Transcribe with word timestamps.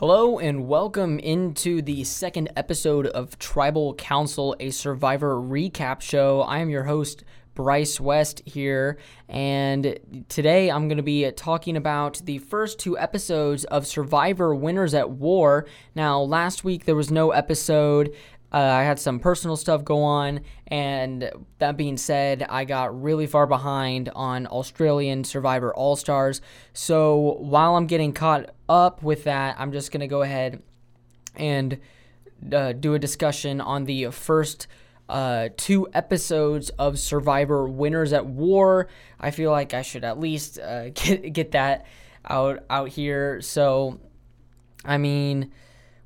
Hello 0.00 0.38
and 0.38 0.66
welcome 0.66 1.18
into 1.18 1.82
the 1.82 2.04
second 2.04 2.50
episode 2.56 3.06
of 3.08 3.38
Tribal 3.38 3.94
Council, 3.96 4.56
a 4.58 4.70
Survivor 4.70 5.34
recap 5.34 6.00
show. 6.00 6.40
I 6.40 6.60
am 6.60 6.70
your 6.70 6.84
host, 6.84 7.22
Bryce 7.52 8.00
West, 8.00 8.40
here, 8.46 8.96
and 9.28 10.24
today 10.30 10.70
I'm 10.70 10.88
going 10.88 10.96
to 10.96 11.02
be 11.02 11.30
talking 11.32 11.76
about 11.76 12.22
the 12.24 12.38
first 12.38 12.78
two 12.78 12.96
episodes 12.96 13.64
of 13.64 13.86
Survivor 13.86 14.54
Winners 14.54 14.94
at 14.94 15.10
War. 15.10 15.66
Now, 15.94 16.22
last 16.22 16.64
week 16.64 16.86
there 16.86 16.96
was 16.96 17.10
no 17.10 17.32
episode. 17.32 18.14
Uh, 18.52 18.56
I 18.56 18.82
had 18.84 18.98
some 18.98 19.20
personal 19.20 19.56
stuff 19.56 19.84
go 19.84 20.02
on, 20.02 20.40
and 20.66 21.30
that 21.58 21.76
being 21.76 21.98
said, 21.98 22.44
I 22.48 22.64
got 22.64 23.00
really 23.00 23.26
far 23.26 23.46
behind 23.46 24.08
on 24.16 24.46
Australian 24.46 25.24
Survivor 25.24 25.74
All 25.74 25.94
Stars. 25.94 26.40
So 26.72 27.36
while 27.38 27.76
I'm 27.76 27.86
getting 27.86 28.12
caught 28.12 28.50
up 28.70 29.02
with 29.02 29.24
that, 29.24 29.56
I'm 29.58 29.72
just 29.72 29.92
going 29.92 30.00
to 30.00 30.06
go 30.06 30.22
ahead 30.22 30.62
and 31.36 31.78
uh, 32.50 32.72
do 32.72 32.94
a 32.94 32.98
discussion 32.98 33.60
on 33.60 33.84
the 33.84 34.10
first 34.10 34.66
uh, 35.08 35.48
two 35.56 35.88
episodes 35.92 36.70
of 36.70 36.98
Survivor 36.98 37.68
Winners 37.68 38.12
at 38.12 38.24
War. 38.24 38.88
I 39.18 39.32
feel 39.32 39.50
like 39.50 39.74
I 39.74 39.82
should 39.82 40.04
at 40.04 40.18
least 40.18 40.58
uh, 40.58 40.88
get, 40.94 41.32
get 41.32 41.50
that 41.52 41.84
out, 42.28 42.64
out 42.70 42.88
here. 42.88 43.40
So, 43.42 44.00
I 44.84 44.96
mean 44.96 45.52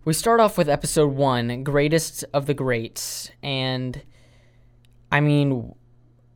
we 0.05 0.13
start 0.13 0.39
off 0.39 0.59
with 0.59 0.69
episode 0.69 1.15
one, 1.15 1.65
Greatest 1.65 2.27
of 2.35 2.45
the 2.45 2.53
Greats, 2.53 3.31
and 3.43 4.03
I 5.11 5.21
mean, 5.21 5.75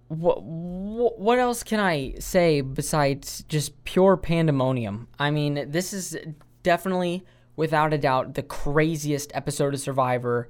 what 0.08 0.42
what 0.42 1.38
else 1.38 1.62
can 1.62 1.80
I 1.80 2.14
say 2.18 2.60
besides 2.62 3.44
just 3.48 3.84
pure 3.84 4.16
pandemonium? 4.16 5.08
I 5.18 5.30
mean, 5.30 5.70
this 5.70 5.92
is 5.92 6.16
definitely, 6.62 7.24
without 7.56 7.92
a 7.92 7.98
doubt, 7.98 8.34
the 8.34 8.42
craziest 8.42 9.30
episode 9.34 9.74
of 9.74 9.80
Survivor, 9.80 10.48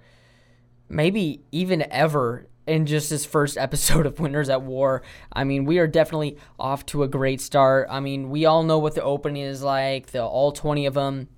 maybe 0.89 1.42
even 1.53 1.91
ever. 1.91 2.47
In 2.67 2.84
just 2.84 3.09
this 3.09 3.25
first 3.25 3.56
episode 3.59 4.05
of 4.05 4.20
Winners 4.20 4.51
at 4.51 4.61
War, 4.61 5.03
I 5.33 5.45
mean, 5.45 5.64
we 5.64 5.79
are 5.79 5.86
definitely 5.86 6.36
off 6.59 6.84
to 6.86 7.03
a 7.03 7.09
great 7.09 7.41
start. 7.41 7.89
I 7.91 8.01
mean, 8.01 8.29
we 8.29 8.45
all 8.45 8.62
know 8.62 8.79
what 8.79 8.95
the 8.95 9.03
opening 9.03 9.42
is 9.42 9.62
like. 9.62 10.09
The 10.09 10.23
all 10.23 10.53
twenty 10.53 10.84
of 10.84 10.92
them 10.92 11.29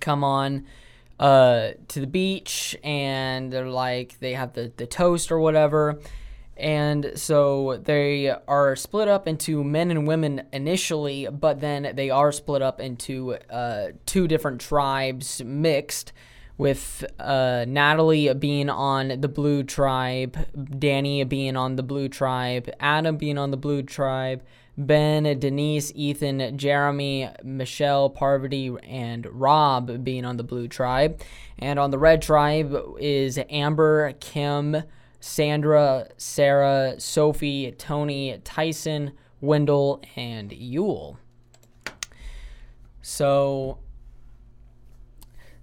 come 0.00 0.22
on 0.22 0.64
uh, 1.18 1.72
to 1.88 2.00
the 2.00 2.06
beach 2.06 2.76
and 2.82 3.52
they're 3.52 3.68
like 3.68 4.18
they 4.20 4.34
have 4.34 4.54
the, 4.54 4.72
the 4.76 4.86
toast 4.86 5.30
or 5.30 5.38
whatever 5.38 6.00
and 6.56 7.12
so 7.14 7.80
they 7.84 8.28
are 8.46 8.76
split 8.76 9.08
up 9.08 9.26
into 9.26 9.64
men 9.64 9.90
and 9.90 10.06
women 10.06 10.42
initially 10.52 11.26
but 11.28 11.60
then 11.60 11.92
they 11.94 12.10
are 12.10 12.30
split 12.32 12.62
up 12.62 12.80
into 12.80 13.34
uh, 13.50 13.88
two 14.06 14.28
different 14.28 14.60
tribes 14.60 15.42
mixed 15.44 16.12
with 16.58 17.04
uh, 17.18 17.64
Natalie 17.66 18.32
being 18.34 18.70
on 18.70 19.20
the 19.20 19.26
blue 19.26 19.64
tribe, 19.64 20.36
Danni 20.56 21.28
being 21.28 21.56
on 21.56 21.76
the 21.76 21.82
blue 21.82 22.08
tribe, 22.08 22.70
Adam 22.78 23.16
being 23.16 23.38
on 23.38 23.50
the 23.50 23.56
blue 23.56 23.82
tribe, 23.82 24.42
Ben, 24.76 25.24
Denise, 25.38 25.92
Ethan, 25.94 26.56
Jeremy, 26.56 27.28
Michelle, 27.42 28.08
Parvati, 28.08 28.74
and 28.84 29.26
Rob 29.26 30.04
being 30.04 30.24
on 30.24 30.36
the 30.36 30.44
blue 30.44 30.68
tribe. 30.68 31.20
And 31.58 31.78
on 31.78 31.90
the 31.90 31.98
red 31.98 32.22
tribe 32.22 32.74
is 32.98 33.38
Amber, 33.50 34.12
Kim, 34.20 34.82
Sandra, 35.22 36.08
Sarah, 36.16 36.98
Sophie, 36.98 37.70
Tony, 37.78 38.40
Tyson, 38.42 39.12
Wendell, 39.40 40.02
and 40.16 40.50
Yul. 40.50 41.16
So 43.02 43.78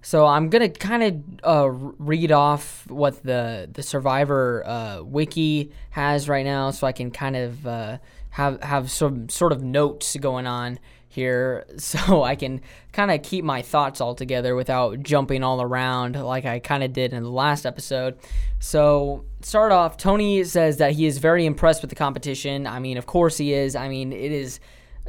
so 0.00 0.24
I'm 0.24 0.48
gonna 0.48 0.70
kind 0.70 1.02
of 1.02 1.46
uh, 1.46 1.68
read 1.68 2.32
off 2.32 2.86
what 2.88 3.22
the 3.22 3.68
the 3.70 3.82
Survivor 3.82 4.66
uh, 4.66 5.02
wiki 5.02 5.72
has 5.90 6.26
right 6.26 6.44
now, 6.44 6.70
so 6.70 6.86
I 6.86 6.92
can 6.92 7.10
kind 7.10 7.36
of 7.36 7.66
uh, 7.66 7.98
have 8.30 8.62
have 8.62 8.90
some 8.90 9.28
sort 9.28 9.52
of 9.52 9.62
notes 9.62 10.16
going 10.16 10.46
on 10.46 10.78
here, 11.10 11.66
so 11.76 12.22
I 12.22 12.36
can 12.36 12.62
kind 12.92 13.10
of 13.10 13.22
keep 13.22 13.44
my 13.44 13.60
thoughts 13.60 14.00
all 14.00 14.14
together 14.14 14.54
without 14.54 15.02
jumping 15.02 15.44
all 15.44 15.60
around 15.60 16.16
like 16.16 16.46
I 16.46 16.60
kind 16.60 16.82
of 16.82 16.94
did 16.94 17.12
in 17.12 17.22
the 17.22 17.30
last 17.30 17.66
episode. 17.66 18.18
So 18.60 19.24
start 19.42 19.72
off, 19.72 19.96
Tony 19.98 20.42
says 20.44 20.78
that 20.78 20.92
he 20.92 21.06
is 21.06 21.18
very 21.18 21.44
impressed 21.44 21.82
with 21.82 21.90
the 21.90 21.96
competition. 21.96 22.66
I 22.66 22.78
mean, 22.78 22.96
of 22.96 23.06
course 23.06 23.36
he 23.36 23.52
is. 23.52 23.76
I 23.76 23.88
mean, 23.88 24.12
it 24.12 24.32
is 24.32 24.60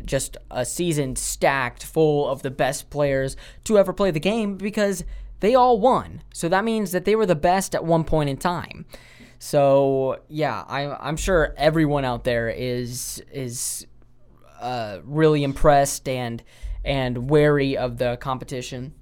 just 0.04 0.38
a 0.50 0.66
season 0.66 1.16
stacked 1.16 1.84
full 1.84 2.28
of 2.28 2.42
the 2.42 2.52
best 2.52 2.90
players 2.90 3.38
to 3.66 3.78
ever 3.78 3.94
play 3.94 4.12
the 4.12 4.20
game 4.20 4.58
because 4.58 5.04
they 5.40 5.54
all 5.56 5.80
won. 5.80 6.22
So 6.34 6.50
that 6.50 6.64
means 6.64 6.92
that 6.92 7.06
they 7.06 7.16
were 7.16 7.26
the 7.26 7.36
best 7.36 7.76
at 7.76 7.86
one 7.86 8.04
point 8.04 8.30
in 8.30 8.38
time. 8.38 8.86
So 9.40 10.20
yeah, 10.28 10.64
I, 10.68 10.96
I'm 10.96 11.18
sure 11.18 11.54
everyone 11.58 12.06
out 12.06 12.24
there 12.24 12.50
is 12.50 13.24
is 13.32 13.88
uh, 14.62 15.00
really 15.04 15.44
impressed 15.44 16.08
and 16.08 16.44
and 16.84 17.30
wary 17.30 17.78
of 17.78 17.98
the 17.98 18.18
competition. 18.18 18.94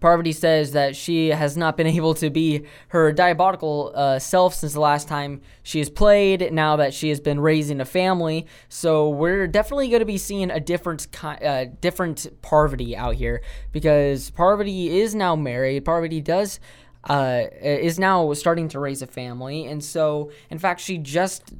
Parvati 0.00 0.32
says 0.32 0.72
that 0.72 0.94
she 0.94 1.28
has 1.28 1.56
not 1.56 1.76
been 1.76 1.86
able 1.98 2.14
to 2.14 2.30
be 2.30 2.64
her 2.88 3.12
diabolical 3.12 3.92
uh, 3.94 4.18
self 4.18 4.54
since 4.54 4.72
the 4.72 4.80
last 4.80 5.08
time 5.08 5.40
she 5.62 5.78
has 5.78 5.90
played. 5.90 6.52
Now 6.52 6.76
that 6.76 6.94
she 6.94 7.08
has 7.08 7.20
been 7.20 7.40
raising 7.40 7.80
a 7.80 7.84
family, 7.84 8.46
so 8.68 9.08
we're 9.08 9.46
definitely 9.46 9.88
going 9.88 10.00
to 10.00 10.06
be 10.06 10.18
seeing 10.18 10.50
a 10.50 10.60
different 10.60 11.06
uh, 11.22 11.66
different 11.80 12.26
Parvati 12.42 12.96
out 12.96 13.14
here 13.14 13.42
because 13.72 14.30
Parvati 14.30 15.00
is 15.00 15.14
now 15.14 15.36
married. 15.36 15.84
Parvati 15.84 16.20
does 16.20 16.60
uh, 17.04 17.42
is 17.60 17.98
now 17.98 18.32
starting 18.34 18.68
to 18.68 18.78
raise 18.78 19.02
a 19.02 19.06
family, 19.06 19.66
and 19.66 19.82
so 19.82 20.30
in 20.50 20.58
fact 20.58 20.80
she 20.80 20.98
just 20.98 21.52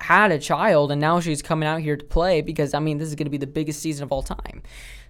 had 0.00 0.32
a 0.32 0.38
child, 0.38 0.90
and 0.90 1.00
now 1.00 1.20
she's 1.20 1.42
coming 1.42 1.68
out 1.68 1.80
here 1.80 1.96
to 1.96 2.04
play 2.04 2.40
because 2.40 2.74
I 2.74 2.80
mean 2.80 2.98
this 2.98 3.08
is 3.08 3.14
going 3.14 3.26
to 3.26 3.30
be 3.30 3.38
the 3.38 3.46
biggest 3.46 3.80
season 3.80 4.04
of 4.04 4.12
all 4.12 4.22
time. 4.22 4.62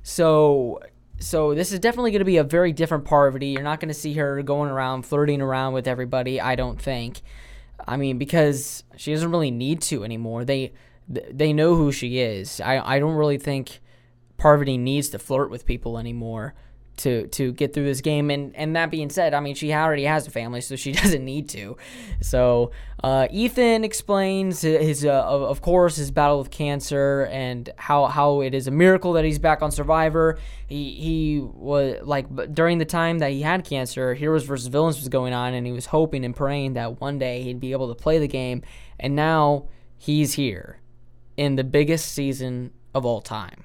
So 0.02 0.80
so 1.18 1.54
this 1.54 1.72
is 1.72 1.78
definitely 1.78 2.10
going 2.10 2.20
to 2.20 2.24
be 2.24 2.38
a 2.38 2.44
very 2.44 2.72
different 2.72 3.04
Parvati. 3.04 3.48
You're 3.48 3.62
not 3.62 3.78
going 3.80 3.88
to 3.88 3.94
see 3.94 4.14
her 4.14 4.42
going 4.42 4.70
around 4.70 5.02
flirting 5.02 5.40
around 5.40 5.74
with 5.74 5.86
everybody. 5.86 6.40
I 6.40 6.54
don't 6.54 6.80
think. 6.80 7.20
I 7.86 7.96
mean, 7.96 8.18
because 8.18 8.84
she 8.96 9.12
doesn't 9.12 9.30
really 9.30 9.50
need 9.50 9.80
to 9.82 10.04
anymore. 10.04 10.44
They 10.44 10.72
they 11.08 11.52
know 11.52 11.76
who 11.76 11.92
she 11.92 12.18
is. 12.18 12.60
I 12.60 12.96
I 12.96 12.98
don't 12.98 13.14
really 13.14 13.38
think 13.38 13.80
Parvati 14.38 14.78
needs 14.78 15.08
to 15.10 15.18
flirt 15.18 15.50
with 15.50 15.66
people 15.66 15.98
anymore 15.98 16.54
to 17.02 17.26
to 17.28 17.52
get 17.52 17.74
through 17.74 17.84
this 17.84 18.00
game. 18.00 18.30
And 18.30 18.54
and 18.56 18.76
that 18.76 18.90
being 18.90 19.10
said, 19.10 19.34
I 19.34 19.40
mean 19.40 19.54
she 19.54 19.72
already 19.72 20.04
has 20.04 20.26
a 20.26 20.30
family, 20.30 20.60
so 20.60 20.76
she 20.76 20.92
doesn't 21.00 21.24
need 21.24 21.48
to. 21.50 21.76
So 22.20 22.70
uh, 23.02 23.28
Ethan 23.30 23.84
explains 23.84 24.62
his 24.62 25.04
uh, 25.04 25.10
of 25.10 25.60
course 25.62 25.96
his 25.96 26.10
battle 26.10 26.38
with 26.38 26.50
cancer 26.50 27.28
and 27.30 27.70
how 27.76 28.06
how 28.06 28.40
it 28.40 28.54
is 28.54 28.66
a 28.66 28.70
miracle 28.70 29.14
that 29.14 29.24
he's 29.24 29.38
back 29.38 29.62
on 29.62 29.70
Survivor. 29.70 30.38
He 30.66 30.94
he 30.94 31.40
was 31.40 31.98
like 32.02 32.54
during 32.54 32.78
the 32.78 32.84
time 32.84 33.18
that 33.18 33.32
he 33.32 33.42
had 33.42 33.64
cancer, 33.64 34.14
Heroes 34.14 34.44
versus 34.44 34.68
Villains 34.68 34.98
was 34.98 35.08
going 35.08 35.32
on, 35.32 35.54
and 35.54 35.66
he 35.66 35.72
was 35.72 35.86
hoping 35.86 36.24
and 36.24 36.34
praying 36.34 36.74
that 36.74 37.00
one 37.00 37.18
day 37.18 37.42
he'd 37.42 37.60
be 37.60 37.72
able 37.72 37.88
to 37.88 37.94
play 37.94 38.18
the 38.18 38.28
game. 38.28 38.62
And 38.98 39.16
now 39.16 39.68
he's 39.96 40.34
here 40.34 40.80
in 41.36 41.56
the 41.56 41.64
biggest 41.64 42.12
season 42.12 42.72
of 42.94 43.06
all 43.06 43.20
time. 43.20 43.64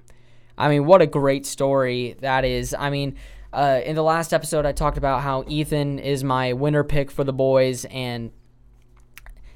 I 0.57 0.69
mean, 0.69 0.85
what 0.85 1.01
a 1.01 1.07
great 1.07 1.45
story 1.45 2.15
that 2.21 2.45
is. 2.45 2.75
I 2.77 2.89
mean, 2.89 3.15
uh, 3.51 3.81
in 3.85 3.95
the 3.95 4.03
last 4.03 4.33
episode, 4.33 4.65
I 4.65 4.71
talked 4.71 4.97
about 4.97 5.21
how 5.21 5.45
Ethan 5.47 5.99
is 5.99 6.23
my 6.23 6.53
winner 6.53 6.83
pick 6.83 7.09
for 7.09 7.23
the 7.23 7.33
boys, 7.33 7.85
and 7.85 8.31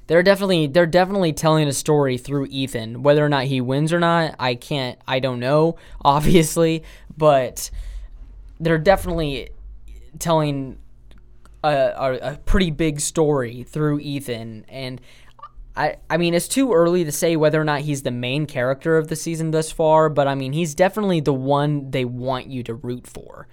they're 0.08 0.24
definitely 0.24 0.68
they're 0.68 0.86
definitely 0.86 1.34
telling 1.34 1.68
a 1.68 1.74
story 1.74 2.18
through 2.18 2.48
Ethan. 2.48 3.04
Whether 3.04 3.26
or 3.26 3.30
not 3.30 3.44
he 3.46 3.62
wins 3.62 3.94
or 3.94 4.00
not, 4.00 4.36
I 4.40 4.56
can't, 4.56 4.98
I 5.08 5.20
don't 5.20 5.40
know, 5.40 5.76
obviously, 6.04 6.84
but 7.18 7.70
they're 8.60 8.78
definitely 8.78 9.50
telling 10.18 10.78
a, 11.64 11.70
a, 11.70 12.34
a 12.34 12.38
pretty 12.38 12.72
big 12.72 13.00
story 13.02 13.64
through 13.64 14.00
Ethan, 14.00 14.66
and 14.70 15.02
I, 15.80 15.96
I 16.10 16.18
mean, 16.18 16.34
it's 16.34 16.50
too 16.50 16.74
early 16.74 17.06
to 17.06 17.12
say 17.12 17.38
whether 17.38 17.60
or 17.60 17.64
not 17.64 17.82
he's 17.82 18.02
the 18.02 18.12
main 18.12 18.46
character 18.46 18.98
of 18.98 19.08
the 19.08 19.16
season 19.16 19.52
thus 19.52 19.72
far, 19.72 20.10
but 20.10 20.28
I 20.28 20.36
mean, 20.36 20.52
he's 20.52 20.76
definitely 20.76 21.22
the 21.22 21.34
one 21.34 21.90
they 21.92 22.04
want 22.04 22.48
you 22.48 22.64
to 22.64 22.74
root 22.74 23.08
for. 23.08 23.48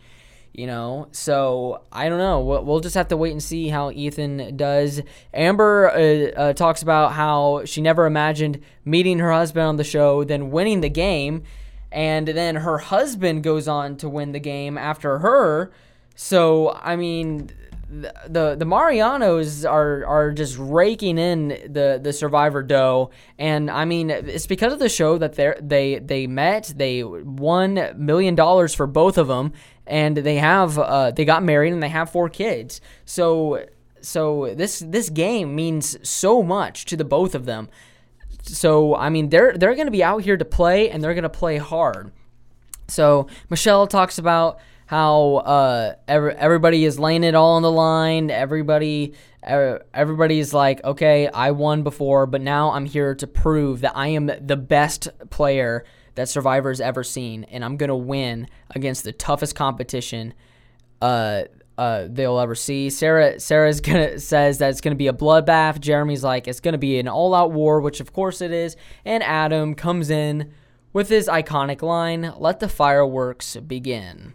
You 0.53 0.67
know, 0.67 1.09
so 1.13 1.83
I 1.93 2.09
don't 2.09 2.19
know. 2.19 2.41
We'll, 2.41 2.65
we'll 2.65 2.81
just 2.81 2.95
have 2.97 3.09
to 3.09 3.17
wait 3.17 3.31
and 3.31 3.43
see 3.43 3.69
how 3.69 3.93
Ethan 3.93 4.57
does. 4.57 5.03
Amber 5.33 5.91
uh, 5.91 6.41
uh, 6.41 6.53
talks 6.55 6.83
about 6.83 7.13
how 7.13 7.65
she 7.67 7.81
never 7.81 8.07
imagined 8.07 8.61
meeting 8.85 9.19
her 9.21 9.31
husband 9.31 9.67
on 9.67 9.77
the 9.77 9.85
show, 9.85 10.25
then 10.25 10.51
winning 10.51 10.81
the 10.81 10.89
game, 10.89 11.45
and 11.93 12.27
then 12.27 12.57
her 12.57 12.79
husband 12.79 13.45
goes 13.45 13.69
on 13.69 13.99
to 13.99 14.09
win 14.09 14.33
the 14.33 14.41
game 14.41 14.77
after 14.77 15.19
her. 15.19 15.71
So, 16.17 16.73
I 16.83 16.97
mean, 16.97 17.51
the 17.89 18.57
the 18.57 18.65
Marianos 18.65 19.69
are 19.69 20.05
are 20.07 20.33
just 20.33 20.57
raking 20.59 21.19
in 21.19 21.49
the 21.49 22.01
the 22.03 22.13
Survivor 22.13 22.63
dough, 22.63 23.11
and 23.39 23.71
I 23.71 23.85
mean 23.85 24.11
it's 24.11 24.47
because 24.47 24.73
of 24.73 24.79
the 24.79 24.89
show 24.89 25.19
that 25.19 25.35
they 25.35 25.55
they 25.61 25.99
they 25.99 26.27
met. 26.27 26.73
They 26.77 27.05
won 27.05 27.93
million 27.97 28.35
dollars 28.35 28.75
for 28.75 28.87
both 28.87 29.19
of 29.19 29.29
them, 29.29 29.53
and 29.87 30.17
they 30.17 30.37
have 30.37 30.79
uh, 30.79 31.13
they 31.13 31.25
got 31.25 31.45
married 31.45 31.73
and 31.73 31.83
they 31.83 31.89
have 31.89 32.11
four 32.11 32.29
kids. 32.29 32.81
So 33.05 33.65
so 34.01 34.53
this 34.55 34.81
this 34.81 35.09
game 35.09 35.55
means 35.55 35.97
so 36.09 36.43
much 36.43 36.87
to 36.87 36.97
the 36.97 37.05
both 37.05 37.35
of 37.35 37.45
them. 37.47 37.69
So 38.43 38.97
I 38.97 39.11
mean 39.11 39.29
they're 39.29 39.57
they're 39.57 39.75
going 39.75 39.87
to 39.87 39.93
be 39.93 40.05
out 40.05 40.23
here 40.23 40.37
to 40.37 40.45
play 40.45 40.91
and 40.91 41.03
they're 41.03 41.15
going 41.15 41.23
to 41.23 41.29
play 41.29 41.59
hard. 41.59 42.11
So 42.89 43.29
Michelle 43.49 43.87
talks 43.87 44.19
about 44.19 44.59
how 44.87 45.37
uh, 45.37 45.95
every, 46.09 46.35
everybody 46.35 46.85
is 46.85 46.99
laying 46.99 47.25
it 47.25 47.35
all 47.35 47.57
on 47.57 47.63
the 47.63 47.71
line. 47.71 48.31
Everybody 48.31 49.15
everybody's 49.47 50.53
like, 50.53 50.83
okay, 50.83 51.29
I 51.29 51.53
won 51.53 51.85
before, 51.85 52.27
but 52.27 52.41
now 52.41 52.73
I'm 52.73 52.85
here 52.85 53.15
to 53.15 53.27
prove 53.27 53.83
that 53.83 53.97
I 53.97 54.09
am 54.09 54.27
the 54.27 54.57
best 54.57 55.09
player 55.31 55.85
that 56.17 56.29
Survivor's 56.29 56.81
ever 56.81 57.05
seen, 57.05 57.45
and 57.45 57.65
I'm 57.65 57.77
gonna 57.77 57.97
win 57.97 58.49
against 58.75 59.05
the 59.05 59.13
toughest 59.13 59.55
competition 59.55 60.35
uh, 61.01 61.43
uh, 61.79 62.07
they'll 62.09 62.41
ever 62.41 62.55
see. 62.55 62.91
Sarah 62.91 63.39
Sarah's 63.39 63.81
gonna 63.81 64.19
says 64.19 64.59
that 64.59 64.71
it's 64.71 64.81
gonna 64.81 64.97
be 64.97 65.09
a 65.09 65.13
bloodbath. 65.13 65.81
Jeremy's 65.81 66.25
like 66.25 66.49
it's 66.49 66.61
gonna 66.61 66.79
be 66.79 66.99
an 66.99 67.07
all-out 67.07 67.53
war, 67.53 67.81
which 67.81 68.01
of 68.01 68.13
course 68.13 68.41
it 68.41 68.51
is. 68.51 68.77
And 69.05 69.23
Adam 69.23 69.75
comes 69.75 70.11
in 70.11 70.53
with 70.93 71.09
his 71.09 71.29
iconic 71.29 71.83
line, 71.83 72.33
"Let 72.39 72.61
the 72.61 72.69
fireworks 72.69 73.57
begin." 73.57 74.35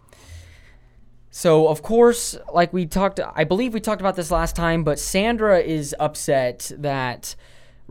So, 1.34 1.66
of 1.66 1.80
course, 1.82 2.36
like 2.52 2.74
we 2.74 2.84
talked, 2.84 3.18
I 3.18 3.44
believe 3.44 3.72
we 3.72 3.80
talked 3.80 4.02
about 4.02 4.16
this 4.16 4.30
last 4.30 4.54
time, 4.54 4.84
but 4.84 4.98
Sandra 4.98 5.60
is 5.60 5.96
upset 5.98 6.70
that 6.76 7.34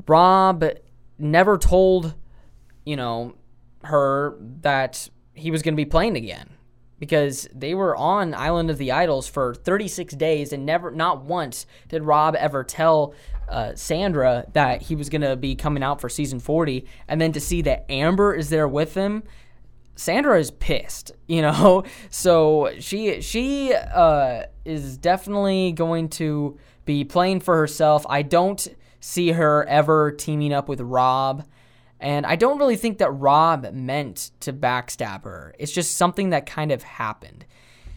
Rob 0.08 0.64
never 1.18 1.58
told, 1.58 2.14
you 2.86 2.96
know, 2.96 3.34
her 3.84 4.38
that 4.62 5.10
he 5.34 5.50
was 5.50 5.64
going 5.64 5.74
to 5.74 5.76
be 5.76 5.90
playing 5.90 6.18
again 6.18 6.52
because 7.00 7.50
they 7.52 7.74
were 7.74 7.96
on 7.96 8.36
Island 8.36 8.70
of 8.70 8.78
the 8.78 8.92
Idols 8.92 9.28
for 9.28 9.56
36 9.56 10.14
days 10.14 10.54
and 10.54 10.64
never, 10.64 10.92
not 10.92 11.24
once 11.24 11.66
did 11.90 12.04
Rob 12.04 12.36
ever 12.36 12.64
tell 12.64 13.16
uh, 13.50 13.74
Sandra 13.74 14.46
that 14.54 14.84
he 14.84 14.96
was 14.96 15.10
going 15.10 15.24
to 15.24 15.36
be 15.36 15.56
coming 15.56 15.82
out 15.82 16.00
for 16.00 16.10
season 16.10 16.40
40. 16.40 16.86
And 17.08 17.20
then 17.20 17.32
to 17.32 17.40
see 17.40 17.64
that 17.64 17.90
Amber 17.90 18.36
is 18.36 18.52
there 18.52 18.68
with 18.68 18.94
him 18.94 19.24
Sandra 19.96 20.40
is 20.40 20.52
pissed, 20.52 21.12
you 21.28 21.42
know. 21.42 21.84
So 22.10 22.72
she 22.80 23.22
she 23.22 23.74
uh, 23.74 24.44
is 24.66 24.98
definitely 24.98 25.72
going 25.72 26.10
to 26.10 26.58
be 26.86 27.04
playing 27.04 27.40
for 27.40 27.56
herself. 27.58 28.06
I 28.10 28.22
don't 28.22 28.68
see 29.00 29.32
her 29.32 29.66
ever 29.68 30.12
teaming 30.12 30.54
up 30.54 30.68
with 30.68 30.82
Rob. 30.82 31.46
And 32.00 32.26
I 32.26 32.36
don't 32.36 32.58
really 32.58 32.76
think 32.76 32.98
that 32.98 33.12
Rob 33.12 33.72
meant 33.74 34.32
to 34.42 34.52
backstab 34.52 35.24
her. 35.24 35.54
It's 35.60 35.72
just 35.72 35.98
something 35.98 36.32
that 36.32 36.46
kind 36.46 36.72
of 36.72 36.82
happened. 36.84 37.46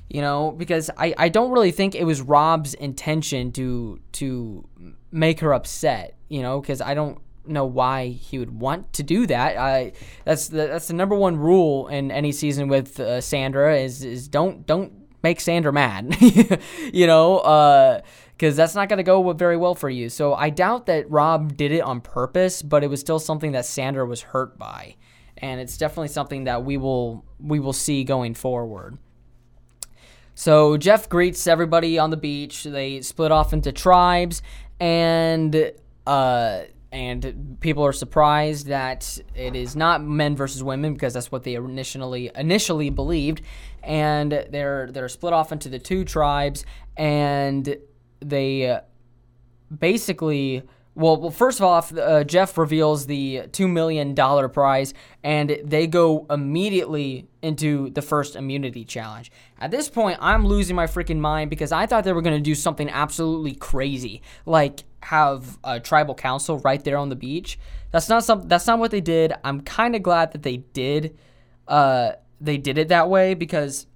You 0.09 0.21
know, 0.21 0.53
because 0.53 0.91
I, 0.99 1.15
I 1.17 1.29
don't 1.31 1.51
really 1.51 1.73
think 1.73 1.95
it 1.95 2.05
was 2.05 2.21
Rob's 2.21 2.75
intention 2.75 3.53
to 3.53 4.01
to 4.13 4.69
make 5.11 5.41
her 5.41 5.55
upset, 5.55 6.17
you 6.29 6.43
know, 6.43 6.61
because 6.61 6.81
I 6.81 6.95
don't 6.95 7.19
know 7.47 7.65
why 7.65 8.09
he 8.09 8.39
would 8.39 8.59
want 8.59 8.93
to 8.95 9.03
do 9.03 9.27
that. 9.27 9.57
I 9.57 9.93
that's 10.25 10.49
the 10.49 10.67
that's 10.67 10.89
the 10.89 10.95
number 10.95 11.15
one 11.15 11.37
rule 11.37 11.89
in 11.89 12.11
any 12.11 12.33
season 12.33 12.69
with 12.69 12.99
uh, 13.01 13.21
Sandra 13.21 13.77
is 13.77 14.05
is 14.05 14.29
don't 14.29 14.67
don't 14.67 14.93
make 15.25 15.41
Sandra 15.41 15.73
mad. 15.73 16.17
you 16.93 17.07
know, 17.07 18.03
because 18.37 18.55
uh, 18.55 18.63
that's 18.63 18.75
not 18.77 18.89
going 18.89 18.99
to 18.99 19.03
go 19.03 19.33
very 19.33 19.57
well 19.57 19.75
for 19.75 19.91
you. 19.91 20.09
So 20.09 20.35
I 20.35 20.51
doubt 20.51 20.87
that 20.87 21.11
Rob 21.11 21.57
did 21.57 21.73
it 21.73 21.81
on 21.81 22.01
purpose, 22.01 22.63
but 22.63 22.85
it 22.85 22.89
was 22.89 23.01
still 23.01 23.19
something 23.19 23.53
that 23.53 23.67
Sandra 23.67 24.07
was 24.07 24.23
hurt 24.23 24.57
by, 24.59 24.97
and 25.39 25.61
it's 25.61 25.77
definitely 25.77 26.09
something 26.09 26.45
that 26.45 26.65
we 26.65 26.77
will 26.77 27.25
we 27.41 27.59
will 27.59 27.73
see 27.73 28.05
going 28.05 28.35
forward. 28.35 28.99
So 30.37 30.77
Jeff 30.77 31.09
greets 31.09 31.47
everybody 31.47 31.99
on 31.99 32.11
the 32.11 32.17
beach. 32.17 32.65
They 32.65 33.01
split 33.03 33.31
off 33.31 33.53
into 33.53 33.73
tribes, 33.73 34.43
and 34.81 35.73
uh, 36.07 36.63
and 36.95 37.57
people 37.59 37.85
are 37.85 37.93
surprised 37.93 38.69
that 38.69 39.19
it 39.35 39.57
is 39.57 39.75
not 39.75 40.01
men 40.01 40.37
versus 40.37 40.63
women 40.63 40.95
because 40.95 41.13
that's 41.13 41.33
what 41.33 41.43
they 41.43 41.57
initially 41.57 42.31
initially 42.37 42.89
believed 42.89 43.43
and 43.83 44.31
they're 44.51 44.89
they're 44.93 45.09
split 45.09 45.33
off 45.33 45.51
into 45.51 45.69
the 45.69 45.81
two 45.81 46.05
tribes 46.05 46.65
and 46.97 47.77
they 48.21 48.71
uh, 48.71 48.81
basically 49.77 50.63
well, 50.97 51.17
well, 51.17 51.31
first 51.31 51.59
of 51.59 51.65
all, 51.65 51.85
uh, 52.01 52.23
Jeff 52.23 52.57
reveals 52.57 53.07
the 53.07 53.43
$2 53.51 53.69
million 53.69 54.15
prize, 54.15 54.95
and 55.25 55.59
they 55.65 55.89
go 55.89 56.25
immediately 56.31 57.27
into 57.43 57.91
the 57.91 58.03
first 58.03 58.37
immunity 58.37 58.85
challenge. 58.85 59.33
At 59.59 59.73
this 59.73 59.89
point, 59.89 60.19
I'm 60.21 60.47
losing 60.47 60.77
my 60.77 60.87
freaking 60.87 61.19
mind 61.19 61.51
because 61.51 61.73
I 61.73 61.87
thought 61.87 62.05
they 62.05 62.13
were 62.13 62.23
going 62.23 62.37
to 62.37 62.43
do 62.43 62.55
something 62.55 62.89
absolutely 62.89 63.57
crazy, 63.57 64.23
like 64.47 64.85
have 65.05 65.59
a 65.63 65.79
tribal 65.79 66.15
council 66.15 66.59
right 66.61 66.83
there 66.83 66.97
on 66.97 67.09
the 67.09 67.17
beach. 67.17 67.59
That's 67.91 68.09
not 68.09 68.25
some. 68.25 68.49
That's 68.49 68.67
not 68.67 68.79
what 68.79 68.91
they 68.91 69.01
did. 69.01 69.33
I'm 69.45 69.61
kind 69.61 69.95
of 69.95 70.03
glad 70.03 70.33
that 70.33 70.43
they 70.43 70.59
did. 70.59 71.17
Uh, 71.69 72.13
they 72.41 72.57
did 72.57 72.79
it 72.79 72.89
that 72.89 73.09
way 73.09 73.35
because 73.35 73.87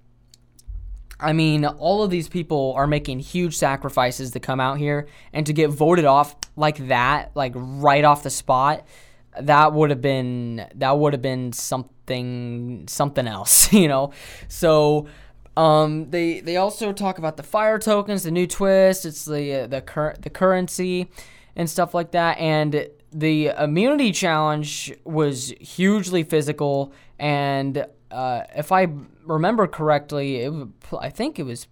I 1.19 1.33
mean, 1.33 1.65
all 1.65 2.03
of 2.03 2.09
these 2.09 2.29
people 2.29 2.73
are 2.77 2.87
making 2.87 3.19
huge 3.19 3.57
sacrifices 3.57 4.31
to 4.31 4.39
come 4.39 4.59
out 4.59 4.77
here 4.77 5.07
and 5.33 5.45
to 5.47 5.53
get 5.53 5.69
voted 5.69 6.05
off 6.05 6.35
like 6.55 6.87
that, 6.87 7.31
like 7.35 7.51
right 7.55 8.05
off 8.05 8.23
the 8.23 8.29
spot. 8.29 8.87
That 9.41 9.73
would 9.73 9.89
have 9.89 10.01
been 10.01 10.65
that 10.75 10.97
would 10.97 11.13
have 11.13 11.21
been 11.21 11.53
something 11.53 12.85
something 12.87 13.27
else, 13.27 13.73
you 13.73 13.87
know. 13.87 14.13
So 14.47 15.07
um, 15.59 16.09
they 16.09 16.39
they 16.39 16.55
also 16.57 16.93
talk 16.93 17.17
about 17.17 17.35
the 17.37 17.43
fire 17.43 17.79
tokens, 17.79 18.23
the 18.23 18.31
new 18.31 18.47
twist. 18.47 19.05
It's 19.05 19.25
the 19.25 19.63
uh, 19.63 19.67
the 19.67 19.81
current 19.81 20.21
the 20.21 20.29
currency 20.29 21.09
and 21.55 21.69
stuff 21.69 21.93
like 21.93 22.11
that. 22.11 22.37
And 22.37 22.89
the 23.11 23.47
immunity 23.59 24.11
challenge 24.11 24.93
was 25.03 25.53
hugely 25.59 26.23
physical 26.23 26.93
and 27.17 27.85
uh, 28.11 28.43
if 28.55 28.71
I 28.71 28.87
remember 29.25 29.67
correctly, 29.67 30.37
it, 30.37 30.53
I 30.97 31.09
think 31.09 31.37
it 31.37 31.43
was 31.43 31.67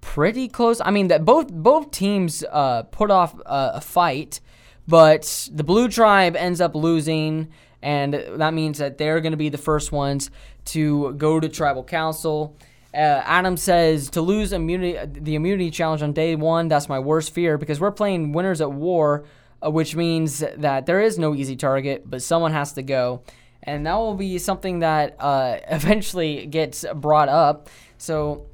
pretty 0.00 0.48
close. 0.48 0.80
I 0.80 0.90
mean, 0.90 1.08
that 1.08 1.24
both 1.24 1.52
both 1.52 1.90
teams 1.90 2.44
uh, 2.50 2.84
put 2.84 3.10
off 3.10 3.34
uh, 3.44 3.72
a 3.74 3.80
fight, 3.80 4.40
but 4.86 5.48
the 5.52 5.64
blue 5.64 5.88
tribe 5.88 6.36
ends 6.36 6.60
up 6.60 6.74
losing, 6.74 7.48
and 7.82 8.14
that 8.14 8.54
means 8.54 8.78
that 8.78 8.98
they're 8.98 9.20
going 9.20 9.32
to 9.32 9.36
be 9.36 9.48
the 9.48 9.58
first 9.58 9.92
ones 9.92 10.30
to 10.66 11.12
go 11.14 11.40
to 11.40 11.48
tribal 11.48 11.84
council. 11.84 12.56
Uh, 12.94 13.22
Adam 13.24 13.56
says 13.56 14.08
to 14.10 14.20
lose 14.20 14.52
immunity, 14.52 14.98
the 15.20 15.34
immunity 15.34 15.70
challenge 15.70 16.02
on 16.02 16.12
day 16.12 16.36
one. 16.36 16.68
That's 16.68 16.88
my 16.88 16.98
worst 16.98 17.32
fear 17.32 17.58
because 17.58 17.80
we're 17.80 17.90
playing 17.90 18.32
winners 18.32 18.60
at 18.60 18.70
war, 18.70 19.24
uh, 19.64 19.70
which 19.70 19.96
means 19.96 20.44
that 20.56 20.86
there 20.86 21.00
is 21.00 21.18
no 21.18 21.34
easy 21.34 21.56
target, 21.56 22.08
but 22.08 22.22
someone 22.22 22.52
has 22.52 22.72
to 22.74 22.82
go 22.82 23.22
and 23.64 23.86
that 23.86 23.94
will 23.94 24.14
be 24.14 24.38
something 24.38 24.80
that 24.80 25.16
uh, 25.18 25.58
eventually 25.68 26.46
gets 26.46 26.84
brought 26.94 27.28
up. 27.28 27.68
So 27.98 28.46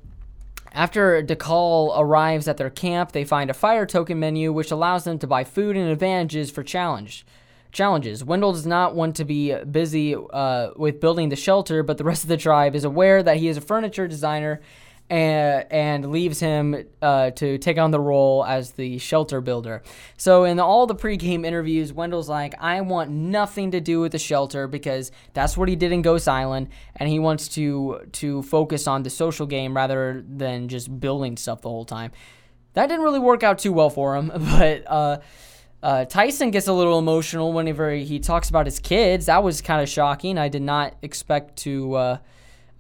after 0.73 1.23
Dakal 1.23 1.93
arrives 1.99 2.49
at 2.49 2.57
their 2.57 2.71
camp, 2.71 3.13
they 3.13 3.25
find 3.25 3.51
a 3.51 3.55
fire 3.55 3.85
token 3.85 4.21
menu 4.21 4.53
which 4.53 4.71
allows 4.71 5.05
them 5.05 5.19
to 5.19 5.27
buy 5.27 5.45
food 5.45 5.77
and 5.77 5.91
advantages 5.91 6.51
for 6.51 6.63
challenge. 6.63 7.27
Challenges. 7.73 8.25
Wendell 8.25 8.53
does 8.53 8.67
not 8.67 8.95
want 8.95 9.17
to 9.17 9.25
be 9.25 9.55
busy 9.65 10.15
uh, 10.15 10.71
with 10.77 11.01
building 11.01 11.29
the 11.29 11.37
shelter, 11.37 11.83
but 11.83 11.99
the 11.99 12.05
rest 12.05 12.25
of 12.25 12.29
the 12.29 12.37
tribe 12.37 12.75
is 12.75 12.85
aware 12.85 13.23
that 13.23 13.37
he 13.37 13.49
is 13.49 13.57
a 13.57 13.61
furniture 13.61 14.09
designer 14.09 14.61
and, 15.11 15.67
and 15.71 16.11
leaves 16.11 16.39
him 16.39 16.87
uh, 17.03 17.31
to 17.33 17.59
take 17.59 17.79
on 17.79 17.91
the 17.91 18.01
role 18.01 18.45
as 18.45 18.73
the 18.73 18.99
shelter 18.99 19.41
builder. 19.41 19.83
So, 20.17 20.45
in 20.45 20.61
all 20.61 20.87
the 20.87 20.95
pregame 20.95 21.45
interviews, 21.45 21.93
Wendell's 21.93 22.29
like, 22.29 22.55
I 22.61 22.81
want 22.81 23.11
nothing 23.11 23.73
to 23.73 23.81
do 23.81 24.01
with 24.01 24.13
the 24.13 24.19
shelter 24.19 24.69
because 24.69 25.11
that's 25.35 25.57
what 25.57 25.69
he 25.69 25.77
did 25.77 25.91
in 25.91 26.03
Ghost 26.03 26.29
Island, 26.29 26.69
and 26.95 27.09
he 27.09 27.19
wants 27.19 27.49
to 27.49 28.09
to 28.13 28.43
focus 28.43 28.87
on 28.87 29.03
the 29.03 29.11
social 29.11 29.47
game 29.47 29.75
rather 29.75 30.25
than 30.27 30.69
just 30.69 31.01
building 31.01 31.37
stuff 31.37 31.63
the 31.63 31.69
whole 31.69 31.85
time. 31.85 32.13
That 32.75 32.87
didn't 32.87 33.03
really 33.03 33.19
work 33.19 33.43
out 33.43 33.59
too 33.59 33.73
well 33.73 33.91
for 33.91 34.17
him, 34.17 34.29
but. 34.35 34.85
Uh, 34.87 35.19
uh, 35.83 36.05
Tyson 36.05 36.51
gets 36.51 36.67
a 36.67 36.73
little 36.73 36.99
emotional 36.99 37.53
whenever 37.53 37.93
he 37.93 38.19
talks 38.19 38.51
about 38.51 38.67
his 38.67 38.79
kids. 38.79 39.27
That 39.27 39.43
was 39.43 39.61
kind 39.61 39.83
of 39.83 39.89
shocking. 39.89 40.37
I 40.37 40.49
did 40.49 40.63
not 40.63 40.95
expect 41.03 41.57
to 41.61 41.95
uh, 41.95 42.19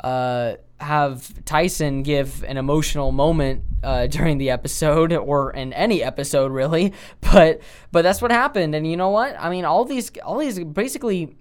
uh, 0.05 0.55
have 0.81 1.45
Tyson 1.45 2.03
give 2.03 2.45
an 2.45 2.59
emotional 2.59 3.11
moment 3.11 3.63
uh, 3.83 4.07
during 4.07 4.39
the 4.39 4.51
episode 4.51 5.13
or 5.13 5.53
in 5.53 5.73
any 5.73 6.03
episode 6.03 6.53
really, 6.53 6.93
but 7.33 7.61
but 7.91 8.03
that's 8.03 8.21
what 8.21 8.31
happened. 8.31 8.75
And 8.75 8.87
you 8.87 8.97
know 8.97 9.11
what? 9.11 9.35
I 9.39 9.49
mean, 9.49 9.65
all 9.65 9.85
these 9.85 10.11
all 10.23 10.39
these 10.39 10.59
basically, 10.59 11.37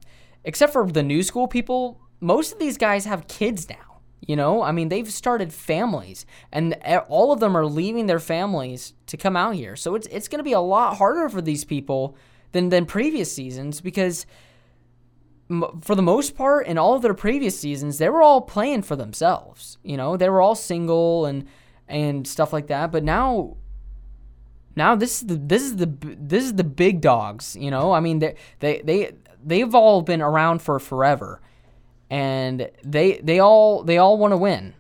except 0.46 0.72
for 0.72 0.90
the 0.90 1.04
new 1.04 1.24
school 1.24 1.48
people, 1.48 2.00
most 2.22 2.54
of 2.54 2.60
these 2.60 2.78
guys 2.78 3.06
have 3.06 3.28
kids 3.28 3.70
now. 3.70 3.76
You 4.26 4.36
know, 4.36 4.62
I 4.62 4.72
mean, 4.72 4.90
they've 4.90 5.12
started 5.12 5.52
families, 5.52 6.26
and 6.52 6.76
all 7.08 7.32
of 7.32 7.40
them 7.40 7.58
are 7.58 7.66
leaving 7.66 8.06
their 8.06 8.20
families 8.20 8.94
to 9.10 9.18
come 9.18 9.36
out 9.36 9.56
here. 9.56 9.76
So 9.76 9.96
it's 9.96 10.08
it's 10.08 10.28
going 10.28 10.40
to 10.40 10.44
be 10.44 10.54
a 10.54 10.60
lot 10.60 10.98
harder 10.98 11.30
for 11.30 11.42
these 11.42 11.66
people 11.66 12.16
than 12.52 12.70
than 12.70 12.86
previous 12.86 13.32
seasons 13.32 13.82
because 13.82 14.26
for 15.82 15.96
the 15.96 16.02
most 16.02 16.36
part, 16.36 16.68
in 16.68 16.78
all 16.78 16.94
of 16.94 17.02
their 17.02 17.16
previous 17.16 17.60
seasons, 17.60 17.98
they 17.98 18.10
were 18.10 18.22
all 18.22 18.42
playing 18.42 18.84
for 18.84 18.96
themselves. 18.96 19.80
You 19.84 19.98
know, 19.98 20.16
they 20.16 20.30
were 20.30 20.42
all 20.42 20.56
single 20.56 21.26
and 21.26 21.48
and 21.88 22.28
stuff 22.28 22.54
like 22.54 22.68
that. 22.68 22.92
But 22.92 23.04
now, 23.04 23.58
now 24.76 24.96
this 24.96 25.22
is 25.22 25.28
the 25.28 25.36
this 25.36 25.64
is 25.64 25.78
the 25.78 25.88
this 26.02 26.44
is 26.44 26.54
the 26.54 26.64
big 26.64 27.02
dogs. 27.02 27.56
You 27.60 27.72
know, 27.72 27.92
I 27.92 28.00
mean 28.00 28.20
they 28.20 28.36
they 28.60 28.82
they 28.82 29.12
they've 29.44 29.74
all 29.74 30.04
been 30.04 30.22
around 30.22 30.62
for 30.62 30.80
forever, 30.80 31.42
and 32.12 32.70
they 32.84 33.20
they 33.24 33.40
all 33.40 33.84
they 33.84 33.98
all 33.98 34.20
want 34.20 34.34
to 34.34 34.38
win, 34.38 34.76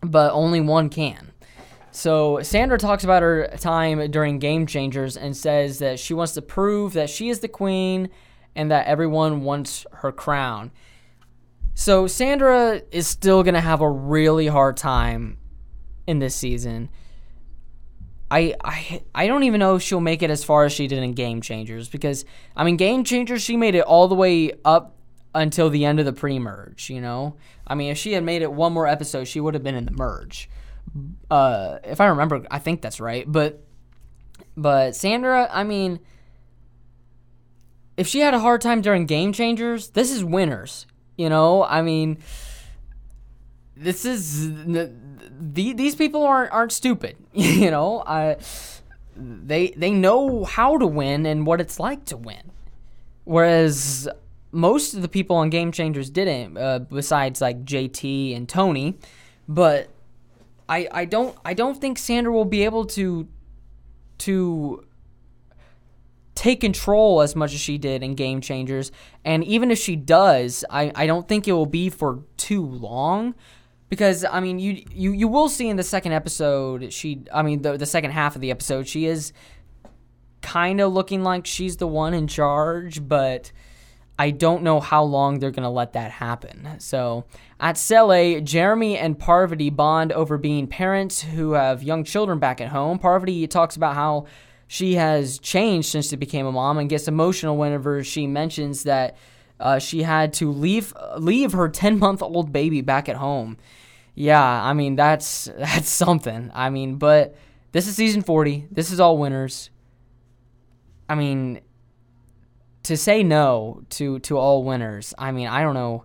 but 0.00 0.32
only 0.32 0.60
one 0.60 0.90
can. 0.90 1.31
So 1.92 2.42
Sandra 2.42 2.78
talks 2.78 3.04
about 3.04 3.22
her 3.22 3.48
time 3.58 4.10
during 4.10 4.38
Game 4.38 4.66
Changers 4.66 5.16
and 5.16 5.36
says 5.36 5.78
that 5.80 6.00
she 6.00 6.14
wants 6.14 6.32
to 6.32 6.42
prove 6.42 6.94
that 6.94 7.10
she 7.10 7.28
is 7.28 7.40
the 7.40 7.48
queen 7.48 8.08
and 8.56 8.70
that 8.70 8.86
everyone 8.86 9.42
wants 9.42 9.86
her 9.92 10.10
crown. 10.10 10.72
So 11.74 12.06
Sandra 12.06 12.80
is 12.90 13.06
still 13.06 13.42
going 13.42 13.54
to 13.54 13.60
have 13.60 13.82
a 13.82 13.90
really 13.90 14.46
hard 14.46 14.78
time 14.78 15.36
in 16.06 16.18
this 16.18 16.34
season. 16.34 16.88
I, 18.30 18.54
I 18.64 19.02
I 19.14 19.26
don't 19.26 19.42
even 19.42 19.60
know 19.60 19.74
if 19.74 19.82
she'll 19.82 20.00
make 20.00 20.22
it 20.22 20.30
as 20.30 20.42
far 20.42 20.64
as 20.64 20.72
she 20.72 20.86
did 20.86 21.02
in 21.02 21.12
Game 21.12 21.42
Changers 21.42 21.90
because 21.90 22.24
I 22.56 22.64
mean 22.64 22.78
Game 22.78 23.04
Changers 23.04 23.42
she 23.42 23.58
made 23.58 23.74
it 23.74 23.84
all 23.84 24.08
the 24.08 24.14
way 24.14 24.52
up 24.64 24.96
until 25.34 25.68
the 25.68 25.84
end 25.84 26.00
of 26.00 26.06
the 26.06 26.14
pre-merge, 26.14 26.88
you 26.88 27.02
know? 27.02 27.36
I 27.66 27.74
mean 27.74 27.90
if 27.90 27.98
she 27.98 28.14
had 28.14 28.24
made 28.24 28.40
it 28.40 28.50
one 28.50 28.72
more 28.72 28.86
episode, 28.86 29.24
she 29.24 29.38
would 29.38 29.52
have 29.52 29.62
been 29.62 29.74
in 29.74 29.84
the 29.84 29.92
merge. 29.92 30.48
Uh 31.30 31.78
if 31.84 32.00
I 32.00 32.06
remember, 32.06 32.44
I 32.50 32.58
think 32.58 32.82
that's 32.82 33.00
right. 33.00 33.24
But 33.30 33.62
but 34.56 34.94
Sandra, 34.94 35.48
I 35.50 35.64
mean 35.64 36.00
if 37.96 38.06
she 38.06 38.20
had 38.20 38.34
a 38.34 38.40
hard 38.40 38.60
time 38.60 38.80
during 38.80 39.06
game 39.06 39.32
changers, 39.32 39.90
this 39.90 40.10
is 40.10 40.24
winners. 40.24 40.86
You 41.16 41.28
know, 41.28 41.64
I 41.64 41.82
mean, 41.82 42.18
this 43.76 44.04
is 44.04 44.50
the, 44.50 44.92
these 45.40 45.94
people 45.94 46.24
aren't 46.24 46.52
aren't 46.52 46.72
stupid. 46.72 47.16
you 47.32 47.70
know, 47.70 48.02
I 48.06 48.38
they 49.16 49.68
they 49.76 49.90
know 49.90 50.44
how 50.44 50.78
to 50.78 50.86
win 50.86 51.26
and 51.26 51.46
what 51.46 51.60
it's 51.60 51.78
like 51.78 52.04
to 52.06 52.16
win, 52.16 52.50
whereas 53.24 54.08
most 54.52 54.94
of 54.94 55.02
the 55.02 55.08
people 55.08 55.36
on 55.36 55.50
Game 55.50 55.70
Changers 55.70 56.10
didn't. 56.10 56.56
Uh, 56.56 56.80
besides 56.80 57.40
like 57.40 57.64
JT 57.64 58.34
and 58.36 58.48
Tony, 58.48 58.98
but 59.46 59.90
I 60.68 60.88
I 60.92 61.04
don't 61.04 61.36
I 61.44 61.54
don't 61.54 61.80
think 61.80 61.98
Sandra 61.98 62.32
will 62.32 62.44
be 62.44 62.64
able 62.64 62.84
to 62.86 63.28
to 64.18 64.84
take 66.34 66.60
control 66.60 67.20
as 67.20 67.36
much 67.36 67.52
as 67.52 67.60
she 67.60 67.78
did 67.78 68.02
in 68.02 68.14
Game 68.14 68.40
Changers. 68.40 68.90
And 69.24 69.44
even 69.44 69.70
if 69.70 69.78
she 69.78 69.96
does, 69.96 70.64
I, 70.70 70.90
I 70.94 71.06
don't 71.06 71.28
think 71.28 71.46
it 71.46 71.52
will 71.52 71.66
be 71.66 71.90
for 71.90 72.24
too 72.36 72.64
long. 72.64 73.34
Because 73.88 74.24
I 74.24 74.40
mean 74.40 74.58
you 74.58 74.82
you, 74.90 75.12
you 75.12 75.28
will 75.28 75.48
see 75.48 75.68
in 75.68 75.76
the 75.76 75.82
second 75.82 76.12
episode 76.12 76.92
she 76.92 77.24
I 77.32 77.42
mean 77.42 77.62
the 77.62 77.76
the 77.76 77.86
second 77.86 78.12
half 78.12 78.34
of 78.34 78.40
the 78.40 78.50
episode 78.50 78.88
she 78.88 79.04
is 79.04 79.32
kind 80.40 80.80
of 80.80 80.92
looking 80.92 81.22
like 81.22 81.46
she's 81.46 81.76
the 81.76 81.86
one 81.86 82.14
in 82.14 82.26
charge, 82.26 83.06
but 83.06 83.52
I 84.22 84.30
don't 84.30 84.62
know 84.62 84.78
how 84.78 85.02
long 85.02 85.40
they're 85.40 85.50
going 85.50 85.64
to 85.64 85.68
let 85.68 85.94
that 85.94 86.12
happen. 86.12 86.76
So 86.78 87.24
at 87.58 87.76
Sele, 87.76 88.40
Jeremy 88.40 88.96
and 88.96 89.18
Parvati 89.18 89.68
bond 89.68 90.12
over 90.12 90.38
being 90.38 90.68
parents 90.68 91.22
who 91.22 91.54
have 91.54 91.82
young 91.82 92.04
children 92.04 92.38
back 92.38 92.60
at 92.60 92.68
home. 92.68 93.00
Parvati 93.00 93.48
talks 93.48 93.74
about 93.74 93.96
how 93.96 94.26
she 94.68 94.94
has 94.94 95.40
changed 95.40 95.88
since 95.88 96.08
she 96.08 96.14
became 96.14 96.46
a 96.46 96.52
mom 96.52 96.78
and 96.78 96.88
gets 96.88 97.08
emotional 97.08 97.56
whenever 97.56 98.04
she 98.04 98.28
mentions 98.28 98.84
that 98.84 99.16
uh, 99.58 99.80
she 99.80 100.04
had 100.04 100.32
to 100.34 100.52
leave 100.52 100.94
leave 101.18 101.50
her 101.50 101.68
10 101.82 101.98
month 101.98 102.22
old 102.22 102.52
baby 102.52 102.80
back 102.80 103.08
at 103.08 103.16
home. 103.16 103.56
Yeah, 104.14 104.40
I 104.40 104.72
mean 104.72 104.94
that's 104.94 105.46
that's 105.58 105.90
something. 105.90 106.52
I 106.54 106.70
mean, 106.70 106.94
but 106.94 107.34
this 107.72 107.88
is 107.88 107.96
season 107.96 108.22
40. 108.22 108.68
This 108.70 108.92
is 108.92 109.00
all 109.00 109.18
winners. 109.18 109.70
I 111.08 111.16
mean, 111.16 111.60
to 112.84 112.96
say 112.96 113.22
no 113.22 113.82
to 113.90 114.18
to 114.20 114.38
all 114.38 114.64
winners. 114.64 115.14
I 115.18 115.32
mean, 115.32 115.48
I 115.48 115.62
don't 115.62 115.74
know. 115.74 116.04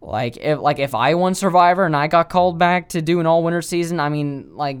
Like 0.00 0.36
if 0.36 0.58
like 0.58 0.78
if 0.78 0.94
I 0.94 1.14
won 1.14 1.34
Survivor 1.34 1.84
and 1.84 1.96
I 1.96 2.08
got 2.08 2.28
called 2.28 2.58
back 2.58 2.90
to 2.90 3.02
do 3.02 3.20
an 3.20 3.26
all 3.26 3.42
winner 3.42 3.62
season, 3.62 4.00
I 4.00 4.08
mean, 4.08 4.56
like 4.56 4.78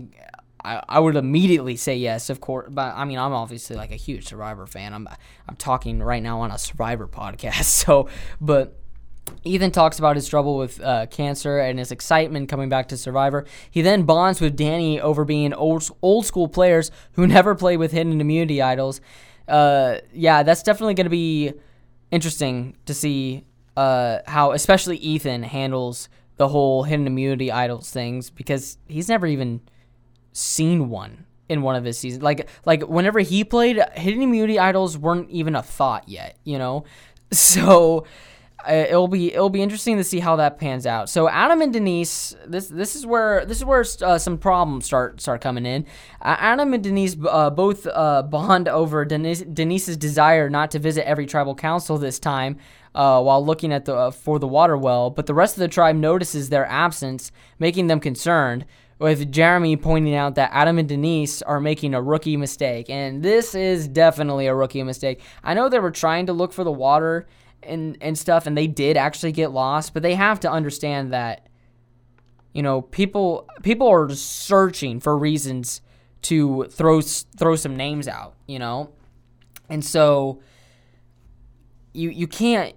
I, 0.64 0.82
I 0.88 1.00
would 1.00 1.16
immediately 1.16 1.76
say 1.76 1.96
yes, 1.96 2.30
of 2.30 2.40
course. 2.40 2.68
But 2.70 2.94
I 2.96 3.04
mean, 3.04 3.18
I'm 3.18 3.32
obviously 3.32 3.76
like 3.76 3.92
a 3.92 3.96
huge 3.96 4.26
Survivor 4.26 4.66
fan. 4.66 4.92
I'm 4.92 5.08
I'm 5.48 5.56
talking 5.56 6.02
right 6.02 6.22
now 6.22 6.40
on 6.40 6.50
a 6.50 6.58
Survivor 6.58 7.06
podcast. 7.06 7.62
So, 7.82 8.08
but 8.40 8.78
Ethan 9.44 9.70
talks 9.72 9.98
about 9.98 10.16
his 10.16 10.28
trouble 10.28 10.56
with 10.56 10.80
uh, 10.80 11.06
cancer 11.06 11.58
and 11.58 11.78
his 11.78 11.90
excitement 11.90 12.48
coming 12.48 12.68
back 12.68 12.88
to 12.88 12.96
Survivor. 12.96 13.44
He 13.70 13.82
then 13.82 14.04
bonds 14.04 14.40
with 14.40 14.56
Danni 14.56 15.00
over 15.00 15.24
being 15.24 15.52
old 15.52 15.88
old 16.00 16.26
school 16.26 16.48
players 16.48 16.90
who 17.12 17.26
never 17.28 17.54
played 17.54 17.78
with 17.78 17.92
hidden 17.92 18.20
immunity 18.20 18.62
idols. 18.62 19.00
Uh, 19.52 19.98
yeah, 20.14 20.42
that's 20.42 20.62
definitely 20.62 20.94
going 20.94 21.04
to 21.04 21.10
be 21.10 21.52
interesting 22.10 22.74
to 22.86 22.94
see 22.94 23.44
uh, 23.76 24.20
how, 24.26 24.52
especially 24.52 24.96
Ethan, 24.96 25.42
handles 25.42 26.08
the 26.38 26.48
whole 26.48 26.84
hidden 26.84 27.06
immunity 27.06 27.52
idols 27.52 27.90
things 27.90 28.30
because 28.30 28.78
he's 28.88 29.10
never 29.10 29.26
even 29.26 29.60
seen 30.32 30.88
one 30.88 31.26
in 31.50 31.60
one 31.60 31.76
of 31.76 31.84
his 31.84 31.98
seasons. 31.98 32.22
Like 32.22 32.48
like 32.64 32.82
whenever 32.88 33.20
he 33.20 33.44
played, 33.44 33.78
hidden 33.92 34.22
immunity 34.22 34.58
idols 34.58 34.96
weren't 34.96 35.28
even 35.28 35.54
a 35.54 35.62
thought 35.62 36.08
yet, 36.08 36.38
you 36.44 36.58
know. 36.58 36.84
So 37.32 38.04
it'll 38.68 39.08
be 39.08 39.32
it'll 39.32 39.50
be 39.50 39.62
interesting 39.62 39.96
to 39.96 40.04
see 40.04 40.20
how 40.20 40.36
that 40.36 40.58
pans 40.58 40.86
out. 40.86 41.08
So 41.08 41.28
Adam 41.28 41.60
and 41.60 41.72
Denise, 41.72 42.36
this 42.46 42.68
this 42.68 42.96
is 42.96 43.06
where 43.06 43.44
this 43.44 43.58
is 43.58 43.64
where 43.64 43.84
uh, 44.02 44.18
some 44.18 44.38
problems 44.38 44.86
start 44.86 45.20
start 45.20 45.40
coming 45.40 45.66
in. 45.66 45.84
Uh, 46.20 46.36
Adam 46.38 46.72
and 46.74 46.82
Denise 46.82 47.16
uh, 47.28 47.50
both 47.50 47.86
uh, 47.86 48.22
bond 48.22 48.68
over 48.68 49.04
Denise, 49.04 49.42
Denise's 49.42 49.96
desire 49.96 50.48
not 50.50 50.70
to 50.72 50.78
visit 50.78 51.06
every 51.06 51.26
tribal 51.26 51.54
council 51.54 51.98
this 51.98 52.18
time. 52.18 52.58
Uh, 52.94 53.22
while 53.22 53.42
looking 53.42 53.72
at 53.72 53.86
the 53.86 54.12
for 54.12 54.38
the 54.38 54.46
water 54.46 54.76
well, 54.76 55.08
but 55.08 55.24
the 55.24 55.32
rest 55.32 55.56
of 55.56 55.60
the 55.60 55.68
tribe 55.68 55.96
notices 55.96 56.50
their 56.50 56.66
absence, 56.66 57.32
making 57.58 57.86
them 57.86 57.98
concerned 57.98 58.66
with 59.02 59.32
Jeremy 59.32 59.76
pointing 59.76 60.14
out 60.14 60.36
that 60.36 60.50
Adam 60.52 60.78
and 60.78 60.88
Denise 60.88 61.42
are 61.42 61.58
making 61.58 61.92
a 61.92 62.00
rookie 62.00 62.36
mistake. 62.36 62.88
And 62.88 63.22
this 63.22 63.54
is 63.54 63.88
definitely 63.88 64.46
a 64.46 64.54
rookie 64.54 64.82
mistake. 64.82 65.20
I 65.42 65.54
know 65.54 65.68
they 65.68 65.80
were 65.80 65.90
trying 65.90 66.26
to 66.26 66.32
look 66.32 66.52
for 66.52 66.62
the 66.64 66.70
water 66.70 67.26
and, 67.64 67.96
and 68.00 68.16
stuff, 68.18 68.46
and 68.46 68.56
they 68.56 68.66
did 68.66 68.96
actually 68.96 69.32
get 69.32 69.50
lost, 69.50 69.94
but 69.94 70.02
they 70.02 70.14
have 70.14 70.40
to 70.40 70.50
understand 70.50 71.12
that, 71.12 71.48
you 72.52 72.62
know, 72.62 72.82
people 72.82 73.48
people 73.62 73.88
are 73.88 74.08
searching 74.10 75.00
for 75.00 75.16
reasons 75.16 75.80
to 76.22 76.64
throw 76.64 77.00
throw 77.00 77.56
some 77.56 77.76
names 77.76 78.08
out, 78.08 78.34
you 78.46 78.58
know? 78.58 78.90
And 79.68 79.84
so 79.84 80.42
you 81.92 82.10
you 82.10 82.26
can't 82.26 82.74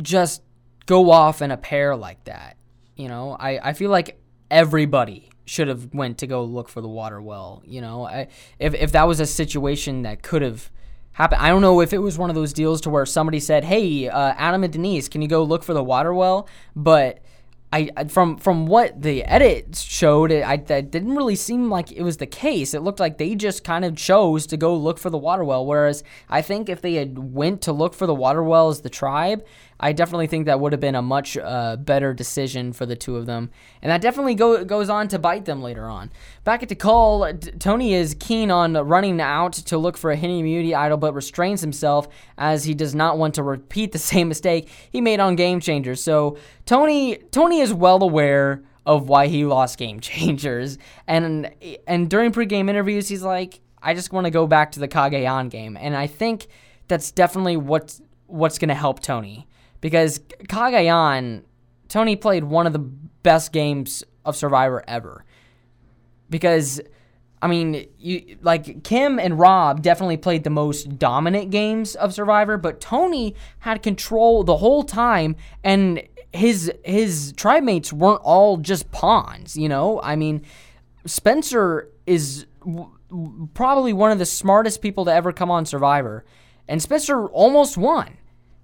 just 0.00 0.42
go 0.86 1.10
off 1.10 1.42
in 1.42 1.50
a 1.50 1.56
pair 1.56 1.94
like 1.96 2.24
that. 2.24 2.56
You 2.96 3.08
know, 3.08 3.36
I, 3.38 3.70
I 3.70 3.72
feel 3.72 3.90
like 3.90 4.20
everybody 4.50 5.30
should 5.44 5.68
have 5.68 5.92
went 5.94 6.18
to 6.18 6.26
go 6.26 6.44
look 6.44 6.68
for 6.68 6.80
the 6.80 6.88
water 6.88 7.20
well. 7.20 7.62
You 7.64 7.80
know, 7.80 8.06
I, 8.06 8.28
if 8.58 8.74
if 8.74 8.92
that 8.92 9.06
was 9.06 9.20
a 9.20 9.26
situation 9.26 10.02
that 10.02 10.22
could 10.22 10.42
have 10.42 10.70
happened, 11.12 11.40
I 11.40 11.48
don't 11.48 11.62
know 11.62 11.80
if 11.80 11.92
it 11.92 11.98
was 11.98 12.18
one 12.18 12.30
of 12.30 12.36
those 12.36 12.52
deals 12.52 12.80
to 12.82 12.90
where 12.90 13.06
somebody 13.06 13.40
said, 13.40 13.64
"Hey, 13.64 14.08
uh, 14.08 14.34
Adam 14.36 14.64
and 14.64 14.72
Denise, 14.72 15.08
can 15.08 15.22
you 15.22 15.28
go 15.28 15.42
look 15.42 15.62
for 15.62 15.74
the 15.74 15.84
water 15.84 16.14
well?" 16.14 16.48
But 16.74 17.20
I 17.72 17.90
from 18.08 18.36
from 18.36 18.66
what 18.66 19.00
the 19.00 19.22
edit 19.24 19.76
showed, 19.76 20.32
it, 20.32 20.44
I 20.44 20.56
that 20.56 20.90
didn't 20.90 21.14
really 21.14 21.36
seem 21.36 21.70
like 21.70 21.92
it 21.92 22.02
was 22.02 22.16
the 22.16 22.26
case. 22.26 22.74
It 22.74 22.80
looked 22.80 22.98
like 22.98 23.18
they 23.18 23.36
just 23.36 23.62
kind 23.62 23.84
of 23.84 23.96
chose 23.96 24.46
to 24.48 24.56
go 24.56 24.74
look 24.74 24.98
for 24.98 25.08
the 25.08 25.18
water 25.18 25.44
well. 25.44 25.64
Whereas 25.64 26.02
I 26.28 26.42
think 26.42 26.68
if 26.68 26.82
they 26.82 26.94
had 26.94 27.32
went 27.32 27.62
to 27.62 27.72
look 27.72 27.94
for 27.94 28.06
the 28.06 28.14
water 28.14 28.42
well 28.42 28.70
as 28.70 28.80
the 28.80 28.90
tribe, 28.90 29.44
I 29.82 29.92
definitely 29.92 30.26
think 30.26 30.44
that 30.44 30.60
would 30.60 30.72
have 30.72 30.80
been 30.80 30.94
a 30.94 31.00
much 31.00 31.38
uh, 31.38 31.76
better 31.76 32.12
decision 32.12 32.74
for 32.74 32.84
the 32.84 32.94
two 32.94 33.16
of 33.16 33.24
them, 33.24 33.50
and 33.80 33.90
that 33.90 34.02
definitely 34.02 34.34
go, 34.34 34.62
goes 34.62 34.90
on 34.90 35.08
to 35.08 35.18
bite 35.18 35.46
them 35.46 35.62
later 35.62 35.86
on. 35.86 36.10
Back 36.44 36.62
at 36.62 36.68
Dakal, 36.68 37.58
Tony 37.58 37.94
is 37.94 38.14
keen 38.20 38.50
on 38.50 38.74
running 38.74 39.20
out 39.22 39.54
to 39.54 39.78
look 39.78 39.96
for 39.96 40.10
a 40.10 40.16
hidden 40.16 40.38
immunity 40.38 40.74
idol, 40.74 40.98
but 40.98 41.14
restrains 41.14 41.62
himself 41.62 42.08
as 42.36 42.64
he 42.64 42.74
does 42.74 42.94
not 42.94 43.16
want 43.16 43.34
to 43.36 43.42
repeat 43.42 43.92
the 43.92 43.98
same 43.98 44.28
mistake 44.28 44.68
he 44.90 45.00
made 45.00 45.18
on 45.18 45.34
Game 45.34 45.60
Changers. 45.60 46.02
So 46.02 46.36
Tony 46.66 47.16
Tony 47.30 47.60
is 47.60 47.72
well 47.72 48.02
aware 48.02 48.62
of 48.84 49.08
why 49.08 49.28
he 49.28 49.46
lost 49.46 49.78
Game 49.78 50.00
Changers, 50.00 50.76
and 51.06 51.50
and 51.86 52.10
during 52.10 52.32
pregame 52.32 52.68
interviews, 52.68 53.08
he's 53.08 53.22
like, 53.22 53.60
I 53.82 53.94
just 53.94 54.12
want 54.12 54.26
to 54.26 54.30
go 54.30 54.46
back 54.46 54.72
to 54.72 54.80
the 54.80 54.88
Cagayan 54.88 55.48
game, 55.48 55.78
and 55.80 55.96
I 55.96 56.06
think 56.06 56.48
that's 56.86 57.10
definitely 57.10 57.56
what's 57.56 58.02
what's 58.26 58.58
going 58.58 58.68
to 58.68 58.74
help 58.74 59.00
Tony 59.00 59.46
because 59.80 60.18
Cagayan, 60.48 61.42
Tony 61.88 62.16
played 62.16 62.44
one 62.44 62.66
of 62.66 62.72
the 62.72 62.78
best 62.78 63.52
games 63.52 64.04
of 64.24 64.36
Survivor 64.36 64.84
ever. 64.86 65.24
Because 66.28 66.80
I 67.42 67.46
mean, 67.46 67.86
you 67.98 68.36
like 68.42 68.84
Kim 68.84 69.18
and 69.18 69.38
Rob 69.38 69.82
definitely 69.82 70.18
played 70.18 70.44
the 70.44 70.50
most 70.50 70.98
dominant 70.98 71.50
games 71.50 71.94
of 71.94 72.12
Survivor, 72.12 72.58
but 72.58 72.80
Tony 72.80 73.34
had 73.60 73.82
control 73.82 74.44
the 74.44 74.58
whole 74.58 74.82
time, 74.82 75.36
and 75.64 76.02
his 76.32 76.70
his 76.84 77.32
tribe 77.36 77.64
mates 77.64 77.92
weren't 77.92 78.20
all 78.22 78.58
just 78.58 78.90
pawns. 78.90 79.56
You 79.56 79.70
know, 79.70 80.00
I 80.02 80.16
mean, 80.16 80.42
Spencer 81.06 81.88
is 82.06 82.46
w- 82.60 82.90
probably 83.54 83.94
one 83.94 84.10
of 84.10 84.18
the 84.18 84.26
smartest 84.26 84.82
people 84.82 85.06
to 85.06 85.12
ever 85.12 85.32
come 85.32 85.50
on 85.50 85.64
Survivor, 85.64 86.26
and 86.68 86.82
Spencer 86.82 87.26
almost 87.28 87.78
won. 87.78 88.18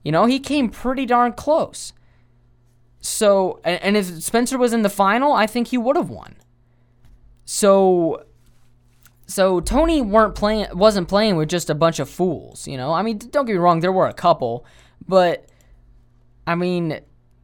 You 0.06 0.12
know, 0.12 0.26
he 0.26 0.38
came 0.38 0.68
pretty 0.68 1.04
darn 1.04 1.32
close. 1.32 1.92
So, 3.00 3.58
and, 3.64 3.82
and 3.82 3.96
if 3.96 4.22
Spencer 4.22 4.56
was 4.56 4.72
in 4.72 4.82
the 4.82 4.88
final, 4.88 5.32
I 5.32 5.48
think 5.48 5.66
he 5.66 5.76
would 5.76 5.96
have 5.96 6.08
won. 6.08 6.36
So 7.44 8.25
so 9.26 9.58
Tony 9.58 10.00
weren't 10.00 10.36
playing 10.36 10.68
wasn't 10.75 11.08
playing 11.08 11.34
with 11.34 11.48
just 11.48 11.70
a 11.70 11.75
bunch 11.75 11.98
of 11.98 12.08
fools, 12.08 12.68
you 12.68 12.76
know. 12.76 12.92
I 12.92 13.02
mean, 13.02 13.18
don't 13.18 13.46
get 13.46 13.54
me 13.54 13.58
wrong, 13.58 13.80
there 13.80 13.90
were 13.90 14.06
a 14.06 14.14
couple, 14.14 14.64
but 15.08 15.48
I 16.46 16.54
mean, 16.54 17.00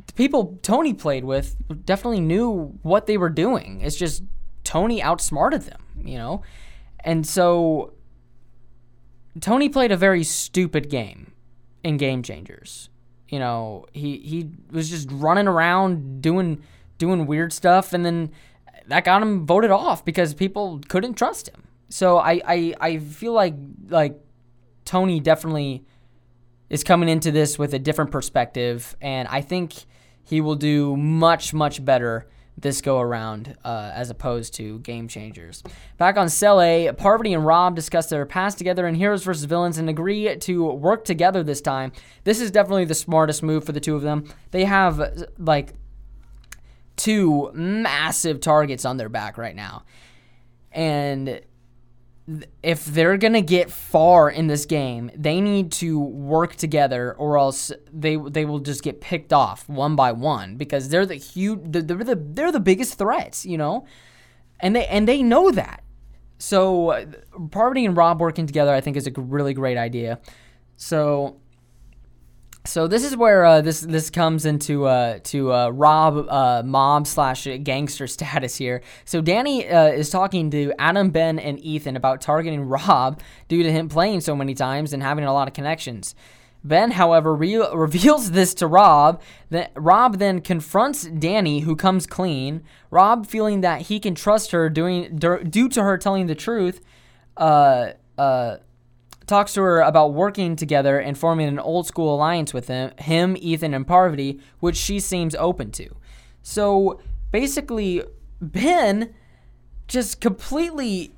the 0.06 0.12
people 0.14 0.56
Tony 0.62 0.94
played 0.94 1.24
with 1.24 1.56
definitely 1.84 2.20
knew 2.20 2.78
what 2.82 3.06
they 3.06 3.18
were 3.18 3.28
doing. 3.28 3.80
It's 3.80 3.96
just 3.96 4.22
Tony 4.62 5.02
outsmarted 5.02 5.62
them, 5.62 5.82
you 5.96 6.16
know. 6.16 6.42
And 7.00 7.26
so 7.26 7.94
Tony 9.40 9.68
played 9.68 9.90
a 9.90 9.96
very 9.96 10.22
stupid 10.22 10.88
game 10.88 11.31
in 11.84 11.96
Game 11.96 12.22
Changers. 12.22 12.88
You 13.28 13.38
know, 13.38 13.86
he 13.92 14.18
he 14.18 14.50
was 14.70 14.90
just 14.90 15.08
running 15.10 15.48
around 15.48 16.20
doing 16.22 16.62
doing 16.98 17.26
weird 17.26 17.52
stuff 17.52 17.92
and 17.92 18.04
then 18.04 18.30
that 18.86 19.04
got 19.04 19.22
him 19.22 19.46
voted 19.46 19.70
off 19.70 20.04
because 20.04 20.34
people 20.34 20.80
couldn't 20.88 21.14
trust 21.14 21.48
him. 21.48 21.68
So 21.88 22.18
I, 22.18 22.40
I 22.46 22.74
I 22.80 22.98
feel 22.98 23.32
like 23.32 23.54
like 23.88 24.18
Tony 24.84 25.20
definitely 25.20 25.84
is 26.70 26.82
coming 26.82 27.08
into 27.08 27.30
this 27.30 27.58
with 27.58 27.74
a 27.74 27.78
different 27.78 28.10
perspective, 28.10 28.96
and 29.00 29.28
I 29.28 29.40
think 29.42 29.74
he 30.24 30.40
will 30.40 30.54
do 30.54 30.96
much 30.96 31.52
much 31.52 31.84
better 31.84 32.28
this 32.62 32.80
go 32.80 32.98
around 33.00 33.56
uh, 33.64 33.90
as 33.94 34.10
opposed 34.10 34.54
to 34.54 34.78
game 34.80 35.08
changers. 35.08 35.62
Back 35.98 36.16
on 36.16 36.28
Sele, 36.28 36.92
Parvati 36.94 37.34
and 37.34 37.44
Rob 37.44 37.76
discuss 37.76 38.08
their 38.08 38.24
past 38.24 38.58
together 38.58 38.86
in 38.86 38.94
Heroes 38.94 39.24
vs. 39.24 39.44
Villains 39.44 39.78
and 39.78 39.90
agree 39.90 40.36
to 40.36 40.64
work 40.64 41.04
together 41.04 41.42
this 41.42 41.60
time. 41.60 41.92
This 42.24 42.40
is 42.40 42.50
definitely 42.50 42.86
the 42.86 42.94
smartest 42.94 43.42
move 43.42 43.64
for 43.64 43.72
the 43.72 43.80
two 43.80 43.94
of 43.94 44.02
them. 44.02 44.24
They 44.50 44.64
have 44.64 45.26
like 45.38 45.74
two 46.96 47.50
massive 47.52 48.40
targets 48.40 48.84
on 48.84 48.96
their 48.96 49.08
back 49.08 49.36
right 49.36 49.56
now. 49.56 49.82
And 50.70 51.40
if 52.62 52.84
they're 52.84 53.16
going 53.16 53.32
to 53.32 53.42
get 53.42 53.70
far 53.70 54.30
in 54.30 54.46
this 54.46 54.64
game, 54.64 55.10
they 55.14 55.40
need 55.40 55.72
to 55.72 55.98
work 55.98 56.54
together 56.54 57.14
or 57.14 57.36
else 57.36 57.72
they 57.92 58.16
they 58.16 58.44
will 58.44 58.60
just 58.60 58.82
get 58.82 59.00
picked 59.00 59.32
off 59.32 59.68
one 59.68 59.96
by 59.96 60.12
one 60.12 60.56
because 60.56 60.88
they're 60.88 61.06
the 61.06 61.16
huge 61.16 61.60
they're 61.64 61.82
the 61.82 62.16
they're 62.16 62.52
the 62.52 62.60
biggest 62.60 62.96
threats, 62.96 63.44
you 63.44 63.58
know? 63.58 63.86
And 64.60 64.76
they 64.76 64.86
and 64.86 65.08
they 65.08 65.22
know 65.22 65.50
that. 65.50 65.82
So 66.38 66.90
uh, 66.90 67.06
Parvati 67.50 67.84
and 67.84 67.96
Rob 67.96 68.20
working 68.20 68.46
together 68.46 68.72
I 68.72 68.80
think 68.80 68.96
is 68.96 69.06
a 69.08 69.12
really 69.16 69.54
great 69.54 69.76
idea. 69.76 70.20
So 70.76 71.40
so 72.64 72.86
this 72.86 73.04
is 73.04 73.16
where 73.16 73.44
uh, 73.44 73.60
this 73.60 73.80
this 73.80 74.08
comes 74.08 74.46
into 74.46 74.86
uh, 74.86 75.18
to 75.24 75.52
uh, 75.52 75.68
Rob 75.70 76.28
uh, 76.28 76.62
mob 76.64 77.06
slash 77.06 77.48
gangster 77.62 78.06
status 78.06 78.56
here. 78.56 78.82
So 79.04 79.20
Danni 79.20 79.70
uh, 79.72 79.92
is 79.94 80.10
talking 80.10 80.50
to 80.52 80.72
Adam, 80.78 81.10
Ben, 81.10 81.38
and 81.38 81.58
Ethan 81.58 81.96
about 81.96 82.20
targeting 82.20 82.62
Rob 82.68 83.20
due 83.48 83.62
to 83.62 83.72
him 83.72 83.88
playing 83.88 84.20
so 84.20 84.36
many 84.36 84.54
times 84.54 84.92
and 84.92 85.02
having 85.02 85.24
a 85.24 85.32
lot 85.32 85.48
of 85.48 85.54
connections. 85.54 86.14
Ben, 86.64 86.92
however, 86.92 87.34
re- 87.34 87.66
reveals 87.74 88.30
this 88.30 88.54
to 88.54 88.68
Rob. 88.68 89.20
That 89.50 89.72
Rob 89.74 90.18
then 90.18 90.40
confronts 90.40 91.04
Danni, 91.04 91.62
who 91.62 91.74
comes 91.74 92.06
clean. 92.06 92.62
Rob, 92.90 93.26
feeling 93.26 93.62
that 93.62 93.82
he 93.82 93.98
can 93.98 94.14
trust 94.14 94.52
her, 94.52 94.70
doing 94.70 95.16
due 95.16 95.68
to 95.68 95.82
her 95.82 95.98
telling 95.98 96.26
the 96.26 96.36
truth. 96.36 96.80
Uh, 97.36 97.92
uh 98.16 98.58
talks 99.26 99.54
to 99.54 99.62
her 99.62 99.80
about 99.80 100.14
working 100.14 100.56
together 100.56 100.98
and 100.98 101.16
forming 101.16 101.48
an 101.48 101.58
old 101.58 101.86
school 101.86 102.14
alliance 102.14 102.52
with 102.52 102.68
him, 102.68 102.92
him, 102.98 103.36
Ethan, 103.38 103.74
and 103.74 103.86
Parvati, 103.86 104.40
which 104.60 104.76
she 104.76 105.00
seems 105.00 105.34
open 105.36 105.70
to. 105.72 105.88
So 106.42 107.00
basically, 107.30 108.02
Ben 108.40 109.14
just 109.88 110.20
completely 110.20 111.14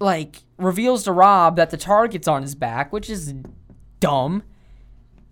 like 0.00 0.42
reveals 0.58 1.04
to 1.04 1.12
Rob 1.12 1.56
that 1.56 1.70
the 1.70 1.76
target's 1.76 2.28
on 2.28 2.42
his 2.42 2.54
back, 2.54 2.92
which 2.92 3.08
is 3.10 3.34
dumb. 4.00 4.42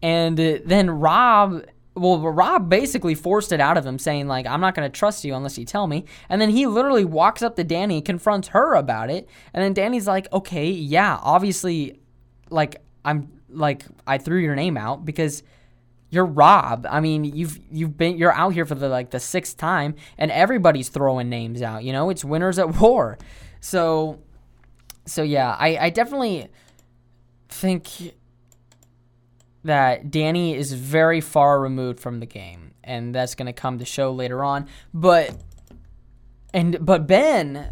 And 0.02 0.38
uh, 0.38 0.58
then 0.64 0.90
Rob 0.90 1.64
well, 1.96 2.20
Rob 2.20 2.68
basically 2.68 3.14
forced 3.14 3.52
it 3.52 3.60
out 3.60 3.78
of 3.78 3.86
him, 3.86 3.98
saying 3.98 4.28
like, 4.28 4.46
"I'm 4.46 4.60
not 4.60 4.74
going 4.74 4.90
to 4.90 4.96
trust 4.96 5.24
you 5.24 5.34
unless 5.34 5.56
you 5.56 5.64
tell 5.64 5.86
me." 5.86 6.04
And 6.28 6.40
then 6.40 6.50
he 6.50 6.66
literally 6.66 7.04
walks 7.04 7.42
up 7.42 7.56
to 7.56 7.64
Danni, 7.64 8.04
confronts 8.04 8.48
her 8.48 8.74
about 8.74 9.10
it, 9.10 9.28
and 9.54 9.64
then 9.64 9.74
Danni's 9.74 10.06
like, 10.06 10.30
"Okay, 10.32 10.68
yeah, 10.68 11.18
obviously, 11.22 11.98
like 12.50 12.82
I'm 13.04 13.32
like 13.48 13.84
I 14.06 14.18
threw 14.18 14.38
your 14.38 14.54
name 14.54 14.76
out 14.76 15.04
because." 15.04 15.42
You're 16.08 16.24
Rob. 16.24 16.86
I 16.88 17.00
mean, 17.00 17.24
you've 17.24 17.58
you've 17.68 17.98
been 17.98 18.16
you're 18.16 18.32
out 18.32 18.50
here 18.50 18.64
for 18.64 18.76
the 18.76 18.88
like 18.88 19.10
the 19.10 19.18
sixth 19.18 19.56
time, 19.56 19.96
and 20.16 20.30
everybody's 20.30 20.88
throwing 20.88 21.28
names 21.28 21.62
out. 21.62 21.82
You 21.82 21.92
know, 21.92 22.10
it's 22.10 22.24
winners 22.24 22.60
at 22.60 22.80
war. 22.80 23.18
So, 23.60 24.20
so 25.04 25.24
yeah, 25.24 25.56
I 25.58 25.76
I 25.76 25.90
definitely 25.90 26.46
think 27.48 28.14
that 29.66 30.10
Danni 30.10 30.54
is 30.54 30.72
very 30.72 31.20
far 31.20 31.60
removed 31.60 32.00
from 32.00 32.20
the 32.20 32.26
game, 32.26 32.72
and 32.82 33.14
that's 33.14 33.34
going 33.34 33.46
to 33.46 33.52
come 33.52 33.78
to 33.78 33.84
show 33.84 34.12
later 34.12 34.42
on. 34.42 34.68
But 34.92 35.36
and 36.52 36.78
but 36.80 37.06
Ben 37.06 37.70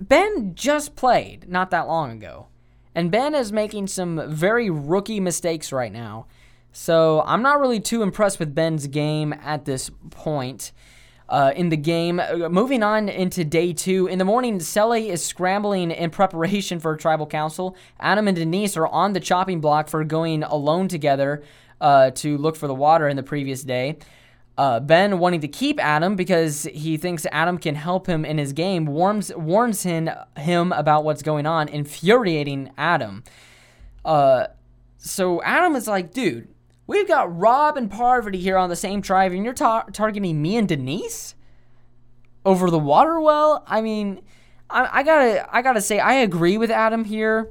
Ben 0.00 0.54
just 0.54 0.96
played 0.96 1.48
not 1.48 1.70
that 1.70 1.86
long 1.86 2.12
ago. 2.12 2.48
And 2.94 3.10
Ben 3.10 3.34
is 3.34 3.52
making 3.52 3.88
some 3.88 4.30
very 4.30 4.70
rookie 4.70 5.20
mistakes 5.20 5.72
right 5.72 5.92
now. 5.92 6.26
So 6.72 7.22
I'm 7.26 7.42
not 7.42 7.60
really 7.60 7.80
too 7.80 8.02
impressed 8.02 8.38
with 8.38 8.54
Ben's 8.54 8.86
game 8.86 9.32
at 9.32 9.64
this 9.64 9.90
point 10.10 10.72
uh, 11.28 11.52
in 11.54 11.68
the 11.68 11.76
game. 11.76 12.20
Uh, 12.20 12.48
moving 12.48 12.82
on 12.82 13.08
into 13.08 13.44
day 13.44 13.72
two. 13.72 14.06
In 14.06 14.18
the 14.18 14.24
morning, 14.24 14.60
Sully 14.60 15.10
is 15.10 15.24
scrambling 15.24 15.90
in 15.90 16.10
preparation 16.10 16.80
for 16.80 16.92
a 16.92 16.98
tribal 16.98 17.26
council. 17.26 17.76
Adam 18.00 18.28
and 18.28 18.36
Denise 18.36 18.76
are 18.76 18.86
on 18.86 19.12
the 19.12 19.20
chopping 19.20 19.60
block 19.60 19.88
for 19.88 20.04
going 20.04 20.42
alone 20.42 20.88
together 20.88 21.42
uh, 21.80 22.10
to 22.10 22.36
look 22.38 22.56
for 22.56 22.66
the 22.66 22.74
water 22.74 23.08
in 23.08 23.16
the 23.16 23.22
previous 23.22 23.62
day. 23.62 23.98
Uh, 24.56 24.78
ben, 24.78 25.18
wanting 25.18 25.40
to 25.40 25.48
keep 25.48 25.82
Adam 25.82 26.14
because 26.14 26.62
he 26.72 26.96
thinks 26.96 27.26
Adam 27.32 27.58
can 27.58 27.74
help 27.74 28.06
him 28.06 28.24
in 28.24 28.38
his 28.38 28.52
game, 28.52 28.86
warns 28.86 29.34
warns 29.34 29.82
him 29.82 30.08
him 30.36 30.70
about 30.70 31.02
what's 31.02 31.22
going 31.22 31.44
on, 31.44 31.66
infuriating 31.68 32.70
Adam. 32.78 33.24
Uh, 34.04 34.46
so 34.98 35.42
Adam 35.42 35.74
is 35.74 35.88
like, 35.88 36.12
dude, 36.12 36.53
We've 36.86 37.08
got 37.08 37.36
Rob 37.36 37.76
and 37.76 37.90
Parvati 37.90 38.38
here 38.38 38.58
on 38.58 38.68
the 38.68 38.76
same 38.76 39.00
tribe, 39.00 39.32
and 39.32 39.44
you're 39.44 39.54
tar- 39.54 39.88
targeting 39.92 40.40
me 40.42 40.56
and 40.56 40.68
Denise 40.68 41.34
over 42.44 42.70
the 42.70 42.78
water 42.78 43.20
well. 43.20 43.64
I 43.66 43.80
mean, 43.80 44.20
I, 44.68 45.00
I 45.00 45.02
gotta, 45.02 45.48
I 45.54 45.62
gotta 45.62 45.80
say, 45.80 45.98
I 45.98 46.14
agree 46.14 46.58
with 46.58 46.70
Adam 46.70 47.04
here. 47.04 47.50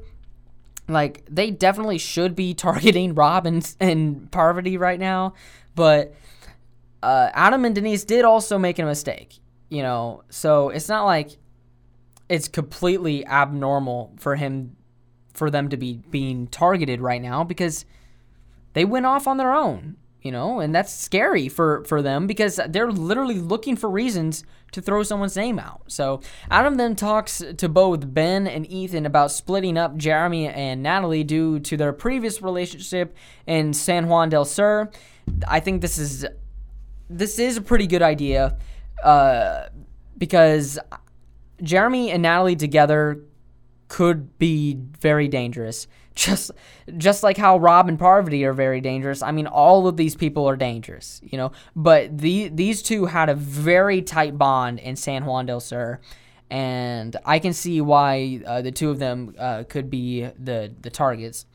Like, 0.88 1.24
they 1.30 1.50
definitely 1.50 1.98
should 1.98 2.36
be 2.36 2.54
targeting 2.54 3.15
Rob 3.15 3.46
and, 3.48 3.76
and 3.80 4.32
Parvati 4.32 4.78
right 4.78 5.00
now, 5.00 5.34
but 5.76 6.13
uh, 7.02 7.30
Adam 7.34 7.65
and 7.65 7.74
Denise 7.74 8.04
did 8.04 8.24
also 8.24 8.58
make 8.60 8.78
a 8.80 8.86
mistake, 8.86 9.39
you 9.69 9.82
know. 9.82 10.24
So 10.30 10.69
it's 10.69 10.88
not 10.88 11.06
like 11.06 11.38
it's 12.30 12.48
completely 12.48 13.26
abnormal 13.26 14.13
for 14.17 14.36
him, 14.36 14.76
for 15.34 15.50
them 15.50 15.69
to 15.69 15.78
be 15.78 16.02
being 16.12 16.48
targeted 16.48 17.02
right 17.02 17.22
now 17.22 17.43
because 17.43 17.86
they 18.73 18.86
went 18.86 19.05
off 19.05 19.27
on 19.27 19.38
their 19.38 19.53
own, 19.53 19.97
you 20.21 20.31
know, 20.31 20.59
and 20.59 20.73
that's 20.73 20.93
scary 20.93 21.47
for 21.49 21.83
for 21.86 22.01
them 22.01 22.27
because 22.27 22.59
they're 22.69 22.91
literally 22.91 23.39
looking 23.39 23.75
for 23.75 23.89
reasons 23.89 24.43
to 24.71 24.81
throw 24.81 25.03
someone's 25.03 25.36
name 25.36 25.59
out. 25.59 25.83
So 25.88 26.21
Adam 26.49 26.75
then 26.75 26.95
talks 26.95 27.43
to 27.57 27.69
both 27.69 28.13
Ben 28.13 28.47
and 28.47 28.69
Ethan 28.69 29.05
about 29.05 29.31
splitting 29.31 29.77
up 29.77 29.95
Jeremy 29.97 30.47
and 30.47 30.81
Natalie 30.81 31.23
due 31.23 31.59
to 31.59 31.77
their 31.77 31.93
previous 31.93 32.41
relationship 32.41 33.15
in 33.45 33.73
San 33.73 34.07
Juan 34.07 34.29
del 34.29 34.45
Sur. 34.45 34.89
I 35.47 35.59
think 35.59 35.81
this 35.81 35.97
is 35.97 36.25
this 37.09 37.39
is 37.39 37.57
a 37.57 37.62
pretty 37.62 37.88
good 37.88 38.01
idea 38.01 38.57
uh, 39.03 39.67
because 40.17 40.79
Jeremy 41.62 42.12
and 42.12 42.23
Natalie 42.23 42.55
together 42.55 43.23
could 43.88 44.39
be 44.39 44.75
very 44.99 45.27
dangerous 45.27 45.88
just 46.15 46.52
just 46.97 47.23
like 47.23 47.38
how 47.38 47.58
Rob 47.58 47.89
and 47.89 47.97
Parvati 47.97 48.43
are 48.45 48.54
very 48.54 48.82
dangerous. 48.82 49.21
I 49.21 49.32
mean, 49.32 49.47
all 49.47 49.88
of 49.88 49.97
these 49.97 50.15
people 50.15 50.47
are 50.47 50.56
dangerous, 50.56 51.21
you 51.23 51.38
know. 51.38 51.52
But 51.76 52.17
the 52.17 52.49
these 52.49 52.82
two 52.82 53.06
had 53.06 53.30
a 53.30 53.36
very 53.36 54.02
tight 54.02 54.38
bond 54.38 54.80
in 54.80 54.95
San 54.95 55.26
Juan 55.26 55.45
del 55.45 55.60
Sur, 55.60 55.99
and 56.49 57.15
I 57.26 57.39
can 57.39 57.54
see 57.54 57.82
why 57.82 58.41
uh, 58.45 58.62
the 58.62 58.71
two 58.71 58.89
of 58.89 58.99
them 58.99 59.36
uh, 59.38 59.63
could 59.67 59.89
be 59.89 60.21
the 60.38 60.73
the 60.82 60.89
targets. 60.89 61.45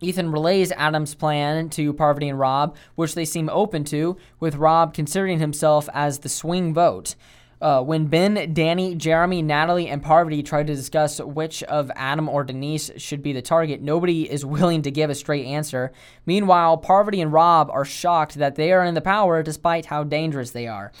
Ethan 0.00 0.30
relays 0.30 0.70
Adam's 0.72 1.14
plan 1.14 1.68
to 1.70 1.92
Parvati 1.92 2.28
and 2.28 2.38
Rob, 2.38 2.76
which 2.94 3.14
they 3.14 3.24
seem 3.24 3.48
open 3.48 3.82
to, 3.84 4.16
with 4.38 4.54
Rob 4.54 4.94
considering 4.94 5.40
himself 5.40 5.88
as 5.92 6.20
the 6.20 6.28
swing 6.28 6.72
vote. 6.72 7.16
Uh, 7.60 7.82
when 7.82 8.06
Ben, 8.06 8.36
Danni, 8.54 8.96
Jeremy, 8.96 9.42
Natalie, 9.42 9.88
and 9.88 10.00
Parvati 10.02 10.44
try 10.44 10.62
to 10.62 10.74
discuss 10.74 11.20
which 11.20 11.64
of 11.64 11.90
Adam 11.96 12.28
or 12.28 12.44
Denise 12.44 12.90
should 12.96 13.22
be 13.22 13.32
the 13.32 13.42
target, 13.42 13.82
nobody 13.82 14.30
is 14.30 14.44
willing 14.44 14.82
to 14.82 14.90
give 14.90 15.10
a 15.10 15.14
straight 15.14 15.44
answer. 15.44 15.92
Meanwhile, 16.24 16.76
Parvati 16.78 17.20
and 17.20 17.32
Rob 17.32 17.68
are 17.70 17.84
shocked 17.84 18.34
that 18.34 18.54
they 18.54 18.72
are 18.72 18.84
in 18.84 18.94
the 18.94 19.00
power 19.00 19.42
despite 19.42 19.86
how 19.86 20.04
dangerous 20.04 20.52
they 20.52 20.68
are. 20.68 20.92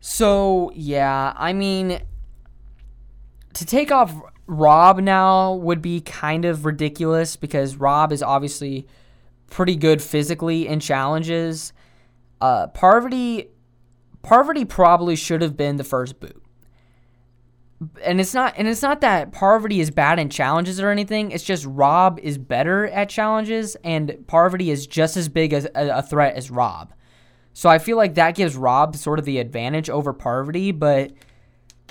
So, 0.00 0.70
yeah, 0.74 1.32
I 1.36 1.54
mean, 1.54 2.00
to 3.54 3.64
take 3.64 3.90
off 3.90 4.14
Rob 4.46 5.00
now 5.00 5.54
would 5.54 5.80
be 5.80 6.00
kind 6.02 6.44
of 6.44 6.66
ridiculous 6.66 7.34
because 7.34 7.76
Rob 7.76 8.12
is 8.12 8.22
obviously 8.22 8.86
pretty 9.48 9.74
good 9.74 10.02
physically 10.02 10.68
in 10.68 10.80
challenges. 10.80 11.72
Uh, 12.40 12.66
Parvati, 12.68 13.48
Parvati 14.26 14.64
probably 14.64 15.14
should 15.14 15.40
have 15.40 15.56
been 15.56 15.76
the 15.76 15.84
first 15.84 16.18
boot. 16.18 16.42
And 18.02 18.20
it's 18.20 18.34
not, 18.34 18.54
and 18.56 18.66
it's 18.66 18.82
not 18.82 19.00
that 19.02 19.30
Parvati 19.30 19.78
is 19.78 19.92
bad 19.92 20.18
in 20.18 20.30
challenges 20.30 20.80
or 20.80 20.90
anything. 20.90 21.30
It's 21.30 21.44
just 21.44 21.64
Rob 21.64 22.18
is 22.20 22.36
better 22.36 22.88
at 22.88 23.08
challenges, 23.08 23.76
and 23.84 24.24
Parvati 24.26 24.72
is 24.72 24.88
just 24.88 25.16
as 25.16 25.28
big 25.28 25.52
as 25.52 25.66
a, 25.76 25.98
a 25.98 26.02
threat 26.02 26.34
as 26.34 26.50
Rob. 26.50 26.92
So 27.52 27.68
I 27.68 27.78
feel 27.78 27.96
like 27.96 28.16
that 28.16 28.34
gives 28.34 28.56
Rob 28.56 28.96
sort 28.96 29.20
of 29.20 29.26
the 29.26 29.38
advantage 29.38 29.88
over 29.88 30.12
Parvati, 30.12 30.72
but 30.72 31.12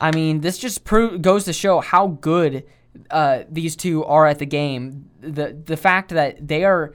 I 0.02 0.12
mean, 0.12 0.42
this 0.42 0.58
just 0.58 0.84
pro- 0.84 1.18
goes 1.18 1.46
to 1.46 1.54
show 1.54 1.80
how 1.80 2.08
good 2.08 2.66
uh, 3.12 3.44
these 3.50 3.78
two 3.78 4.04
are 4.04 4.26
at 4.26 4.40
the 4.40 4.46
game. 4.46 5.10
The 5.22 5.58
the 5.66 5.78
fact 5.78 6.10
that 6.10 6.46
they 6.46 6.66
are 6.66 6.94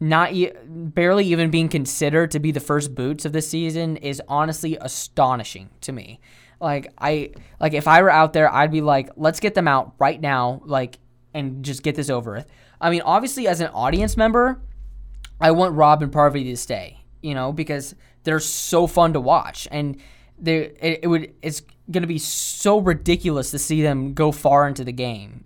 not 0.00 0.32
e- 0.32 0.52
barely 0.66 1.26
even 1.26 1.50
being 1.50 1.68
considered 1.68 2.30
to 2.30 2.38
be 2.38 2.52
the 2.52 2.60
first 2.60 2.94
boots 2.94 3.24
of 3.24 3.32
the 3.32 3.42
season 3.42 3.96
is 3.96 4.22
honestly 4.28 4.76
astonishing 4.80 5.70
to 5.82 5.92
me. 5.92 6.20
Like 6.60 6.92
I 6.98 7.32
like 7.60 7.72
if 7.72 7.86
I 7.86 8.02
were 8.02 8.10
out 8.10 8.32
there, 8.32 8.52
I'd 8.52 8.72
be 8.72 8.80
like, 8.80 9.10
let's 9.16 9.40
get 9.40 9.54
them 9.54 9.68
out 9.68 9.94
right 9.98 10.20
now, 10.20 10.62
like, 10.64 10.98
and 11.34 11.64
just 11.64 11.82
get 11.82 11.94
this 11.94 12.10
over 12.10 12.32
with. 12.32 12.46
I 12.80 12.90
mean, 12.90 13.02
obviously, 13.02 13.46
as 13.48 13.60
an 13.60 13.68
audience 13.68 14.16
member, 14.16 14.60
I 15.40 15.50
want 15.52 15.74
Rob 15.74 16.02
and 16.02 16.12
Parvati 16.12 16.44
to 16.44 16.56
stay, 16.56 17.00
you 17.22 17.34
know, 17.34 17.52
because 17.52 17.94
they're 18.24 18.40
so 18.40 18.86
fun 18.86 19.12
to 19.12 19.20
watch, 19.20 19.68
and 19.70 20.00
they 20.38 20.56
it, 20.80 21.00
it 21.02 21.06
would 21.06 21.34
it's 21.42 21.62
going 21.90 22.02
to 22.02 22.08
be 22.08 22.18
so 22.18 22.78
ridiculous 22.78 23.50
to 23.52 23.58
see 23.58 23.82
them 23.82 24.14
go 24.14 24.32
far 24.32 24.68
into 24.68 24.84
the 24.84 24.92
game. 24.92 25.44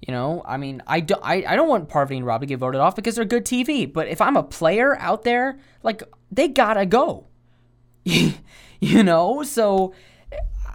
You 0.00 0.12
know, 0.12 0.42
I 0.46 0.56
mean, 0.58 0.80
I, 0.86 1.00
do, 1.00 1.16
I, 1.22 1.44
I 1.46 1.56
don't 1.56 1.68
want 1.68 1.88
Parvati 1.88 2.16
and 2.16 2.26
Rob 2.26 2.40
to 2.42 2.46
get 2.46 2.58
voted 2.58 2.80
off 2.80 2.94
because 2.94 3.16
they're 3.16 3.24
good 3.24 3.44
TV. 3.44 3.92
But 3.92 4.06
if 4.08 4.20
I'm 4.20 4.36
a 4.36 4.42
player 4.42 4.96
out 4.96 5.24
there, 5.24 5.58
like, 5.82 6.02
they 6.30 6.48
gotta 6.48 6.86
go. 6.86 7.26
you 8.04 9.02
know? 9.02 9.42
So, 9.42 9.92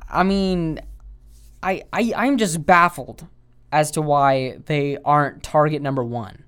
I 0.09 0.23
mean, 0.23 0.81
I, 1.61 1.83
I, 1.93 2.13
I'm 2.15 2.37
just 2.37 2.65
baffled 2.65 3.25
as 3.71 3.91
to 3.91 4.01
why 4.01 4.57
they 4.65 4.97
aren't 5.05 5.41
target 5.41 5.81
number 5.81 6.03
one. 6.03 6.43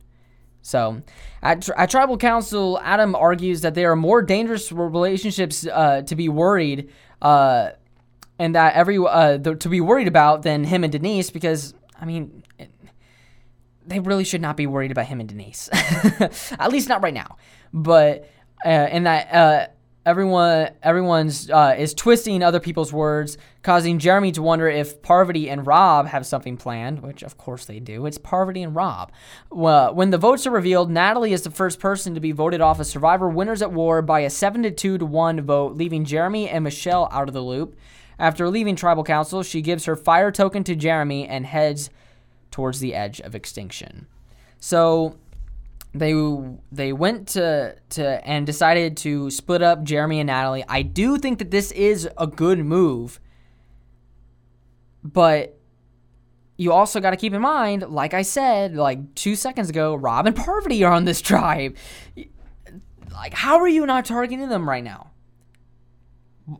So, 0.62 1.02
at, 1.42 1.70
at 1.70 1.90
Tribal 1.92 2.18
Council, 2.18 2.80
Adam 2.84 3.16
argues 3.16 3.62
that 3.62 3.76
there 3.76 3.92
are 3.92 3.96
more 3.96 4.22
dangerous 4.22 4.72
relationships 4.72 5.66
uh, 5.66 6.02
to 6.02 6.16
be 6.16 6.28
worried 6.28 6.90
uh, 7.22 7.70
and 8.40 8.56
that 8.56 8.74
every 8.76 8.98
uh, 8.98 9.38
the, 9.38 9.56
to 9.56 9.70
be 9.70 9.80
worried 9.80 10.08
about 10.08 10.42
than 10.42 10.64
him 10.64 10.84
and 10.84 10.92
Denise 10.92 11.30
because 11.30 11.74
I 12.00 12.06
mean 12.06 12.44
they 13.88 14.00
really 14.00 14.24
should 14.24 14.42
not 14.42 14.58
be 14.58 14.68
worried 14.68 14.92
about 14.92 15.06
him 15.06 15.20
and 15.20 15.30
Denise. 15.30 15.70
At 16.60 16.72
least 16.72 16.90
not 16.90 17.04
right 17.04 17.14
now. 17.14 17.38
But 17.74 18.30
uh, 18.66 18.70
and 18.70 19.06
that 19.06 19.34
uh, 19.34 19.68
everyone 20.06 20.70
everyone's 20.82 21.50
uh, 21.50 21.76
is 21.78 21.94
twisting 21.94 22.42
other 22.42 22.60
people's 22.60 22.94
words 22.94 23.38
causing 23.64 24.00
Jeremy 24.00 24.32
to 24.32 24.42
wonder 24.42 24.68
if 24.68 25.02
Parvati 25.02 25.50
and 25.50 25.66
Rob 25.66 26.08
have 26.08 26.26
something 26.26 26.58
planned 26.58 27.02
which 27.02 27.24
of 27.24 27.38
course 27.38 27.66
they 27.66 27.80
do. 27.80 28.06
It's 28.06 28.18
Parvati 28.18 28.64
and 28.64 28.76
Rob. 28.76 29.12
Well, 29.52 29.94
when 29.94 30.12
the 30.12 30.18
votes 30.18 30.48
are 30.48 30.52
revealed 30.52 30.90
Natalie 30.90 31.34
is 31.34 31.44
the 31.44 31.52
first 31.52 31.80
person 31.80 32.14
to 32.14 32.20
be 32.20 32.32
voted 32.32 32.62
off 32.62 32.80
as 32.80 32.90
survivor 32.90 33.30
winners 33.30 33.62
at 33.62 33.72
war 33.72 34.02
by 34.02 34.22
a 34.22 34.30
7 34.30 34.64
to 34.64 34.72
2 34.72 35.00
to 35.00 35.06
1 35.06 35.42
vote 35.42 35.76
leaving 35.76 36.06
Jeremy 36.06 36.50
and 36.50 36.64
Michelle 36.64 37.10
out 37.12 37.28
of 37.28 37.34
the 37.34 37.42
loop 37.42 37.76
after 38.18 38.50
leaving 38.50 38.76
tribal 38.76 39.04
council, 39.04 39.44
she 39.44 39.62
gives 39.62 39.86
her 39.86 39.96
fire 39.96 40.32
token 40.32 40.64
to 40.66 40.76
Jeremy 40.76 41.28
and 41.28 41.46
heads 41.46 41.90
towards 42.52 42.80
the 42.80 42.94
edge 42.94 43.20
of 43.20 43.36
extinction. 43.36 44.08
So 44.60 45.18
they 45.94 46.14
they 46.72 46.94
went 46.94 47.28
to 47.30 47.76
to 47.90 48.28
and 48.28 48.46
decided 48.46 48.98
to 48.98 49.30
split 49.30 49.62
up 49.62 49.84
Jeremy 49.84 50.20
and 50.20 50.28
Natalie. 50.28 50.64
I 50.68 50.82
do 50.82 51.18
think 51.18 51.40
that 51.40 51.52
this 51.52 51.72
is 51.72 52.08
a 52.18 52.28
good 52.28 52.60
move, 52.60 53.20
but 55.04 55.58
you 56.58 56.72
also 56.72 57.00
got 57.02 57.12
to 57.12 57.18
keep 57.18 57.34
in 57.34 57.42
mind, 57.42 57.84
like 57.90 58.14
I 58.14 58.22
said, 58.22 58.76
like 58.76 59.16
two 59.16 59.36
seconds 59.36 59.70
ago, 59.70 59.96
Rob 59.96 60.26
and 60.26 60.36
Parvati 60.36 60.84
are 60.84 60.94
on 60.94 61.06
this 61.06 61.22
tribe. 61.22 61.76
Like, 63.12 63.34
how 63.34 63.60
are 63.60 63.68
you 63.68 63.86
not 63.86 64.06
targeting 64.06 64.48
them 64.48 64.68
right 64.68 64.84
now? 64.84 65.12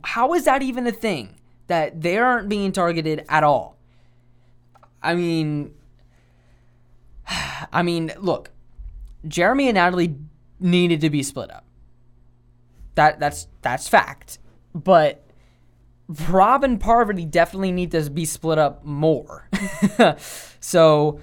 How 0.02 0.34
is 0.34 0.44
that 0.44 0.62
even 0.62 0.86
a 0.86 0.92
thing? 0.92 1.36
That 1.66 2.00
they 2.00 2.18
aren't 2.18 2.48
being 2.48 2.72
targeted 2.72 3.24
at 3.28 3.44
all. 3.44 3.76
I 5.02 5.14
mean, 5.14 5.74
I 7.72 7.82
mean, 7.82 8.12
look, 8.18 8.50
Jeremy 9.26 9.68
and 9.68 9.74
Natalie 9.74 10.16
needed 10.60 11.00
to 11.02 11.10
be 11.10 11.22
split 11.22 11.50
up. 11.50 11.64
That 12.94 13.20
that's 13.20 13.48
that's 13.62 13.88
fact. 13.88 14.38
But 14.74 15.26
Rob 16.28 16.64
and 16.64 16.80
Parvati 16.80 17.24
definitely 17.24 17.72
need 17.72 17.90
to 17.90 18.08
be 18.10 18.24
split 18.24 18.58
up 18.58 18.84
more. 18.84 19.48
so 20.60 21.20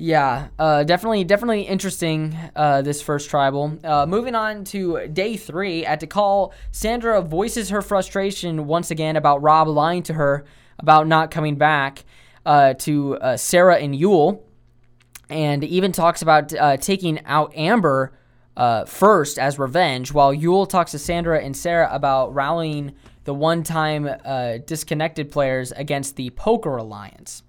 yeah, 0.00 0.48
uh, 0.58 0.82
definitely, 0.82 1.24
definitely 1.24 1.60
interesting. 1.60 2.34
Uh, 2.56 2.80
this 2.80 3.02
first 3.02 3.28
tribal. 3.28 3.78
Uh, 3.84 4.06
moving 4.06 4.34
on 4.34 4.64
to 4.64 5.06
day 5.08 5.36
three 5.36 5.84
at 5.84 6.00
Dakal, 6.00 6.54
Sandra 6.72 7.20
voices 7.20 7.68
her 7.68 7.82
frustration 7.82 8.66
once 8.66 8.90
again 8.90 9.16
about 9.16 9.42
Rob 9.42 9.68
lying 9.68 10.02
to 10.04 10.14
her 10.14 10.46
about 10.78 11.06
not 11.06 11.30
coming 11.30 11.56
back 11.56 12.06
uh, 12.46 12.72
to 12.78 13.18
uh, 13.18 13.36
Sarah 13.36 13.76
and 13.76 13.94
Yul, 13.94 14.40
and 15.28 15.62
even 15.64 15.92
talks 15.92 16.22
about 16.22 16.54
uh, 16.54 16.78
taking 16.78 17.22
out 17.26 17.54
Amber 17.54 18.16
first 18.86 19.38
as 19.38 19.58
revenge, 19.58 20.14
while 20.14 20.34
Yul 20.34 20.66
talks 20.66 20.92
to 20.92 20.98
Sandra 20.98 21.40
and 21.42 21.54
Sarah 21.54 21.90
about 21.92 22.34
rallying 22.34 22.94
the 23.24 23.34
one-time 23.34 24.08
disconnected 24.64 25.30
players 25.30 25.72
against 25.72 26.16
the 26.16 26.30
Poker 26.30 26.78
Alliance. 26.78 27.42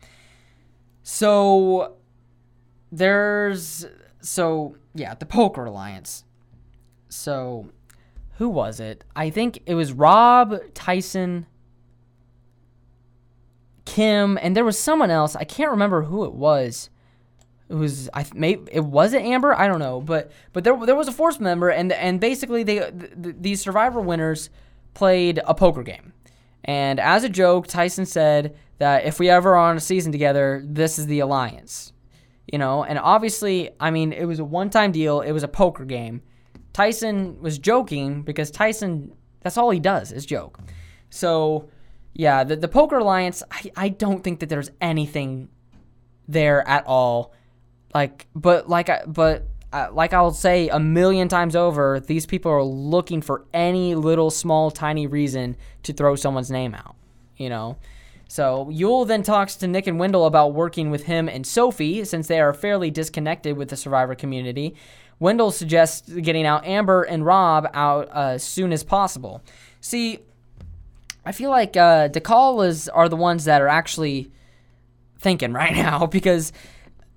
So 1.02 1.96
there's 2.92 3.86
so 4.22 4.76
yeah, 4.94 5.16
the 5.16 5.26
Poker 5.26 5.66
Alliance. 5.66 6.26
So 7.10 7.70
who 8.38 8.50
was 8.50 8.80
it? 8.80 9.04
I 9.16 9.30
think 9.30 9.62
it 9.66 9.76
was 9.76 9.94
Rob, 9.94 10.58
Tyson, 10.74 11.46
Kim, 13.86 14.38
and 14.42 14.56
there 14.56 14.66
was 14.66 14.80
someone 14.80 15.12
else. 15.12 15.36
I 15.36 15.44
can't 15.44 15.72
remember 15.72 16.04
who 16.04 16.26
it 16.26 16.34
was. 16.34 16.90
It 17.70 17.76
was 17.76 18.10
I 18.14 18.26
maybe 18.34 18.70
it 18.72 18.84
wasn't 18.84 19.26
Amber. 19.26 19.54
I 19.58 19.68
don't 19.68 19.80
know, 19.80 20.02
but 20.02 20.32
but 20.54 20.64
there 20.64 20.78
there 20.86 20.96
was 20.96 21.08
a 21.08 21.14
force 21.14 21.40
member, 21.40 21.70
and 21.70 21.92
and 21.94 22.20
basically 22.20 22.64
they 22.64 22.80
th- 22.80 23.36
these 23.40 23.62
Survivor 23.62 24.02
winners 24.02 24.50
played 24.94 25.40
a 25.46 25.54
poker 25.54 25.84
game, 25.84 26.12
and 26.66 27.00
as 27.00 27.24
a 27.24 27.30
joke, 27.30 27.68
Tyson 27.68 28.06
said 28.06 28.58
that 28.80 29.06
if 29.06 29.20
we 29.20 29.30
ever 29.30 29.56
are 29.56 29.70
on 29.70 29.78
a 29.78 29.80
season 29.80 30.12
together, 30.12 30.62
this 30.66 31.00
is 31.00 31.06
the 31.06 31.22
alliance 31.22 31.94
you 32.48 32.58
know, 32.58 32.84
and 32.84 33.00
obviously, 33.00 33.70
I 33.80 33.92
mean, 33.92 34.14
it 34.14 34.26
was 34.26 34.40
a 34.40 34.46
one 34.46 34.70
time 34.70 34.92
deal, 34.92 35.22
it 35.22 35.32
was 35.32 35.44
a 35.44 35.48
poker 35.48 35.86
game. 35.86 36.22
Tyson 36.74 37.42
was 37.42 37.58
joking 37.58 38.22
because 38.22 38.50
Tyson, 38.52 39.12
that's 39.42 39.58
all 39.58 39.72
he 39.72 39.80
does 39.80 40.12
is 40.12 40.26
joke. 40.26 40.60
So, 41.10 41.70
yeah, 42.14 42.44
the, 42.44 42.56
the 42.56 42.68
Poker 42.68 43.00
Alliance, 43.00 43.44
I, 43.52 43.72
I 43.76 43.90
don't 43.90 44.24
think 44.24 44.40
that 44.40 44.50
there's 44.50 44.72
anything 44.80 45.50
there 46.28 46.66
at 46.68 46.86
all. 46.88 47.34
Like, 47.94 48.28
but 48.34 48.70
like, 48.70 48.90
I, 48.90 49.04
but 49.06 49.48
uh, 49.74 49.90
like 49.92 50.14
I'll 50.14 50.32
say 50.32 50.70
a 50.70 50.80
million 50.80 51.28
times 51.28 51.56
over, 51.56 52.00
these 52.00 52.26
people 52.26 52.52
are 52.52 52.64
looking 52.64 53.22
for 53.22 53.46
any 53.54 53.96
little 53.96 54.30
small 54.30 54.72
tiny 54.72 55.08
reason 55.08 55.58
to 55.84 55.94
throw 55.94 56.16
someone's 56.16 56.52
name 56.52 56.74
out. 56.74 56.96
You 57.38 57.50
know, 57.50 57.78
so 58.32 58.70
Yul 58.72 59.06
then 59.06 59.24
talks 59.24 59.58
to 59.58 59.68
Nick 59.68 59.88
and 59.88 60.00
Wendell 60.00 60.26
about 60.26 60.54
working 60.54 60.90
with 60.90 61.04
him 61.04 61.28
and 61.28 61.46
Sophie, 61.46 62.06
since 62.06 62.28
they 62.28 62.40
are 62.40 62.54
fairly 62.54 62.90
disconnected 62.90 63.58
with 63.58 63.68
the 63.68 63.76
Survivor 63.76 64.16
community. 64.16 64.74
Wendell 65.20 65.52
suggests 65.52 66.10
getting 66.10 66.46
out 66.46 66.66
Amber 66.66 67.04
and 67.04 67.26
Rob 67.26 67.70
out 67.74 68.08
uh, 68.16 68.36
as 68.36 68.44
soon 68.46 68.72
as 68.72 68.86
possible. 68.86 69.42
See, 69.82 70.20
I 71.26 71.34
feel 71.34 71.50
like 71.50 71.76
uh, 71.76 72.08
Dakal 72.08 72.66
is 72.66 72.88
are 72.88 73.10
the 73.10 73.18
ones 73.18 73.44
that 73.44 73.62
are 73.62 73.68
actually 73.68 74.32
thinking 75.20 75.52
right 75.62 75.76
now 75.76 76.06
because 76.06 76.54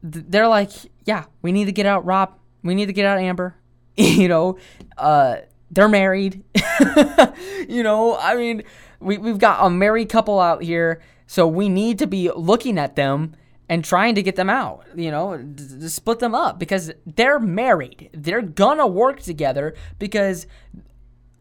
th- 0.02 0.24
they're 0.28 0.48
like, 0.48 0.72
yeah, 1.04 1.26
we 1.42 1.52
need 1.52 1.66
to 1.66 1.72
get 1.72 1.86
out 1.86 2.04
Rob, 2.04 2.36
we 2.64 2.74
need 2.74 2.86
to 2.86 2.92
get 2.92 3.06
out 3.06 3.20
Amber. 3.20 3.54
you 3.96 4.26
know, 4.26 4.58
uh, 4.98 5.36
they're 5.70 5.88
married. 5.88 6.42
you 7.68 7.84
know, 7.84 8.16
I 8.18 8.34
mean, 8.34 8.64
we 9.04 9.18
we've 9.18 9.38
got 9.38 9.64
a 9.64 9.70
married 9.70 10.08
couple 10.08 10.40
out 10.40 10.62
here, 10.62 11.00
so 11.26 11.46
we 11.46 11.68
need 11.68 11.98
to 11.98 12.06
be 12.06 12.30
looking 12.30 12.78
at 12.78 12.96
them 12.96 13.34
and 13.68 13.84
trying 13.84 14.14
to 14.14 14.22
get 14.22 14.36
them 14.36 14.50
out, 14.50 14.84
you 14.94 15.10
know, 15.10 15.38
to 15.38 15.88
split 15.88 16.18
them 16.18 16.34
up 16.34 16.58
because 16.58 16.92
they're 17.06 17.38
married. 17.38 18.10
They're 18.12 18.42
gonna 18.42 18.86
work 18.86 19.20
together 19.20 19.74
because 19.98 20.46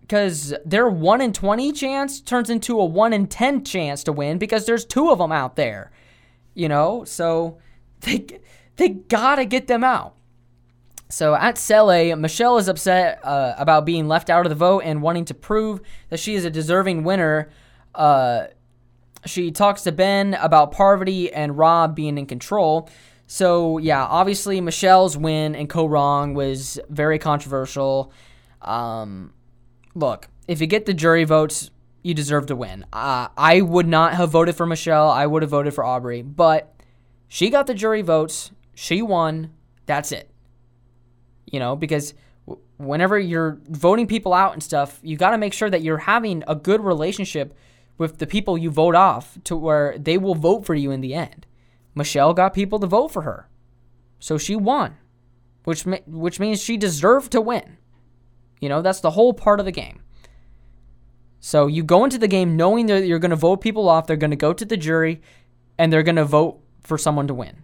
because 0.02 0.54
their 0.66 0.90
1 0.90 1.22
in 1.22 1.34
20 1.34 1.72
chance 1.72 2.22
turns 2.22 2.50
into 2.50 2.80
a 2.80 2.86
1 2.86 3.14
in 3.14 3.26
10 3.26 3.64
chance 3.64 4.04
to 4.04 4.12
win 4.12 4.38
because 4.38 4.66
there's 4.66 4.86
two 4.86 5.10
of 5.10 5.18
them 5.18 5.32
out 5.32 5.56
there. 5.56 5.92
You 6.54 6.70
know, 6.70 7.04
so 7.06 7.58
they 8.02 8.26
they 8.76 8.90
got 8.90 9.36
to 9.36 9.46
get 9.46 9.68
them 9.68 9.84
out. 9.84 10.16
So 11.14 11.36
at 11.36 11.60
Sele, 11.60 12.16
Michelle 12.16 12.58
is 12.58 12.68
upset 12.68 13.24
uh, 13.24 13.54
about 13.60 13.86
being 13.86 14.08
left 14.08 14.32
out 14.32 14.48
of 14.48 14.50
the 14.50 14.56
vote 14.56 14.82
and 14.84 15.00
wanting 15.04 15.26
to 15.26 15.36
prove 15.36 15.80
that 16.10 16.20
she 16.20 16.34
is 16.34 16.44
a 16.44 16.50
deserving 16.50 17.04
winner. 17.04 17.52
Uh, 17.94 18.48
she 19.24 19.52
talks 19.52 19.84
to 19.84 19.92
Ben 19.92 20.34
about 20.34 20.72
Parvati 20.72 21.32
and 21.32 21.56
Rob 21.56 21.96
being 21.96 22.18
in 22.18 22.26
control. 22.26 22.90
So, 23.28 23.78
yeah, 23.78 24.04
obviously, 24.04 24.60
Michelle's 24.60 25.16
win 25.16 25.54
and 25.54 25.70
Kaoh 25.70 25.88
Rong 25.88 26.34
was 26.34 26.80
very 26.90 27.20
controversial. 27.20 28.12
Um, 28.64 29.34
look, 29.94 30.30
if 30.48 30.62
you 30.62 30.66
get 30.66 30.88
the 30.88 30.96
jury 30.96 31.26
votes, 31.26 31.70
you 32.02 32.16
deserve 32.16 32.48
to 32.48 32.56
win. 32.56 32.88
Uh, 32.92 33.28
I 33.38 33.62
would 33.62 33.88
not 33.88 34.16
have 34.16 34.32
voted 34.32 34.56
for 34.56 34.66
Michelle. 34.66 35.12
I 35.12 35.28
would 35.28 35.44
have 35.44 35.52
voted 35.52 35.76
for 35.76 35.84
Aubrey. 35.84 36.24
But 36.24 36.74
she 37.28 37.52
got 37.52 37.68
the 37.68 37.76
jury 37.76 38.02
votes. 38.02 38.50
She 38.74 39.04
won. 39.04 39.52
That's 39.86 40.12
it. 40.12 40.33
You 41.46 41.60
know, 41.60 41.76
because 41.76 42.14
whenever 42.78 43.18
you're 43.18 43.60
voting 43.70 44.08
people 44.08 44.34
out 44.34 44.54
and 44.54 44.64
stuff, 44.64 45.00
you 45.02 45.18
got 45.18 45.32
to 45.32 45.38
make 45.38 45.54
sure 45.54 45.70
that 45.70 45.82
you're 45.82 46.00
having 46.00 46.44
a 46.48 46.56
good 46.56 46.82
relationship 46.82 47.56
with 47.98 48.18
the 48.18 48.28
people 48.28 48.58
you 48.58 48.70
vote 48.70 48.96
off 48.96 49.38
to 49.44 49.56
where 49.56 49.98
they 49.98 50.18
will 50.18 50.36
vote 50.36 50.66
for 50.66 50.74
you 50.74 50.92
in 50.92 51.02
the 51.02 51.14
end. 51.14 51.46
Michelle 51.96 52.34
got 52.34 52.54
people 52.54 52.80
to 52.80 52.88
vote 52.88 53.10
for 53.10 53.22
her. 53.22 53.50
So 54.20 54.38
she 54.38 54.56
won, 54.56 54.98
which 55.64 55.84
which 56.08 56.40
means 56.40 56.62
she 56.62 56.78
deserved 56.78 57.32
to 57.34 57.42
win. 57.42 57.78
You 58.60 58.70
know, 58.70 58.82
that's 58.82 59.02
the 59.02 59.12
whole 59.12 59.34
part 59.34 59.60
of 59.60 59.66
the 59.66 59.72
game. 59.72 60.02
So 61.40 61.68
you 61.68 61.84
go 61.84 62.06
into 62.06 62.18
the 62.18 62.30
game 62.30 62.56
knowing 62.56 62.86
that 62.86 63.06
you're 63.06 63.20
going 63.20 63.32
to 63.32 63.36
vote 63.36 63.58
people 63.58 63.90
off, 63.90 64.08
they're 64.08 64.16
going 64.16 64.32
to 64.32 64.38
go 64.38 64.54
to 64.54 64.64
the 64.64 64.78
jury 64.78 65.22
and 65.78 65.92
they're 65.92 66.04
going 66.04 66.16
to 66.16 66.24
vote 66.24 66.62
for 66.82 66.98
someone 66.98 67.28
to 67.28 67.34
win. 67.34 67.64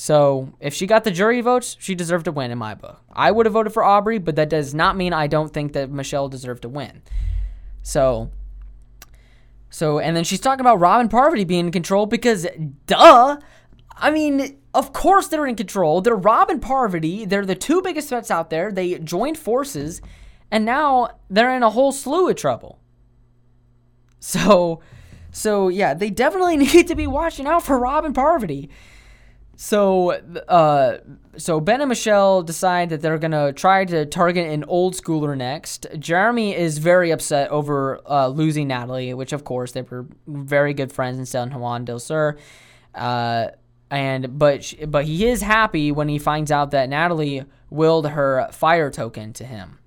So 0.00 0.54
if 0.60 0.72
she 0.72 0.86
got 0.86 1.04
the 1.04 1.10
jury 1.10 1.42
votes, 1.42 1.76
she 1.78 1.94
deserved 1.94 2.24
to 2.24 2.32
win 2.32 2.50
in 2.50 2.56
my 2.56 2.74
book. 2.74 3.02
I 3.12 3.30
would 3.30 3.44
have 3.44 3.52
voted 3.52 3.74
for 3.74 3.84
Aubrey, 3.84 4.16
but 4.16 4.34
that 4.36 4.48
does 4.48 4.72
not 4.72 4.96
mean 4.96 5.12
I 5.12 5.26
don't 5.26 5.52
think 5.52 5.74
that 5.74 5.90
Michelle 5.90 6.30
deserved 6.30 6.62
to 6.62 6.70
win. 6.70 7.02
So 7.82 8.30
so 9.68 9.98
and 9.98 10.16
then 10.16 10.24
she's 10.24 10.40
talking 10.40 10.62
about 10.62 10.80
Rob 10.80 11.02
and 11.02 11.10
Parvati 11.10 11.44
being 11.44 11.66
in 11.66 11.70
control 11.70 12.06
because 12.06 12.46
duh. 12.86 13.36
I 13.94 14.10
mean, 14.10 14.56
of 14.72 14.94
course 14.94 15.28
they're 15.28 15.46
in 15.46 15.54
control. 15.54 16.00
They're 16.00 16.16
Rob 16.16 16.48
and 16.48 16.62
Parvati. 16.62 17.26
They're 17.26 17.44
the 17.44 17.54
two 17.54 17.82
biggest 17.82 18.08
threats 18.08 18.30
out 18.30 18.48
there. 18.48 18.72
They 18.72 18.98
joined 19.00 19.36
forces 19.36 20.00
and 20.50 20.64
now 20.64 21.18
they're 21.28 21.54
in 21.54 21.62
a 21.62 21.68
whole 21.68 21.92
slew 21.92 22.30
of 22.30 22.36
trouble. 22.36 22.78
So, 24.18 24.80
so 25.30 25.68
yeah, 25.68 25.92
they 25.92 26.08
definitely 26.08 26.56
need 26.72 26.88
to 26.88 26.94
be 26.94 27.06
watching 27.06 27.46
out 27.46 27.64
for 27.64 27.78
Rob 27.78 28.06
and 28.06 28.14
Parvati. 28.14 28.70
So, 29.62 30.12
uh, 30.12 30.98
so 31.36 31.60
Ben 31.60 31.82
and 31.82 31.90
Michelle 31.90 32.42
decide 32.42 32.88
that 32.88 33.02
they're 33.02 33.18
gonna 33.18 33.52
try 33.52 33.84
to 33.84 34.06
target 34.06 34.50
an 34.50 34.64
old 34.64 34.94
schooler 34.94 35.36
next. 35.36 35.86
Jeremy 35.98 36.56
is 36.56 36.78
very 36.78 37.10
upset 37.10 37.50
over 37.50 38.00
uh, 38.08 38.28
losing 38.28 38.68
Natalie, 38.68 39.12
which 39.12 39.34
of 39.34 39.44
course 39.44 39.72
they 39.72 39.82
were 39.82 40.06
very 40.26 40.72
good 40.72 40.90
friends 40.90 41.18
in 41.18 41.26
San 41.26 41.50
Juan 41.50 41.84
del 41.84 41.98
Sur. 41.98 42.38
Uh, 42.94 43.48
and 43.90 44.38
but 44.38 44.72
but 44.88 45.04
he 45.04 45.26
is 45.26 45.42
happy 45.42 45.92
when 45.92 46.08
he 46.08 46.18
finds 46.18 46.50
out 46.50 46.70
that 46.70 46.88
Natalie 46.88 47.44
willed 47.68 48.08
her 48.08 48.48
fire 48.52 48.90
token 48.90 49.34
to 49.34 49.44
him. 49.44 49.79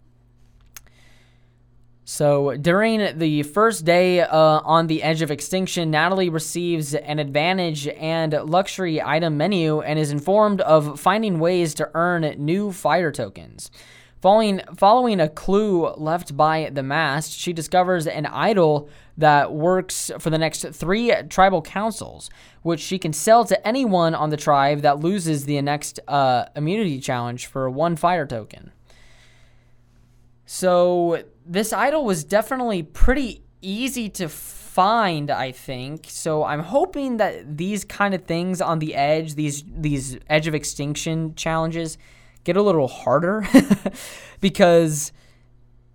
So 2.05 2.57
during 2.57 3.17
the 3.17 3.43
first 3.43 3.85
day 3.85 4.21
uh, 4.21 4.27
on 4.37 4.87
the 4.87 5.03
edge 5.03 5.21
of 5.21 5.31
extinction, 5.31 5.89
Natalie 5.89 6.29
receives 6.29 6.93
an 6.93 7.17
advantage 7.19 7.87
and 7.87 8.33
luxury 8.33 9.01
item 9.01 9.37
menu 9.37 9.79
and 9.79 9.97
is 9.97 10.11
informed 10.11 10.59
of 10.61 10.99
finding 10.99 11.39
ways 11.39 11.73
to 11.75 11.89
earn 11.93 12.21
new 12.37 12.73
fire 12.73 13.11
tokens. 13.11 13.71
Following, 14.21 14.61
following 14.75 15.19
a 15.19 15.29
clue 15.29 15.87
left 15.95 16.35
by 16.35 16.69
the 16.71 16.83
mast, 16.83 17.33
she 17.33 17.51
discovers 17.51 18.07
an 18.07 18.25
idol 18.25 18.89
that 19.17 19.53
works 19.53 20.11
for 20.17 20.29
the 20.29 20.37
next 20.37 20.65
three 20.71 21.13
tribal 21.29 21.61
councils, 21.61 22.29
which 22.63 22.79
she 22.79 22.97
can 22.97 23.13
sell 23.13 23.45
to 23.45 23.67
anyone 23.67 24.15
on 24.15 24.29
the 24.29 24.37
tribe 24.37 24.79
that 24.81 24.99
loses 24.99 25.45
the 25.45 25.61
next 25.61 25.99
uh, 26.07 26.45
immunity 26.55 26.99
challenge 26.99 27.47
for 27.47 27.69
one 27.69 27.95
fire 27.95 28.25
token. 28.25 28.71
So 30.45 31.23
this 31.45 31.73
idol 31.73 32.05
was 32.05 32.23
definitely 32.23 32.83
pretty 32.83 33.43
easy 33.61 34.09
to 34.09 34.29
find, 34.29 35.29
I 35.29 35.51
think. 35.51 36.05
So 36.09 36.43
I'm 36.43 36.61
hoping 36.61 37.17
that 37.17 37.57
these 37.57 37.85
kind 37.85 38.13
of 38.13 38.25
things 38.25 38.61
on 38.61 38.79
the 38.79 38.95
edge, 38.95 39.35
these 39.35 39.63
these 39.67 40.17
edge 40.29 40.47
of 40.47 40.55
extinction 40.55 41.35
challenges, 41.35 41.97
get 42.43 42.57
a 42.57 42.61
little 42.61 42.87
harder 42.87 43.47
because 44.41 45.11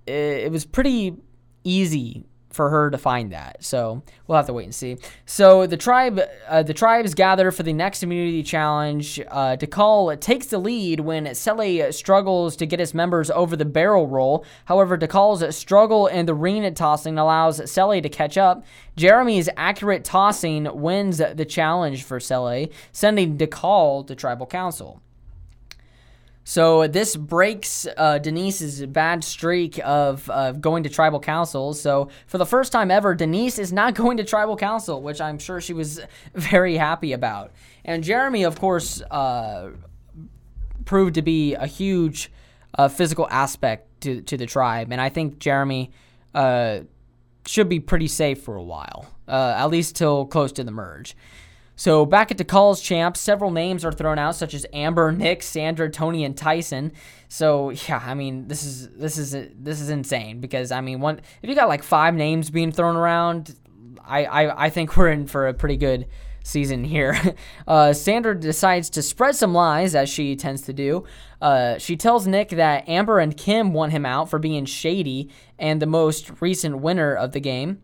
it, 0.07 0.13
it 0.13 0.53
was 0.53 0.65
pretty 0.65 1.17
easy 1.65 2.25
for 2.51 2.71
her 2.71 2.91
to 2.91 2.99
find 2.99 3.33
that. 3.33 3.63
So 3.65 4.03
we'll 4.27 4.37
have 4.37 4.47
to 4.47 4.53
wait 4.53 4.65
and 4.65 4.75
see. 4.75 4.97
So 5.27 5.67
the 5.67 5.77
tribe, 5.77 6.21
uh, 6.49 6.63
the 6.63 6.75
tribes 6.75 7.15
gather 7.15 7.51
for 7.51 7.63
the 7.63 7.73
next 7.73 8.03
immunity 8.03 8.43
challenge. 8.43 9.21
Uh, 9.29 9.57
takes 9.57 10.47
the 10.47 10.59
lead 10.59 11.01
when 11.01 11.35
Sele 11.35 11.93
struggles 11.93 12.57
to 12.57 12.67
get 12.67 12.81
his 12.81 12.95
members 12.95 13.31
over 13.31 13.57
the 13.57 13.65
barrel 13.65 14.07
roll. 14.07 14.45
However, 14.65 14.97
Dakal's 14.97 15.57
struggle 15.57 16.07
in 16.07 16.27
the 16.27 16.35
ring 16.35 16.73
tossing 16.75 17.19
allows 17.19 17.71
Sele 17.71 18.01
to 18.01 18.09
catch 18.09 18.37
up. 18.37 18.65
Jeremy's 18.97 19.49
accurate 19.57 20.05
tossing 20.05 20.69
wins 20.81 21.19
the 21.19 21.45
challenge 21.45 22.03
for 22.03 22.19
Sele, 22.19 22.67
sending 22.93 23.37
Dakal 23.39 24.07
to 24.07 24.15
tribal 24.15 24.47
council. 24.47 25.01
So 26.49 26.87
this 26.87 27.15
breaks 27.15 27.87
uh, 27.99 28.17
Denise's 28.17 28.87
bad 28.87 29.23
streak 29.23 29.79
of 29.85 30.31
uh, 30.31 30.53
going 30.53 30.85
to 30.85 30.89
tribal 30.89 31.21
councils. 31.21 31.79
So 31.79 32.09
for 32.27 32.39
the 32.39 32.47
first 32.47 32.73
time 32.73 32.91
ever, 32.91 33.15
Denise 33.15 33.59
is 33.59 33.71
not 33.71 33.95
going 34.03 34.17
to 34.17 34.25
tribal 34.25 34.57
council, 34.57 35.03
which 35.03 35.21
I'm 35.21 35.39
sure 35.39 35.61
she 35.61 35.75
was 35.75 36.01
very 36.35 36.79
happy 36.79 37.13
about. 37.13 37.53
And 37.85 38.03
Jeremy, 38.03 38.45
of 38.45 38.59
course, 38.59 39.03
uh, 39.03 39.73
proved 40.87 41.17
to 41.17 41.23
be 41.23 41.53
a 41.53 41.67
huge 41.67 42.33
uh, 42.79 42.89
physical 42.89 43.29
aspect 43.31 44.01
to 44.01 44.23
to 44.23 44.39
the 44.39 44.47
tribe, 44.47 44.91
and 44.91 45.03
I 45.03 45.11
think 45.11 45.41
Jeremy 45.41 45.91
uh, 46.35 46.81
should 47.45 47.69
be 47.69 47.79
pretty 47.79 48.09
safe 48.09 48.43
for 48.43 48.57
a 48.57 48.63
while, 48.63 49.15
uh, 49.29 49.55
at 49.59 49.67
least 49.67 49.97
till 49.97 50.25
close 50.25 50.53
to 50.53 50.65
the 50.65 50.71
merge. 50.71 51.15
So 51.79 52.05
back 52.05 52.33
at 52.33 52.39
the 52.39 52.45
calls 52.45 52.81
champ, 52.81 53.17
several 53.17 53.53
names 53.53 53.85
are 53.85 53.93
thrown 53.93 54.19
out, 54.19 54.35
such 54.35 54.53
as 54.53 54.67
Amber, 54.73 55.13
Nick, 55.13 55.45
Sandra, 55.45 55.89
Tony, 55.89 56.25
and 56.25 56.37
Tyson. 56.37 56.91
So 57.29 57.71
yeah, 57.71 58.03
I 58.05 58.15
mean 58.15 58.49
this 58.49 58.65
is 58.65 58.89
this 58.91 59.17
is 59.17 59.31
this 59.55 59.81
is 59.81 59.89
insane 59.89 60.41
because 60.41 60.73
I 60.73 60.81
mean 60.81 60.99
one 60.99 61.21
if 61.41 61.49
you 61.49 61.55
got 61.55 61.69
like 61.69 61.85
five 61.85 62.15
names 62.15 62.51
being 62.51 62.73
thrown 62.73 62.97
around, 62.97 63.57
I 64.05 64.25
I, 64.25 64.65
I 64.65 64.71
think 64.71 64.97
we're 64.97 65.11
in 65.11 65.29
for 65.29 65.47
a 65.47 65.55
pretty 65.55 65.77
good 65.77 66.09
season 66.43 66.83
here. 66.83 67.17
Uh, 67.67 67.93
Sandra 67.93 68.35
decides 68.35 68.89
to 68.89 69.03
spread 69.03 69.37
some 69.37 69.53
lies, 69.53 69.95
as 69.95 70.09
she 70.09 70.35
tends 70.37 70.63
to 70.63 70.73
do. 70.73 71.05
Uh, 71.39 71.77
she 71.77 71.99
tells 71.99 72.27
Nick 72.27 72.49
that 72.49 72.89
Amber 72.89 73.19
and 73.19 73.37
Kim 73.37 73.75
want 73.75 73.93
him 73.93 74.07
out 74.07 74.31
for 74.31 74.39
being 74.39 74.65
shady 74.65 75.29
and 75.59 75.83
the 75.83 75.87
most 75.87 76.41
recent 76.41 76.79
winner 76.79 77.15
of 77.15 77.33
the 77.33 77.41
game. 77.41 77.83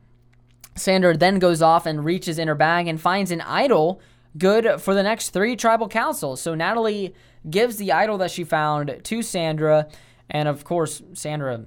Sandra 0.76 1.16
then 1.16 1.38
goes 1.38 1.62
off 1.62 1.86
and 1.86 2.04
reaches 2.04 2.38
in 2.38 2.48
her 2.48 2.54
bag 2.54 2.88
and 2.88 3.00
finds 3.00 3.30
an 3.30 3.40
idol 3.42 4.00
good 4.36 4.80
for 4.80 4.94
the 4.94 5.02
next 5.02 5.30
three 5.30 5.56
tribal 5.56 5.88
councils. 5.88 6.40
So 6.40 6.54
Natalie 6.54 7.14
gives 7.48 7.76
the 7.76 7.92
idol 7.92 8.18
that 8.18 8.30
she 8.30 8.44
found 8.44 9.00
to 9.02 9.22
Sandra, 9.22 9.88
and 10.28 10.48
of 10.48 10.64
course 10.64 11.02
Sandra 11.12 11.66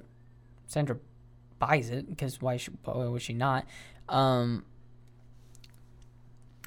Sandra 0.66 0.98
buys 1.58 1.90
it 1.90 2.08
because 2.08 2.40
why, 2.40 2.58
why 2.84 3.06
would 3.06 3.22
she 3.22 3.32
not? 3.32 3.66
Um, 4.08 4.64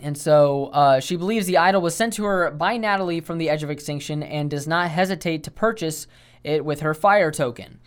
and 0.01 0.17
so 0.17 0.65
uh, 0.73 0.99
she 0.99 1.15
believes 1.15 1.45
the 1.45 1.57
idol 1.57 1.81
was 1.81 1.95
sent 1.95 2.13
to 2.13 2.23
her 2.23 2.49
by 2.49 2.77
Natalie 2.77 3.21
from 3.21 3.37
the 3.37 3.49
edge 3.49 3.61
of 3.61 3.69
extinction 3.69 4.23
and 4.23 4.49
does 4.49 4.67
not 4.67 4.89
hesitate 4.89 5.43
to 5.43 5.51
purchase 5.51 6.07
it 6.43 6.65
with 6.65 6.79
her 6.79 6.95
fire 6.95 7.31
token. 7.31 7.79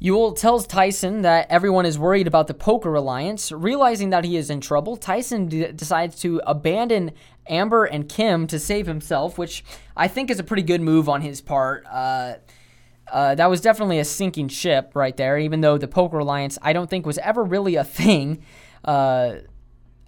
Yul 0.00 0.34
tells 0.34 0.66
Tyson 0.66 1.20
that 1.22 1.46
everyone 1.50 1.84
is 1.84 1.98
worried 1.98 2.26
about 2.26 2.46
the 2.46 2.54
Poker 2.54 2.94
Alliance. 2.94 3.52
Realizing 3.52 4.10
that 4.10 4.24
he 4.24 4.36
is 4.36 4.48
in 4.48 4.60
trouble, 4.60 4.96
Tyson 4.96 5.46
d- 5.46 5.72
decides 5.72 6.16
to 6.20 6.40
abandon 6.46 7.12
Amber 7.46 7.84
and 7.84 8.08
Kim 8.08 8.46
to 8.46 8.58
save 8.58 8.86
himself, 8.86 9.36
which 9.36 9.62
I 9.94 10.08
think 10.08 10.30
is 10.30 10.38
a 10.38 10.44
pretty 10.44 10.62
good 10.62 10.80
move 10.80 11.08
on 11.08 11.20
his 11.20 11.42
part. 11.42 11.84
Uh, 11.90 12.36
uh, 13.12 13.34
that 13.34 13.50
was 13.50 13.60
definitely 13.60 13.98
a 13.98 14.04
sinking 14.04 14.48
ship 14.48 14.92
right 14.94 15.16
there, 15.16 15.36
even 15.38 15.60
though 15.60 15.76
the 15.76 15.88
Poker 15.88 16.20
Alliance 16.20 16.58
I 16.62 16.72
don't 16.72 16.88
think 16.88 17.04
was 17.04 17.18
ever 17.18 17.44
really 17.44 17.74
a 17.74 17.84
thing. 17.84 18.42
Uh, 18.82 19.36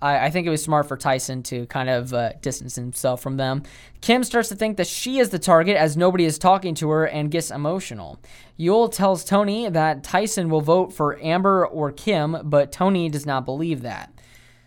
I, 0.03 0.27
I, 0.27 0.31
think 0.31 0.47
it 0.47 0.51
was 0.51 0.63
smart 0.63 0.89
for 0.89 0.97
Tyson 0.97 1.43
to 1.45 1.67
kind 1.67 1.89
of 1.89 2.13
uh, 2.13 2.33
distance 2.43 2.75
himself 2.75 3.23
from 3.23 3.37
them. 3.37 3.63
Kim 4.01 4.25
starts 4.25 4.49
to 4.49 4.57
think 4.57 4.77
that 4.77 4.87
she 4.87 5.19
is 5.19 5.31
the 5.31 5.39
target 5.39 5.77
as 5.77 5.97
nobody 5.97 6.25
is 6.25 6.39
talking 6.39 6.75
to 6.77 6.91
her 6.91 7.07
and 7.07 7.31
gets 7.31 7.51
emotional. 7.51 8.21
Yul 8.59 8.93
tells 8.93 9.25
Tony 9.25 9.69
that 9.69 10.03
Tyson 10.03 10.51
will 10.51 10.61
vote 10.61 10.93
for 10.93 11.19
Amber 11.23 11.67
or 11.67 11.93
Kim, 11.93 12.37
but 12.45 12.73
Tony 12.73 13.09
does 13.09 13.25
not 13.25 13.45
believe 13.45 13.83
that. 13.83 14.13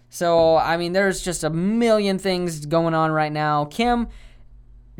So, 0.09 0.55
I 0.55 0.77
mean, 0.77 0.93
there's 0.93 1.21
just 1.21 1.43
a 1.43 1.49
million 1.49 2.17
things 2.17 2.65
going 2.65 2.93
on 2.93 3.11
right 3.11 3.31
now. 3.31 3.65
Kim 3.65 4.07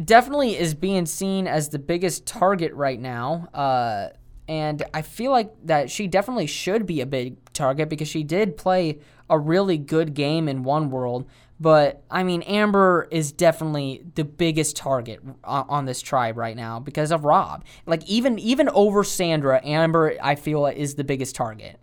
definitely 0.04 0.58
is 0.58 0.74
being 0.74 1.06
seen 1.06 1.48
as 1.48 1.70
the 1.70 1.80
biggest 1.80 2.26
target 2.26 2.74
right 2.74 3.00
now. 3.00 3.48
Uh, 3.54 4.10
and 4.48 4.84
I 4.94 5.02
feel 5.02 5.32
like 5.32 5.54
that 5.64 5.90
she 5.90 6.08
definitely 6.08 6.48
should 6.48 6.86
be 6.86 7.02
a 7.02 7.06
big 7.06 7.38
target 7.54 7.90
because 7.90 8.08
she 8.08 8.24
did 8.24 8.58
play 8.58 9.00
a 9.30 9.40
really 9.40 9.78
good 9.78 10.14
game 10.14 10.48
in 10.48 10.64
one 10.64 10.90
world. 10.90 11.26
But 11.60 12.04
I 12.12 12.24
mean, 12.24 12.42
Amber 12.44 13.08
is 13.12 13.32
definitely 13.32 14.04
the 14.16 14.26
biggest 14.26 14.76
target 14.76 15.22
on 15.44 15.86
this 15.86 16.02
tribe 16.02 16.38
right 16.38 16.56
now 16.56 16.80
because 16.80 17.12
of 17.12 17.24
Rob. 17.24 17.64
Like 17.86 18.06
even 18.06 18.38
even 18.40 18.68
over 18.70 19.04
Sandra, 19.04 19.62
Amber 19.64 20.16
I 20.22 20.36
feel 20.36 20.66
is 20.66 20.96
the 20.96 21.04
biggest 21.04 21.36
target. 21.36 21.80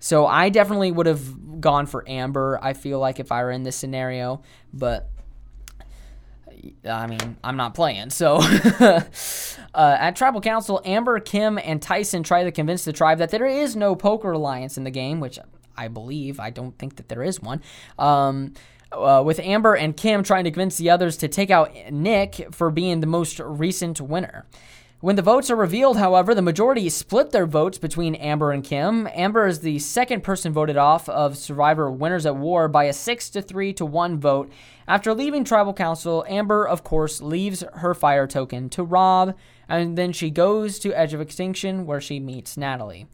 So 0.00 0.26
I 0.26 0.48
definitely 0.48 0.92
would 0.92 1.06
have 1.06 1.60
gone 1.60 1.86
for 1.86 2.04
Amber. 2.08 2.58
I 2.60 2.72
feel 2.72 2.98
like 2.98 3.20
if 3.20 3.32
I 3.32 3.42
were 3.44 3.50
in 3.50 3.62
this 3.62 3.76
scenario, 3.76 4.42
but 4.72 5.08
I 6.88 7.06
mean, 7.06 7.36
I'm 7.44 7.56
not 7.56 7.74
playing. 7.74 8.10
So, 8.10 8.36
uh, 8.80 9.00
at 9.74 10.16
Tribal 10.16 10.40
Council, 10.40 10.80
Amber, 10.84 11.20
Kim, 11.20 11.58
and 11.58 11.80
Tyson 11.80 12.22
try 12.22 12.44
to 12.44 12.50
convince 12.50 12.84
the 12.84 12.92
tribe 12.92 13.18
that 13.18 13.30
there 13.30 13.46
is 13.46 13.76
no 13.76 13.94
poker 13.94 14.32
alliance 14.32 14.76
in 14.76 14.84
the 14.84 14.90
game, 14.90 15.20
which 15.20 15.38
I 15.76 15.88
believe. 15.88 16.40
I 16.40 16.50
don't 16.50 16.78
think 16.78 16.96
that 16.96 17.08
there 17.08 17.22
is 17.22 17.40
one. 17.40 17.62
Um, 17.98 18.54
uh, 18.92 19.22
with 19.24 19.40
Amber 19.40 19.74
and 19.74 19.96
Kim 19.96 20.22
trying 20.22 20.44
to 20.44 20.50
convince 20.50 20.76
the 20.76 20.90
others 20.90 21.16
to 21.18 21.28
take 21.28 21.50
out 21.50 21.72
Nick 21.90 22.48
for 22.52 22.70
being 22.70 23.00
the 23.00 23.06
most 23.06 23.40
recent 23.40 24.00
winner. 24.00 24.46
When 25.00 25.16
the 25.16 25.22
votes 25.22 25.50
are 25.50 25.56
revealed, 25.56 25.98
however, 25.98 26.34
the 26.34 26.40
majority 26.40 26.88
split 26.88 27.30
their 27.30 27.46
votes 27.46 27.76
between 27.76 28.14
Amber 28.14 28.50
and 28.50 28.64
Kim. 28.64 29.06
Amber 29.12 29.46
is 29.46 29.60
the 29.60 29.78
second 29.78 30.24
person 30.24 30.54
voted 30.54 30.78
off 30.78 31.06
of 31.10 31.36
Survivor 31.36 31.90
Winners 31.90 32.24
at 32.24 32.36
War 32.36 32.66
by 32.66 32.84
a 32.84 32.94
6 32.94 33.30
to 33.30 33.42
3 33.42 33.74
to 33.74 33.84
1 33.84 34.18
vote. 34.18 34.50
After 34.88 35.12
leaving 35.12 35.44
Tribal 35.44 35.74
Council, 35.74 36.24
Amber, 36.26 36.66
of 36.66 36.82
course, 36.82 37.20
leaves 37.20 37.62
her 37.74 37.92
fire 37.92 38.26
token 38.26 38.70
to 38.70 38.82
Rob, 38.82 39.36
and 39.68 39.98
then 39.98 40.12
she 40.12 40.30
goes 40.30 40.78
to 40.78 40.94
Edge 40.94 41.12
of 41.12 41.20
Extinction 41.20 41.84
where 41.84 42.00
she 42.00 42.18
meets 42.18 42.56
Natalie. 42.56 43.06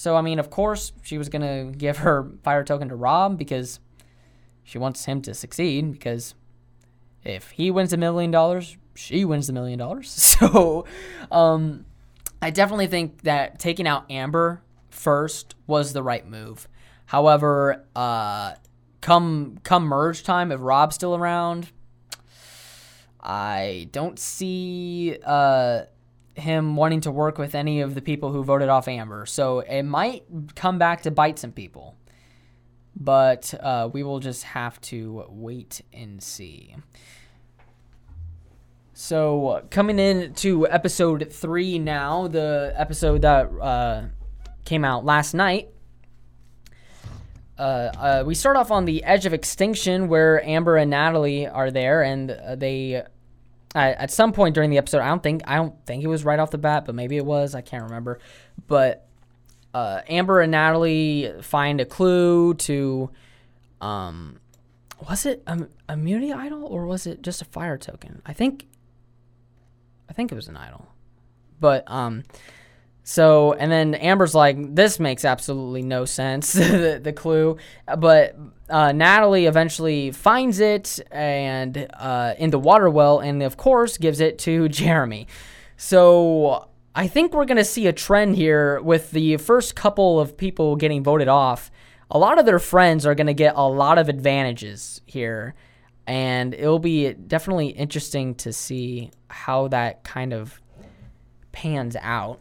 So, 0.00 0.16
I 0.16 0.22
mean, 0.22 0.38
of 0.38 0.48
course, 0.48 0.92
she 1.02 1.18
was 1.18 1.28
going 1.28 1.42
to 1.42 1.76
give 1.76 1.98
her 1.98 2.26
fire 2.42 2.64
token 2.64 2.88
to 2.88 2.96
Rob 2.96 3.36
because 3.36 3.80
she 4.64 4.78
wants 4.78 5.04
him 5.04 5.20
to 5.20 5.34
succeed. 5.34 5.92
Because 5.92 6.34
if 7.22 7.50
he 7.50 7.70
wins 7.70 7.92
a 7.92 7.98
million 7.98 8.30
dollars, 8.30 8.78
she 8.94 9.26
wins 9.26 9.46
the 9.46 9.52
million 9.52 9.78
dollars. 9.78 10.08
So, 10.40 10.86
um, 11.30 11.84
I 12.40 12.48
definitely 12.48 12.86
think 12.86 13.24
that 13.24 13.58
taking 13.58 13.86
out 13.86 14.10
Amber 14.10 14.62
first 14.88 15.54
was 15.66 15.92
the 15.92 16.02
right 16.02 16.26
move. 16.26 16.66
However, 17.04 17.84
uh, 17.94 18.54
come 19.02 19.58
come 19.64 19.84
merge 19.84 20.22
time, 20.22 20.50
if 20.50 20.60
Rob's 20.62 20.94
still 20.94 21.14
around, 21.14 21.72
I 23.20 23.90
don't 23.92 24.18
see 24.18 25.18
uh, 25.26 25.82
him 26.40 26.76
wanting 26.76 27.00
to 27.02 27.10
work 27.10 27.38
with 27.38 27.54
any 27.54 27.80
of 27.80 27.94
the 27.94 28.02
people 28.02 28.32
who 28.32 28.42
voted 28.42 28.68
off 28.68 28.88
Amber. 28.88 29.26
So 29.26 29.60
it 29.60 29.82
might 29.82 30.24
come 30.54 30.78
back 30.78 31.02
to 31.02 31.10
bite 31.10 31.38
some 31.38 31.52
people. 31.52 31.96
But 32.96 33.54
uh, 33.60 33.88
we 33.92 34.02
will 34.02 34.18
just 34.18 34.42
have 34.44 34.80
to 34.82 35.24
wait 35.28 35.80
and 35.92 36.22
see. 36.22 36.74
So 38.92 39.66
coming 39.70 39.98
in 39.98 40.34
to 40.34 40.68
episode 40.68 41.32
three 41.32 41.78
now, 41.78 42.28
the 42.28 42.74
episode 42.76 43.22
that 43.22 43.44
uh, 43.46 44.02
came 44.64 44.84
out 44.84 45.04
last 45.04 45.32
night. 45.32 45.70
Uh, 47.58 47.92
uh, 47.98 48.24
we 48.26 48.34
start 48.34 48.56
off 48.56 48.70
on 48.70 48.84
the 48.84 49.02
edge 49.04 49.26
of 49.26 49.32
extinction 49.32 50.08
where 50.08 50.44
Amber 50.46 50.76
and 50.76 50.90
Natalie 50.90 51.46
are 51.46 51.70
there, 51.70 52.02
and 52.02 52.30
uh, 52.30 52.56
they 53.74 53.92
at 53.92 54.10
some 54.10 54.32
point 54.32 54.54
during 54.54 54.70
the 54.70 54.78
episode, 54.78 55.00
I 55.00 55.08
don't 55.08 55.22
think 55.22 55.42
I 55.46 55.56
don't 55.56 55.74
think 55.86 56.02
it 56.02 56.08
was 56.08 56.24
right 56.24 56.38
off 56.38 56.50
the 56.50 56.58
bat, 56.58 56.84
but 56.84 56.94
maybe 56.94 57.16
it 57.16 57.24
was. 57.24 57.54
I 57.54 57.60
can't 57.60 57.84
remember. 57.84 58.18
But 58.66 59.06
uh, 59.72 60.00
Amber 60.08 60.40
and 60.40 60.52
Natalie 60.52 61.32
find 61.42 61.80
a 61.80 61.84
clue 61.84 62.54
to, 62.54 63.10
um, 63.80 64.40
was 65.08 65.26
it 65.26 65.42
a 65.46 65.66
immunity 65.88 66.32
idol 66.32 66.64
or 66.64 66.86
was 66.86 67.06
it 67.06 67.22
just 67.22 67.40
a 67.40 67.44
fire 67.44 67.78
token? 67.78 68.20
I 68.26 68.32
think, 68.32 68.66
I 70.08 70.12
think 70.12 70.32
it 70.32 70.34
was 70.34 70.48
an 70.48 70.56
idol, 70.56 70.88
but 71.60 71.84
um, 71.86 72.24
so 73.04 73.52
and 73.54 73.70
then 73.70 73.94
Amber's 73.94 74.34
like, 74.34 74.74
this 74.74 74.98
makes 74.98 75.24
absolutely 75.24 75.82
no 75.82 76.04
sense. 76.04 76.52
the, 76.52 77.00
the 77.02 77.12
clue, 77.12 77.56
but 77.98 78.36
uh, 78.70 78.92
Natalie 78.92 79.46
eventually 79.46 80.10
finds 80.10 80.60
it 80.60 81.00
and 81.10 81.88
uh, 81.94 82.34
in 82.38 82.50
the 82.50 82.58
water 82.58 82.88
well, 82.88 83.18
and 83.18 83.42
of 83.42 83.56
course 83.56 83.98
gives 83.98 84.20
it 84.20 84.38
to 84.40 84.68
Jeremy. 84.80 85.26
So 85.76 86.68
I 86.94 87.06
think 87.06 87.32
we're 87.32 87.44
gonna 87.44 87.64
see 87.64 87.86
a 87.86 87.92
trend 87.92 88.36
here 88.36 88.80
with 88.80 89.10
the 89.10 89.36
first 89.38 89.74
couple 89.74 90.20
of 90.20 90.36
people 90.36 90.76
getting 90.76 91.02
voted 91.02 91.28
off. 91.28 91.70
A 92.10 92.18
lot 92.18 92.38
of 92.38 92.46
their 92.46 92.58
friends 92.58 93.06
are 93.06 93.14
gonna 93.14 93.34
get 93.34 93.54
a 93.56 93.68
lot 93.68 93.98
of 93.98 94.08
advantages 94.08 95.00
here, 95.06 95.54
and 96.06 96.54
it'll 96.54 96.78
be 96.78 97.12
definitely 97.12 97.68
interesting 97.68 98.34
to 98.36 98.52
see 98.52 99.10
how 99.28 99.68
that 99.68 100.04
kind 100.04 100.32
of 100.32 100.60
pans 101.52 101.96
out. 102.00 102.40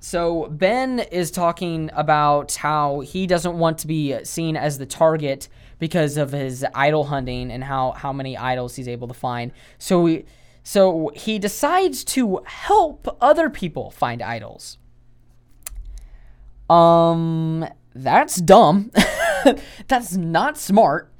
So 0.00 0.48
Ben 0.50 1.00
is 1.00 1.30
talking 1.30 1.90
about 1.94 2.54
how 2.56 3.00
he 3.00 3.26
doesn't 3.26 3.58
want 3.58 3.78
to 3.78 3.86
be 3.86 4.22
seen 4.24 4.56
as 4.56 4.78
the 4.78 4.86
target 4.86 5.48
because 5.78 6.16
of 6.16 6.32
his 6.32 6.64
idol 6.74 7.04
hunting 7.04 7.50
and 7.50 7.64
how 7.64 7.92
how 7.92 8.12
many 8.12 8.36
idols 8.36 8.76
he's 8.76 8.88
able 8.88 9.08
to 9.08 9.14
find. 9.14 9.52
So 9.78 10.02
we 10.02 10.24
so 10.62 11.12
he 11.14 11.38
decides 11.38 12.04
to 12.04 12.42
help 12.44 13.16
other 13.20 13.48
people 13.48 13.90
find 13.90 14.20
idols. 14.20 14.78
Um 16.68 17.66
that's 17.94 18.36
dumb. 18.36 18.90
that's 19.88 20.14
not 20.14 20.58
smart. 20.58 21.10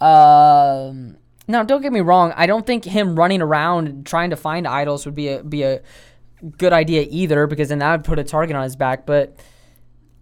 Um 0.00 1.18
now 1.48 1.62
don't 1.62 1.82
get 1.82 1.92
me 1.92 2.00
wrong, 2.00 2.32
I 2.36 2.46
don't 2.46 2.66
think 2.66 2.84
him 2.84 3.18
running 3.18 3.42
around 3.42 4.06
trying 4.06 4.30
to 4.30 4.36
find 4.36 4.66
idols 4.66 5.04
would 5.04 5.14
be 5.14 5.28
a 5.28 5.42
be 5.42 5.62
a 5.62 5.82
good 6.56 6.72
idea 6.72 7.06
either 7.08 7.46
because 7.46 7.68
then 7.68 7.78
that 7.78 7.92
would 7.92 8.04
put 8.04 8.18
a 8.18 8.24
target 8.24 8.56
on 8.56 8.64
his 8.64 8.76
back. 8.76 9.06
But 9.06 9.36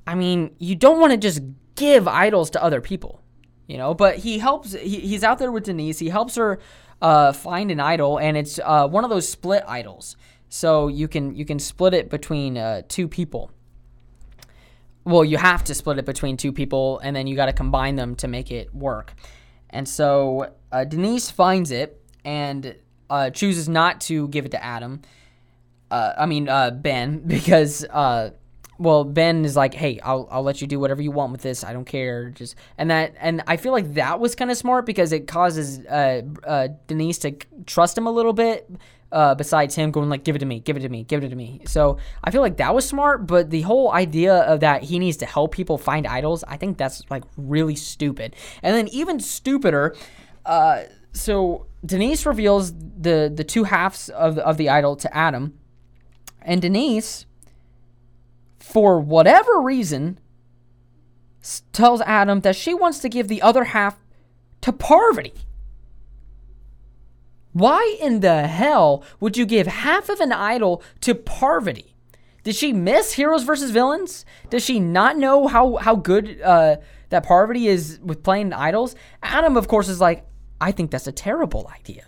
I 0.07 0.15
mean, 0.15 0.55
you 0.59 0.75
don't 0.75 1.01
want 1.01 1.13
to 1.13 1.17
just 1.17 1.41
give 1.77 2.07
idols 2.09 2.51
to 2.51 2.63
other 2.63 2.81
people, 2.81 3.23
you 3.67 3.79
know. 3.79 3.95
But 3.95 4.17
he 4.17 4.39
helps. 4.39 4.73
He, 4.73 5.01
he's 5.01 5.25
out 5.25 5.39
there 5.39 5.53
with 5.53 5.65
Denise. 5.65 5.99
He 5.99 6.09
helps 6.09 6.37
her 6.37 6.61
uh, 7.01 7.33
find 7.33 7.71
an 7.71 7.81
idol, 7.81 8.19
and 8.19 8.37
it's 8.37 8.59
uh, 8.63 8.89
one 8.89 9.05
of 9.05 9.11
those 9.11 9.29
split 9.29 9.65
idols. 9.67 10.17
So 10.49 10.89
you 10.89 11.09
can 11.09 11.35
you 11.35 11.45
can 11.45 11.59
split 11.59 11.95
it 11.95 12.11
between 12.11 12.59
uh, 12.59 12.83
two 12.89 13.09
people. 13.09 13.51
Well, 15.05 15.25
you 15.25 15.39
have 15.39 15.65
to 15.65 15.75
split 15.75 15.99
it 15.99 16.05
between 16.05 16.37
two 16.37 16.53
people, 16.53 16.99
and 16.99 17.17
then 17.17 17.27
you 17.27 17.35
got 17.35 17.47
to 17.47 17.53
combine 17.53 17.97
them 17.97 18.17
to 18.17 18.29
make 18.29 18.51
it 18.51 18.75
work. 18.75 19.15
And 19.71 19.89
so 19.89 20.53
uh, 20.71 20.85
Denise 20.85 21.31
finds 21.31 21.71
it 21.71 22.03
and 22.25 22.77
uh, 23.09 23.31
chooses 23.31 23.69
not 23.69 24.01
to 24.03 24.29
give 24.29 24.45
it 24.45 24.51
to 24.51 24.63
Adam 24.63 25.01
uh, 25.91 26.15
I 26.19 26.27
mean 26.27 26.49
uh, 26.49 26.71
Ben, 26.71 27.19
because 27.27 27.85
uh, 27.85 28.31
well, 28.81 29.05
Ben 29.05 29.45
is 29.45 29.57
like, 29.57 29.75
hey, 29.75 30.01
I'll 30.01 30.27
I'll 30.31 30.43
let 30.43 30.63
you 30.63 30.67
do 30.67 30.81
whatever 30.81 31.03
you 31.03 31.11
want 31.11 31.33
with 31.33 31.43
this. 31.43 31.63
I 31.63 31.75
don't 31.75 31.85
care. 31.85 32.31
Just 32.31 32.55
and 32.79 32.91
that 32.91 33.15
and 33.21 33.43
I 33.47 33.59
feel 33.59 33.73
like 33.73 33.95
that 33.95 34.19
was 34.21 34.35
kind 34.35 34.51
of 34.51 34.57
smart 34.57 34.87
because 34.87 35.13
it 35.13 35.29
causes 35.29 35.81
uh, 35.87 36.23
uh, 36.45 36.69
Denise 36.87 37.19
to 37.19 37.33
trust 37.67 37.97
him 37.99 38.07
a 38.07 38.11
little 38.11 38.33
bit. 38.33 38.71
Uh, 39.13 39.35
besides 39.35 39.75
him 39.75 39.91
going 39.91 40.09
like, 40.09 40.23
give 40.23 40.37
it 40.37 40.39
to 40.39 40.47
me, 40.47 40.61
give 40.61 40.77
it 40.77 40.81
to 40.81 40.89
me, 40.89 41.03
give 41.03 41.25
it 41.25 41.29
to 41.29 41.35
me. 41.35 41.61
So 41.67 41.99
I 42.23 42.31
feel 42.31 42.43
like 42.43 42.59
that 42.59 42.73
was 42.73 42.87
smart, 42.87 43.27
but 43.27 43.51
the 43.51 43.63
whole 43.63 43.91
idea 43.91 44.37
of 44.37 44.61
that 44.61 44.85
he 44.85 45.01
needs 45.01 45.17
to 45.17 45.27
help 45.27 45.51
people 45.53 45.79
find 45.79 46.07
idols, 46.07 46.45
I 46.47 46.57
think 46.57 46.79
that's 46.79 47.03
like 47.11 47.25
really 47.37 47.75
stupid. 47.75 48.37
And 48.63 48.77
then 48.77 48.87
even 48.89 49.19
stupider, 49.19 49.97
so 51.13 51.67
Denise 51.85 52.25
reveals 52.25 52.73
the 52.73 53.31
the 53.35 53.45
two 53.45 53.65
halves 53.65 54.09
of 54.11 54.39
of 54.39 54.57
the 54.57 54.69
idol 54.69 54.97
to 54.97 55.15
Adam 55.15 55.60
and 56.43 56.63
Denise 56.63 57.27
for 58.59 59.01
whatever 59.01 59.61
reason, 59.61 60.19
tells 61.73 62.01
Adam 62.03 62.41
that 62.41 62.57
she 62.57 62.75
wants 62.75 62.99
to 63.01 63.09
give 63.09 63.29
the 63.29 63.43
other 63.43 63.65
half 63.65 63.99
to 64.61 64.73
Parvati. 64.73 65.35
Why 67.53 67.97
in 68.01 68.21
the 68.21 68.47
hell 68.47 69.03
would 69.19 69.37
you 69.37 69.45
give 69.45 69.67
half 69.67 70.09
of 70.09 70.21
an 70.21 70.33
idol 70.33 70.83
to 71.01 71.15
Parvati? 71.15 71.95
Did 72.45 72.55
she 72.55 72.73
miss 72.73 73.15
Heroes 73.15 73.43
versus 73.43 73.71
Villains? 73.71 74.25
Does 74.51 74.65
she 74.65 74.79
not 74.79 75.19
know 75.19 75.47
how 75.49 75.77
how 75.77 75.97
good 75.97 76.41
uh, 76.43 76.77
that 77.09 77.25
Parvati 77.25 77.67
is 77.67 77.99
with 78.03 78.23
playing 78.23 78.53
idols? 78.53 78.95
Adam, 79.23 79.57
of 79.57 79.67
course, 79.69 79.89
is 79.89 80.01
like, 80.01 80.27
I 80.61 80.73
think 80.73 80.91
that's 80.91 81.07
a 81.07 81.13
terrible 81.13 81.71
idea. 81.75 82.05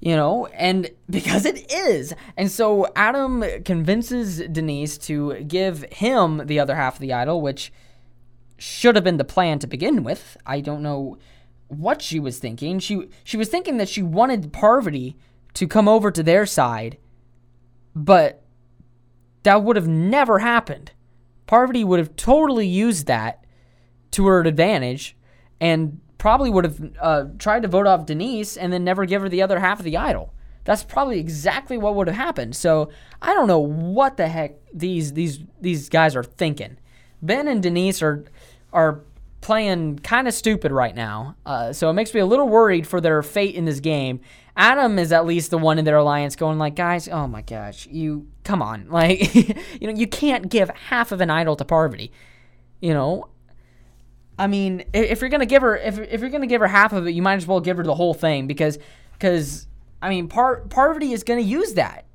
You 0.00 0.16
know, 0.16 0.46
and 0.46 0.90
because 1.10 1.44
it 1.44 1.70
is. 1.72 2.14
And 2.36 2.50
so 2.50 2.90
Adam 2.96 3.44
convinces 3.64 4.38
Denise 4.38 4.98
to 4.98 5.34
give 5.44 5.84
him 5.92 6.46
the 6.46 6.58
other 6.58 6.74
half 6.74 6.94
of 6.94 7.00
the 7.00 7.12
idol, 7.12 7.40
which 7.40 7.72
should 8.58 8.94
have 8.94 9.04
been 9.04 9.16
the 9.16 9.24
plan 9.24 9.58
to 9.58 9.66
begin 9.66 10.04
with. 10.04 10.36
I 10.44 10.60
don't 10.60 10.82
know 10.82 11.18
what 11.68 12.02
she 12.02 12.20
was 12.20 12.38
thinking. 12.38 12.78
She 12.78 13.08
she 13.24 13.36
was 13.36 13.48
thinking 13.48 13.76
that 13.78 13.88
she 13.88 14.02
wanted 14.02 14.52
Parvati 14.52 15.16
to 15.54 15.66
come 15.66 15.88
over 15.88 16.10
to 16.10 16.22
their 16.22 16.46
side, 16.46 16.98
but 17.94 18.42
that 19.42 19.62
would 19.62 19.76
have 19.76 19.88
never 19.88 20.40
happened. 20.40 20.92
Parvati 21.46 21.84
would 21.84 21.98
have 21.98 22.16
totally 22.16 22.66
used 22.66 23.06
that 23.06 23.44
to 24.12 24.26
her 24.26 24.40
advantage 24.40 25.16
and 25.60 26.00
probably 26.20 26.50
would 26.50 26.64
have 26.64 26.92
uh, 27.00 27.24
tried 27.38 27.62
to 27.62 27.68
vote 27.68 27.86
off 27.86 28.04
Denise 28.04 28.58
and 28.58 28.70
then 28.70 28.84
never 28.84 29.06
give 29.06 29.22
her 29.22 29.28
the 29.28 29.40
other 29.40 29.58
half 29.58 29.78
of 29.78 29.84
the 29.84 29.96
idol. 29.96 30.34
That's 30.64 30.84
probably 30.84 31.18
exactly 31.18 31.78
what 31.78 31.94
would 31.94 32.08
have 32.08 32.16
happened. 32.16 32.54
So 32.54 32.90
I 33.22 33.32
don't 33.32 33.48
know 33.48 33.58
what 33.58 34.18
the 34.18 34.28
heck 34.28 34.56
these 34.72 35.14
these 35.14 35.40
these 35.60 35.88
guys 35.88 36.14
are 36.14 36.22
thinking. 36.22 36.76
Ben 37.22 37.48
and 37.48 37.62
Denise 37.62 38.02
are 38.02 38.26
are 38.70 39.00
playing 39.40 39.98
kind 40.00 40.28
of 40.28 40.34
stupid 40.34 40.70
right 40.70 40.94
now. 40.94 41.36
Uh, 41.46 41.72
so 41.72 41.88
it 41.88 41.94
makes 41.94 42.12
me 42.12 42.20
a 42.20 42.26
little 42.26 42.48
worried 42.48 42.86
for 42.86 43.00
their 43.00 43.22
fate 43.22 43.54
in 43.54 43.64
this 43.64 43.80
game. 43.80 44.20
Adam 44.54 44.98
is 44.98 45.12
at 45.12 45.24
least 45.24 45.50
the 45.50 45.56
one 45.56 45.78
in 45.78 45.86
their 45.86 45.96
alliance 45.96 46.36
going 46.36 46.58
like, 46.58 46.74
guys, 46.76 47.08
oh 47.08 47.26
my 47.26 47.40
gosh, 47.40 47.86
you 47.86 48.26
come 48.44 48.60
on, 48.60 48.88
like, 48.90 49.34
you 49.34 49.86
know, 49.86 49.94
you 49.94 50.06
can't 50.06 50.50
give 50.50 50.68
half 50.68 51.12
of 51.12 51.22
an 51.22 51.30
idol 51.30 51.56
to 51.56 51.64
Parvati. 51.64 52.12
You 52.80 52.92
know, 52.92 53.28
I 54.40 54.46
mean, 54.46 54.84
if 54.94 55.20
you're 55.20 55.28
gonna 55.28 55.44
give 55.44 55.60
her, 55.60 55.76
if 55.76 55.98
if 55.98 56.22
you're 56.22 56.30
gonna 56.30 56.46
give 56.46 56.62
her 56.62 56.66
half 56.66 56.94
of 56.94 57.06
it, 57.06 57.10
you 57.10 57.20
might 57.20 57.34
as 57.34 57.46
well 57.46 57.60
give 57.60 57.76
her 57.76 57.82
the 57.82 57.94
whole 57.94 58.14
thing 58.14 58.46
because, 58.46 58.78
because 59.12 59.66
I 60.00 60.08
mean, 60.08 60.28
Par- 60.28 60.62
Parvati 60.70 61.12
is 61.12 61.24
gonna 61.24 61.42
use 61.42 61.74
that. 61.74 62.06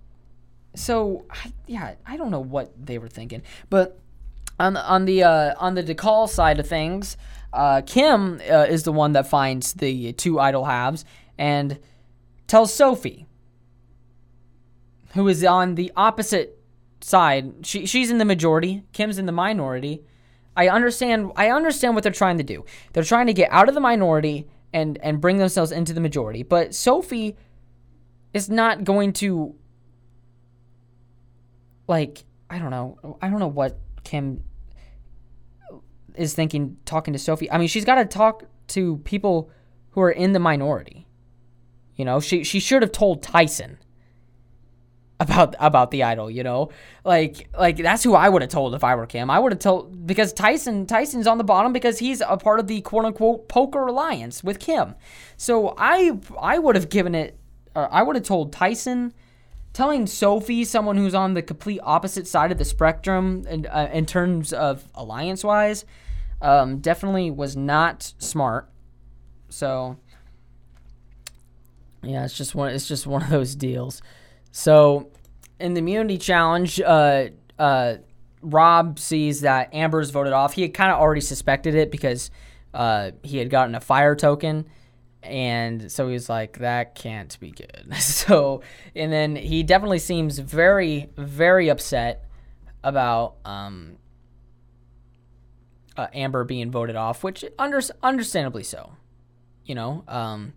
So 0.76 1.26
yeah, 1.68 1.94
I 2.04 2.18
don't 2.18 2.32
know 2.32 2.40
what 2.40 2.74
they 2.84 2.98
were 2.98 3.08
thinking, 3.08 3.44
but 3.70 4.00
on 4.60 4.74
the 4.74 4.84
on 4.84 5.06
the 5.06 5.24
uh, 5.24 5.54
on 5.60 5.76
the 5.76 5.84
Dakal 5.84 6.28
side 6.28 6.60
of 6.60 6.68
things, 6.68 7.16
uh, 7.54 7.84
Kim 7.86 8.42
uh, 8.50 8.66
is 8.68 8.82
the 8.82 8.92
one 8.92 9.12
that 9.14 9.28
finds 9.28 9.74
the 9.74 10.14
two 10.14 10.40
idol 10.40 10.66
halves 10.66 11.06
and 11.38 11.78
tells 12.48 12.74
Sophie, 12.74 13.28
who 15.14 15.28
is 15.28 15.44
on 15.44 15.76
the 15.76 15.92
opposite 15.96 16.60
side. 17.02 17.68
She 17.68 17.86
she's 17.86 18.10
in 18.10 18.18
the 18.18 18.26
majority. 18.26 18.82
Kim's 18.94 19.20
in 19.20 19.28
the 19.28 19.32
minority. 19.32 20.04
I 20.56 20.70
understand. 20.70 21.32
I 21.36 21.50
understand 21.50 21.96
what 21.96 22.04
they're 22.04 22.12
trying 22.12 22.38
to 22.38 22.44
do. 22.44 22.66
They're 22.94 23.04
trying 23.04 23.28
to 23.28 23.34
get 23.34 23.52
out 23.52 23.68
of 23.68 23.76
the 23.76 23.82
minority 23.82 24.48
and 24.74 24.98
and 25.02 25.20
bring 25.20 25.38
themselves 25.38 25.72
into 25.72 25.94
the 25.94 26.02
majority. 26.02 26.44
But 26.44 26.74
Sophie 26.74 27.36
is 28.34 28.50
not 28.50 28.84
going 28.84 29.14
to 29.14 29.56
like 31.88 32.24
I 32.50 32.60
don't 32.60 32.72
know. 32.72 33.18
I 33.22 33.30
don't 33.30 33.40
know 33.40 33.48
what 33.48 33.80
Kim 34.04 34.44
is 36.16 36.34
thinking 36.34 36.78
talking 36.86 37.14
to 37.14 37.20
Sophie. 37.20 37.52
I 37.52 37.58
mean, 37.58 37.68
she's 37.68 37.86
got 37.86 37.96
to 37.96 38.06
talk 38.06 38.44
to 38.68 38.98
people 39.00 39.52
who 39.92 40.02
are 40.02 40.12
in 40.12 40.34
the 40.34 40.40
minority. 40.40 41.08
You 41.96 42.06
know, 42.06 42.20
she 42.20 42.44
she 42.44 42.60
should 42.60 42.82
have 42.82 42.92
told 42.92 43.24
Tyson 43.24 43.78
about 45.20 45.56
about 45.60 45.92
the 45.92 46.04
idol, 46.04 46.30
you 46.30 46.44
know? 46.44 46.70
Like 47.04 47.48
like 47.58 47.78
that's 47.78 48.04
who 48.04 48.14
I 48.14 48.30
would 48.30 48.42
have 48.42 48.52
told 48.52 48.76
if 48.76 48.84
I 48.84 48.96
were 48.96 49.06
Kim. 49.06 49.30
I 49.30 49.40
would 49.40 49.52
have 49.52 49.60
told 49.60 50.06
because 50.06 50.34
Tyson 50.34 50.86
Tyson's 50.86 51.28
on 51.28 51.38
the 51.38 51.44
bottom 51.44 51.74
because 51.74 52.00
he's 52.00 52.22
a 52.22 52.38
part 52.38 52.60
of 52.60 52.68
the 52.68 52.82
quote 52.82 53.06
unquote 53.06 53.48
poker 53.48 53.88
alliance 53.88 54.44
with 54.44 54.60
Kim. 54.60 54.96
So 55.38 55.74
I 55.78 56.20
I 56.40 56.60
would 56.60 56.76
have 56.76 56.90
given 56.90 57.16
it 57.16 57.38
uh, 57.76 57.88
I 57.92 58.04
would 58.04 58.16
have 58.16 58.26
told 58.26 58.52
Tyson 58.52 59.14
telling 59.74 60.08
Sophie, 60.08 60.64
someone 60.64 60.96
who's 60.96 61.14
on 61.14 61.34
the 61.34 61.42
complete 61.42 61.82
opposite 61.84 62.26
side 62.26 62.50
of 62.50 62.58
the 62.58 62.64
spectrum 62.64 63.46
in, 63.50 63.66
uh, 63.66 63.90
in 63.92 64.06
terms 64.06 64.54
of 64.54 64.88
alliance 64.96 65.44
wise, 65.44 65.84
um, 66.42 66.80
definitely 66.80 67.30
was 67.30 67.58
not 67.58 68.14
smart. 68.18 68.70
So 69.50 69.98
yeah, 72.02 72.24
it's 72.24 72.38
just 72.38 72.56
one. 72.56 72.72
It's 72.72 72.88
just 72.88 73.06
one 73.06 73.24
of 73.24 73.30
those 73.30 73.56
deals. 73.56 74.02
So 74.58 75.10
in 75.60 75.74
the 75.74 75.80
immunity 75.80 76.18
challenge, 76.18 76.80
uh, 76.80 77.26
uh, 77.60 77.96
Rob 78.42 79.00
sees 79.00 79.42
that 79.42 79.74
Amber's 79.74 80.12
voted 80.12 80.32
off. 80.32 80.54
He 80.54 80.62
had 80.62 80.74
kind 80.74 80.94
of 80.94 81.00
already 81.02 81.20
suspected 81.20 81.76
it 81.76 81.92
because 81.92 82.32
uh, 82.74 83.12
he 83.22 83.38
had 83.38 83.50
gotten 83.50 83.76
a 83.76 83.82
fire 83.82 84.16
token 84.16 84.66
and 85.24 85.92
so 85.92 86.08
he's 86.08 86.30
like 86.30 86.60
that 86.60 86.96
can't 86.96 87.38
be 87.40 87.50
good 87.50 87.88
so 88.00 88.62
and 88.96 89.12
then 89.12 89.36
he 89.36 89.64
definitely 89.64 89.98
seems 89.98 90.38
very 90.38 91.10
very 91.18 91.68
upset 91.70 92.26
about 92.84 93.38
um, 93.44 93.98
uh, 95.98 96.06
amber 96.14 96.44
being 96.44 96.70
voted 96.70 96.96
off 96.96 97.24
which 97.24 97.44
under, 97.58 97.82
understandably 98.04 98.62
so 98.62 98.92
you 99.66 99.74
know 99.74 100.04
um, 100.08 100.54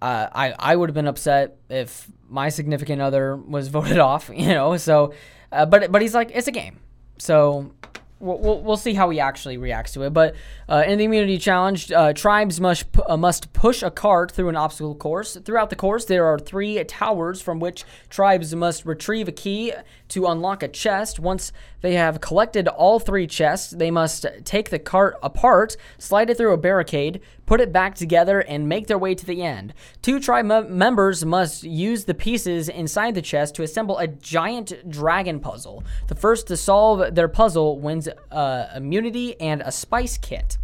uh, 0.00 0.26
i 0.32 0.54
i 0.58 0.74
would 0.74 0.88
have 0.88 0.94
been 0.94 1.06
upset 1.06 1.58
if 1.68 2.10
my 2.28 2.48
significant 2.48 3.00
other 3.00 3.36
was 3.36 3.68
voted 3.76 3.98
off 3.98 4.30
you 4.34 4.48
know 4.48 4.76
so 4.76 5.12
uh, 5.52 5.66
but 5.66 5.90
but 5.92 6.02
he's 6.02 6.14
like 6.14 6.30
it's 6.34 6.48
a 6.48 6.52
game 6.52 6.78
so 7.18 7.72
we'll, 8.20 8.60
we'll 8.62 8.76
see 8.76 8.94
how 8.94 9.10
he 9.10 9.20
actually 9.20 9.56
reacts 9.56 9.92
to 9.92 10.02
it. 10.02 10.10
But 10.10 10.34
uh, 10.68 10.84
in 10.86 10.98
the 10.98 11.04
immunity 11.04 11.38
challenge, 11.38 11.92
uh, 11.92 12.12
tribes 12.12 12.60
must 12.60 12.86
uh, 13.06 13.16
must 13.16 13.52
push 13.52 13.82
a 13.82 13.90
cart 13.90 14.32
through 14.32 14.48
an 14.48 14.56
obstacle 14.56 14.94
course. 14.94 15.36
Throughout 15.44 15.70
the 15.70 15.76
course, 15.76 16.04
there 16.04 16.26
are 16.26 16.38
three 16.38 16.82
towers 16.84 17.40
from 17.40 17.60
which 17.60 17.84
tribes 18.08 18.54
must 18.54 18.84
retrieve 18.84 19.28
a 19.28 19.32
key 19.32 19.72
to 20.08 20.26
unlock 20.26 20.62
a 20.62 20.68
chest. 20.68 21.18
Once 21.18 21.52
they 21.80 21.94
have 21.94 22.20
collected 22.20 22.68
all 22.68 22.98
three 22.98 23.26
chests, 23.26 23.70
they 23.70 23.90
must 23.90 24.26
take 24.44 24.70
the 24.70 24.78
cart 24.78 25.16
apart, 25.22 25.76
slide 25.98 26.30
it 26.30 26.36
through 26.36 26.52
a 26.52 26.58
barricade, 26.58 27.20
put 27.46 27.60
it 27.60 27.72
back 27.72 27.94
together, 27.94 28.40
and 28.40 28.68
make 28.68 28.86
their 28.86 28.98
way 28.98 29.14
to 29.14 29.26
the 29.26 29.42
end. 29.42 29.74
Two 30.02 30.20
tribe 30.20 30.50
m- 30.50 30.78
members 30.78 31.24
must 31.24 31.62
use 31.62 32.04
the 32.04 32.14
pieces 32.14 32.68
inside 32.68 33.14
the 33.14 33.22
chest 33.22 33.54
to 33.56 33.62
assemble 33.62 33.98
a 33.98 34.06
giant 34.06 34.88
dragon 34.90 35.40
puzzle. 35.40 35.84
The 36.08 36.14
first 36.14 36.46
to 36.48 36.56
solve 36.56 37.14
their 37.14 37.28
puzzle 37.28 37.78
wins 37.78 38.08
uh, 38.30 38.66
immunity 38.74 39.40
and 39.40 39.62
a 39.62 39.72
spice 39.72 40.18
kit. 40.18 40.58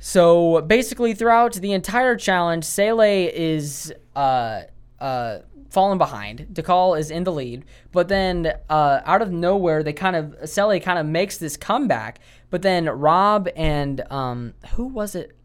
So 0.00 0.60
basically, 0.60 1.14
throughout 1.14 1.54
the 1.54 1.72
entire 1.72 2.16
challenge, 2.16 2.64
Sele 2.64 3.28
is 3.34 3.92
uh, 4.14 4.62
uh, 5.00 5.38
falling 5.70 5.98
behind. 5.98 6.48
Dakal 6.52 6.98
is 6.98 7.10
in 7.10 7.24
the 7.24 7.32
lead, 7.32 7.64
but 7.92 8.08
then 8.08 8.52
uh, 8.68 9.00
out 9.04 9.22
of 9.22 9.30
nowhere, 9.30 9.82
they 9.82 9.92
kind 9.92 10.16
of 10.16 10.48
Sele 10.48 10.80
kind 10.80 10.98
of 10.98 11.06
makes 11.06 11.38
this 11.38 11.56
comeback. 11.56 12.20
But 12.50 12.62
then 12.62 12.86
Rob 12.86 13.48
and 13.56 14.00
um, 14.10 14.54
who 14.74 14.86
was 14.86 15.14
it? 15.14 15.36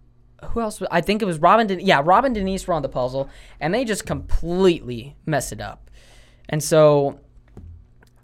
Who 0.52 0.62
else? 0.62 0.82
I 0.92 1.02
think 1.02 1.22
it 1.22 1.26
was 1.26 1.40
Robin. 1.40 1.68
Den- 1.68 1.80
yeah, 1.80 2.02
Robin 2.04 2.34
Denise 2.34 2.68
were 2.68 2.74
on 2.74 2.82
the 2.82 2.90
puzzle, 2.90 3.30
and 3.60 3.74
they 3.74 3.86
just 3.86 4.06
completely 4.06 5.16
mess 5.26 5.52
it 5.52 5.62
up. 5.62 5.90
And 6.50 6.62
so 6.62 7.20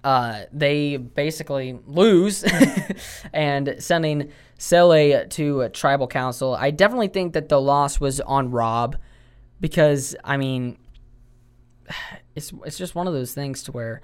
uh, 0.03 0.43
they 0.51 0.97
basically 0.97 1.79
lose 1.85 2.43
and 3.33 3.75
sending 3.79 4.31
Sele 4.57 5.27
to 5.27 5.61
a 5.61 5.69
tribal 5.69 6.07
council. 6.07 6.55
I 6.55 6.71
definitely 6.71 7.07
think 7.09 7.33
that 7.33 7.49
the 7.49 7.59
loss 7.59 7.99
was 7.99 8.19
on 8.21 8.51
Rob 8.51 8.97
because 9.59 10.15
I 10.23 10.37
mean 10.37 10.77
it's 12.35 12.53
it's 12.65 12.77
just 12.77 12.95
one 12.95 13.07
of 13.07 13.13
those 13.13 13.33
things 13.33 13.63
to 13.63 13.71
where 13.71 14.01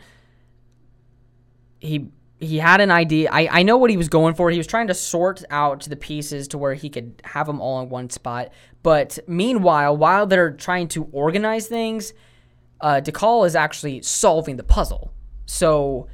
he 1.80 2.10
he 2.38 2.58
had 2.58 2.82
an 2.82 2.92
idea. 2.92 3.30
I, 3.32 3.48
I 3.60 3.64
know 3.64 3.78
what 3.78 3.90
he 3.90 3.98
was 3.98 4.10
going 4.10 4.36
for. 4.36 4.52
He 4.52 4.58
was 4.58 4.68
trying 4.68 4.88
to 4.88 4.94
sort 4.94 5.44
out 5.50 5.82
the 5.82 5.96
pieces 5.96 6.50
to 6.50 6.58
where 6.58 6.74
he 6.74 6.90
could 6.90 7.22
have 7.24 7.48
them 7.48 7.62
all 7.62 7.82
in 7.82 7.90
one 7.90 8.10
spot. 8.10 8.50
But 8.84 9.20
meanwhile, 9.28 9.96
while 9.96 10.28
they're 10.28 10.52
trying 10.52 10.90
to 10.90 11.06
organize 11.12 11.68
things, 11.68 12.14
uh, 12.82 13.02
Dakal 13.02 13.48
is 13.48 13.56
actually 13.56 14.02
solving 14.02 14.58
the 14.58 14.64
puzzle. 14.64 15.14
So 15.46 16.08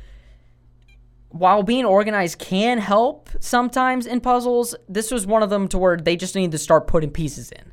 while 1.30 1.64
being 1.64 1.86
organized 1.86 2.40
can 2.40 2.78
help 2.78 3.30
sometimes 3.40 4.06
in 4.06 4.22
puzzles, 4.22 4.76
this 4.88 5.12
was 5.12 5.26
one 5.26 5.42
of 5.42 5.50
them 5.50 5.68
to 5.70 5.78
where 5.78 5.98
they 5.98 6.16
just 6.16 6.36
need 6.36 6.52
to 6.52 6.58
start 6.58 6.88
putting 6.88 7.10
pieces 7.10 7.52
in. 7.52 7.71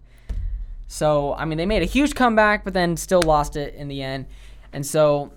So, 0.88 1.34
I 1.34 1.44
mean, 1.44 1.58
they 1.58 1.66
made 1.66 1.82
a 1.82 1.86
huge 1.86 2.14
comeback, 2.14 2.64
but 2.64 2.74
then 2.74 2.96
still 2.96 3.22
lost 3.22 3.56
it 3.56 3.74
in 3.74 3.88
the 3.88 4.02
end. 4.02 4.26
And 4.72 4.84
so 4.84 5.32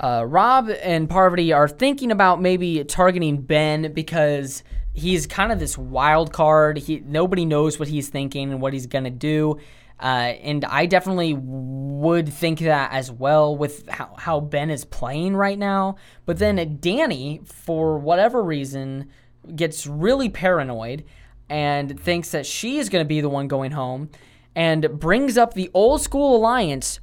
uh, 0.00 0.24
Rob 0.26 0.68
and 0.82 1.08
Parvati 1.08 1.52
are 1.52 1.68
thinking 1.68 2.10
about 2.10 2.40
maybe 2.40 2.82
targeting 2.84 3.42
Ben 3.42 3.92
because 3.92 4.64
he's 4.92 5.26
kind 5.26 5.52
of 5.52 5.58
this 5.58 5.78
wild 5.78 6.32
card. 6.32 6.78
He 6.78 7.00
nobody 7.00 7.44
knows 7.44 7.78
what 7.78 7.88
he's 7.88 8.08
thinking 8.08 8.50
and 8.50 8.60
what 8.60 8.72
he's 8.72 8.86
gonna 8.86 9.10
do. 9.10 9.58
Uh, 10.00 10.34
and 10.42 10.64
I 10.64 10.86
definitely 10.86 11.34
would 11.34 12.28
think 12.28 12.58
that 12.58 12.92
as 12.92 13.12
well 13.12 13.56
with 13.56 13.88
how, 13.88 14.14
how 14.18 14.40
Ben 14.40 14.68
is 14.68 14.84
playing 14.84 15.36
right 15.36 15.58
now. 15.58 15.96
But 16.26 16.38
then 16.38 16.58
Danni, 16.80 17.46
for 17.46 17.96
whatever 17.96 18.42
reason, 18.42 19.08
gets 19.54 19.86
really 19.86 20.28
paranoid 20.28 21.04
and 21.48 21.98
thinks 22.00 22.30
that 22.30 22.46
she 22.46 22.78
is 22.78 22.88
going 22.88 23.04
to 23.04 23.08
be 23.08 23.20
the 23.20 23.28
one 23.28 23.48
going 23.48 23.72
home 23.72 24.10
and 24.54 24.98
brings 24.98 25.36
up 25.36 25.54
the 25.54 25.70
old 25.74 26.00
school 26.00 26.36
alliance 26.36 27.00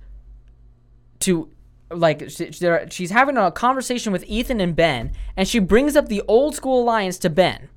to 1.20 1.50
like 1.89 2.30
she's 2.89 3.12
having 3.12 3.38
a 3.38 3.52
conversation 3.52 4.14
with 4.14 4.24
Ethan 4.26 4.62
and 4.62 4.76
Ben 4.76 5.12
and 5.36 5.48
she 5.48 5.60
brings 5.60 5.96
up 5.96 6.08
the 6.08 6.22
old 6.28 6.56
school 6.56 6.82
alliance 6.82 7.18
to 7.20 7.30
Ben 7.30 7.70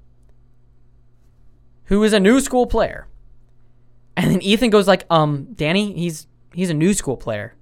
who 1.86 2.02
is 2.02 2.12
a 2.12 2.20
new 2.20 2.40
school 2.40 2.66
player. 2.66 3.08
And 4.16 4.30
then 4.30 4.42
Ethan 4.42 4.70
goes 4.70 4.86
like 4.86 5.04
um 5.10 5.48
Danni 5.54 5.96
he's 5.96 6.28
he's 6.52 6.70
a 6.70 6.74
new 6.74 6.94
school 6.94 7.16
player. 7.16 7.56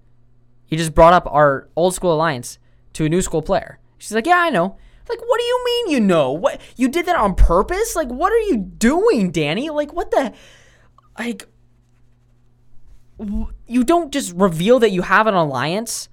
He 0.66 0.76
just 0.76 0.94
brought 0.94 1.14
up 1.14 1.26
our 1.26 1.68
old 1.74 1.94
school 1.94 2.12
alliance 2.14 2.58
to 2.92 3.06
a 3.06 3.08
new 3.08 3.22
school 3.22 3.42
player. 3.42 3.78
She's 3.98 4.12
like 4.12 4.26
yeah 4.26 4.38
I 4.38 4.50
know 4.50 4.76
like, 5.08 5.20
what 5.20 5.38
do 5.38 5.44
you 5.44 5.64
mean 5.64 5.90
you 5.90 6.00
know? 6.00 6.32
What 6.32 6.60
you 6.76 6.88
did 6.88 7.06
that 7.06 7.16
on 7.16 7.34
purpose? 7.34 7.96
Like, 7.96 8.08
what 8.08 8.32
are 8.32 8.38
you 8.38 8.56
doing, 8.56 9.32
Danni? 9.32 9.70
Like, 9.70 9.92
what 9.92 10.10
the 10.10 10.32
like 11.18 11.46
you 13.66 13.84
don't 13.84 14.12
just 14.12 14.34
reveal 14.34 14.78
that 14.80 14.90
you 14.90 15.02
have 15.02 15.26
an 15.26 15.34
alliance 15.34 16.08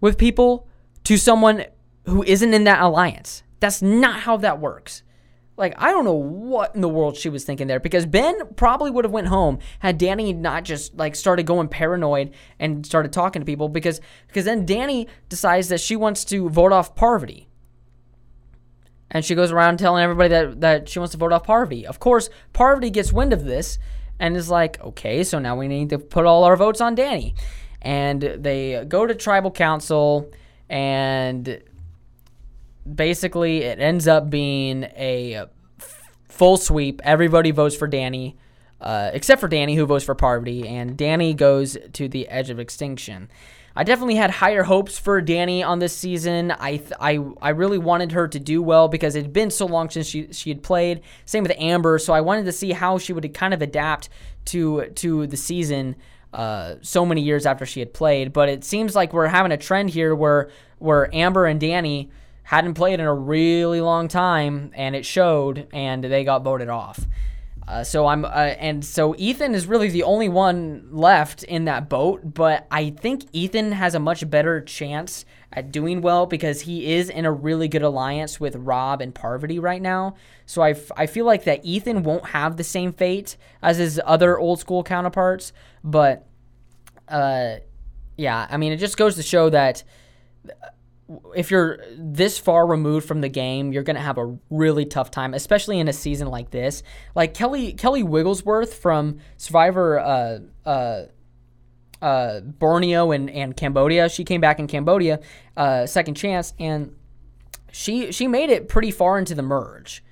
with 0.00 0.18
people 0.18 0.68
to 1.04 1.16
someone 1.16 1.64
who 2.06 2.22
isn't 2.24 2.52
in 2.52 2.64
that 2.64 2.80
alliance. 2.82 3.42
That's 3.60 3.80
not 3.80 4.20
how 4.20 4.36
that 4.38 4.60
works. 4.60 5.02
Like 5.56 5.74
I 5.76 5.90
don't 5.90 6.04
know 6.04 6.14
what 6.14 6.74
in 6.74 6.80
the 6.80 6.88
world 6.88 7.16
she 7.16 7.28
was 7.28 7.44
thinking 7.44 7.66
there 7.66 7.78
because 7.78 8.06
Ben 8.06 8.54
probably 8.56 8.90
would 8.90 9.04
have 9.04 9.12
went 9.12 9.28
home 9.28 9.58
had 9.80 9.98
Danni 9.98 10.34
not 10.34 10.64
just 10.64 10.96
like 10.96 11.14
started 11.14 11.46
going 11.46 11.68
paranoid 11.68 12.32
and 12.58 12.84
started 12.84 13.12
talking 13.12 13.40
to 13.42 13.46
people 13.46 13.68
because 13.68 14.00
because 14.26 14.46
then 14.46 14.66
Danni 14.66 15.06
decides 15.28 15.68
that 15.68 15.80
she 15.80 15.94
wants 15.94 16.24
to 16.26 16.48
vote 16.48 16.72
off 16.72 16.94
Parvati 16.94 17.48
and 19.12 19.24
she 19.24 19.34
goes 19.34 19.52
around 19.52 19.78
telling 19.78 20.02
everybody 20.02 20.30
that, 20.30 20.60
that 20.62 20.88
she 20.88 20.98
wants 20.98 21.12
to 21.12 21.18
vote 21.18 21.32
off 21.32 21.44
Parvati. 21.44 21.86
Of 21.86 22.00
course, 22.00 22.30
Parvati 22.54 22.90
gets 22.90 23.12
wind 23.12 23.32
of 23.32 23.44
this 23.44 23.78
and 24.18 24.36
is 24.36 24.48
like, 24.48 24.80
okay, 24.80 25.22
so 25.22 25.38
now 25.38 25.54
we 25.54 25.68
need 25.68 25.90
to 25.90 25.98
put 25.98 26.24
all 26.24 26.44
our 26.44 26.56
votes 26.56 26.80
on 26.80 26.96
Danni. 26.96 27.34
And 27.82 28.22
they 28.22 28.84
go 28.88 29.06
to 29.06 29.14
tribal 29.14 29.50
council, 29.50 30.30
and 30.68 31.62
basically 32.92 33.58
it 33.58 33.80
ends 33.80 34.08
up 34.08 34.30
being 34.30 34.84
a 34.84 35.46
full 36.28 36.56
sweep. 36.56 37.02
Everybody 37.04 37.50
votes 37.50 37.76
for 37.76 37.88
Danni, 37.88 38.36
uh, 38.80 39.10
except 39.12 39.40
for 39.40 39.48
Danni, 39.48 39.74
who 39.76 39.84
votes 39.84 40.04
for 40.04 40.14
Parvati, 40.14 40.66
and 40.66 40.96
Danni 40.96 41.36
goes 41.36 41.76
to 41.92 42.08
the 42.08 42.28
edge 42.28 42.48
of 42.48 42.58
extinction. 42.58 43.28
I 43.74 43.84
definitely 43.84 44.16
had 44.16 44.30
higher 44.30 44.62
hopes 44.62 44.98
for 44.98 45.22
Danni 45.22 45.64
on 45.66 45.78
this 45.78 45.96
season. 45.96 46.50
I 46.50 46.76
th- 46.76 46.92
I 47.00 47.18
I 47.40 47.50
really 47.50 47.78
wanted 47.78 48.12
her 48.12 48.28
to 48.28 48.38
do 48.38 48.62
well 48.62 48.88
because 48.88 49.16
it 49.16 49.22
had 49.22 49.32
been 49.32 49.50
so 49.50 49.66
long 49.66 49.88
since 49.90 50.06
she 50.06 50.32
she 50.32 50.50
had 50.50 50.62
played. 50.62 51.00
Same 51.24 51.42
with 51.42 51.52
Amber, 51.58 51.98
so 51.98 52.12
I 52.12 52.20
wanted 52.20 52.44
to 52.44 52.52
see 52.52 52.72
how 52.72 52.98
she 52.98 53.12
would 53.12 53.32
kind 53.34 53.54
of 53.54 53.62
adapt 53.62 54.08
to 54.46 54.86
to 54.96 55.26
the 55.26 55.36
season. 55.36 55.96
Uh, 56.32 56.76
so 56.80 57.04
many 57.04 57.20
years 57.20 57.44
after 57.44 57.66
she 57.66 57.78
had 57.78 57.92
played, 57.92 58.32
but 58.32 58.48
it 58.48 58.64
seems 58.64 58.94
like 58.96 59.12
we're 59.12 59.26
having 59.26 59.52
a 59.52 59.56
trend 59.58 59.90
here 59.90 60.14
where 60.14 60.48
where 60.78 61.14
Amber 61.14 61.44
and 61.44 61.60
Danni 61.60 62.08
hadn't 62.42 62.72
played 62.72 63.00
in 63.00 63.06
a 63.06 63.14
really 63.14 63.82
long 63.82 64.08
time, 64.08 64.70
and 64.74 64.96
it 64.96 65.04
showed, 65.04 65.68
and 65.74 66.02
they 66.02 66.24
got 66.24 66.42
voted 66.42 66.70
off. 66.70 67.06
Uh, 67.66 67.84
so 67.84 68.06
I'm, 68.06 68.24
uh, 68.24 68.28
and 68.28 68.84
so 68.84 69.14
Ethan 69.16 69.54
is 69.54 69.66
really 69.66 69.88
the 69.88 70.02
only 70.02 70.28
one 70.28 70.88
left 70.90 71.42
in 71.44 71.64
that 71.66 71.88
boat. 71.88 72.34
But 72.34 72.66
I 72.70 72.90
think 72.90 73.24
Ethan 73.32 73.72
has 73.72 73.94
a 73.94 74.00
much 74.00 74.28
better 74.28 74.60
chance 74.60 75.24
at 75.52 75.70
doing 75.70 76.00
well 76.00 76.26
because 76.26 76.62
he 76.62 76.92
is 76.92 77.08
in 77.08 77.24
a 77.24 77.32
really 77.32 77.68
good 77.68 77.82
alliance 77.82 78.40
with 78.40 78.56
Rob 78.56 79.00
and 79.00 79.14
Parvati 79.14 79.58
right 79.58 79.80
now. 79.82 80.16
So 80.46 80.62
I, 80.62 80.70
f- 80.70 80.90
I 80.96 81.06
feel 81.06 81.24
like 81.24 81.44
that 81.44 81.64
Ethan 81.64 82.02
won't 82.02 82.26
have 82.26 82.56
the 82.56 82.64
same 82.64 82.92
fate 82.92 83.36
as 83.62 83.76
his 83.76 84.00
other 84.04 84.38
old 84.38 84.58
school 84.58 84.82
counterparts. 84.82 85.52
But, 85.84 86.26
uh, 87.08 87.56
yeah, 88.16 88.46
I 88.50 88.56
mean, 88.56 88.72
it 88.72 88.78
just 88.78 88.96
goes 88.96 89.16
to 89.16 89.22
show 89.22 89.50
that 89.50 89.84
if 91.34 91.50
you're 91.50 91.78
this 91.96 92.38
far 92.38 92.66
removed 92.66 93.06
from 93.06 93.20
the 93.20 93.28
game, 93.28 93.72
you're 93.72 93.82
going 93.82 93.96
to 93.96 94.02
have 94.02 94.18
a 94.18 94.36
really 94.50 94.84
tough 94.84 95.10
time, 95.10 95.34
especially 95.34 95.78
in 95.78 95.88
a 95.88 95.92
season 95.92 96.28
like 96.28 96.50
this. 96.50 96.82
Like 97.14 97.34
Kelly 97.34 97.72
Kelly 97.72 98.02
Wigglesworth 98.02 98.74
from 98.74 99.18
Survivor 99.36 99.98
uh, 99.98 100.38
uh, 100.64 101.02
uh, 102.00 102.40
Borneo 102.40 103.12
and, 103.12 103.30
and 103.30 103.56
Cambodia. 103.56 104.08
She 104.08 104.24
came 104.24 104.40
back 104.40 104.58
in 104.58 104.66
Cambodia, 104.66 105.20
uh, 105.56 105.86
second 105.86 106.14
chance, 106.14 106.52
and 106.58 106.94
she 107.70 108.12
she 108.12 108.26
made 108.26 108.50
it 108.50 108.68
pretty 108.68 108.90
far 108.90 109.18
into 109.18 109.34
the 109.34 109.42
merge, 109.42 110.04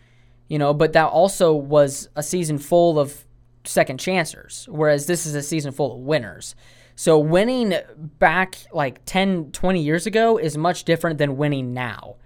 you 0.49 0.59
know. 0.59 0.73
But 0.73 0.93
that 0.95 1.07
also 1.07 1.53
was 1.53 2.09
a 2.17 2.23
season 2.23 2.59
full 2.59 2.99
of 2.99 3.25
second 3.65 3.99
chancers, 3.99 4.67
whereas 4.71 5.07
this 5.07 5.27
is 5.27 5.35
a 5.35 5.43
season 5.43 5.73
full 5.73 5.95
of 5.95 6.01
winners. 6.01 6.55
So 7.01 7.19
winning 7.19 7.73
back 8.19 8.59
like 8.75 9.03
10, 9.07 9.53
20 9.53 9.81
years 9.81 10.07
ago 10.07 10.37
is 10.37 10.59
much 10.59 10.85
different 10.85 11.17
than 11.17 11.39
winning 11.39 11.73
now. 11.73 12.17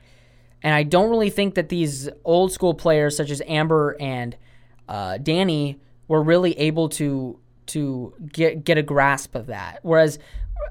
And 0.64 0.74
I 0.74 0.82
don't 0.82 1.10
really 1.10 1.30
think 1.30 1.54
that 1.54 1.68
these 1.68 2.08
old 2.24 2.50
school 2.50 2.74
players 2.74 3.16
such 3.16 3.30
as 3.30 3.40
Amber 3.46 3.96
and 4.00 4.36
uh, 4.88 5.18
Danni 5.22 5.78
were 6.08 6.24
really 6.24 6.58
able 6.58 6.88
to 6.88 7.38
to 7.66 8.14
get 8.32 8.64
get 8.64 8.76
a 8.76 8.82
grasp 8.82 9.36
of 9.36 9.46
that. 9.46 9.78
Whereas, 9.82 10.18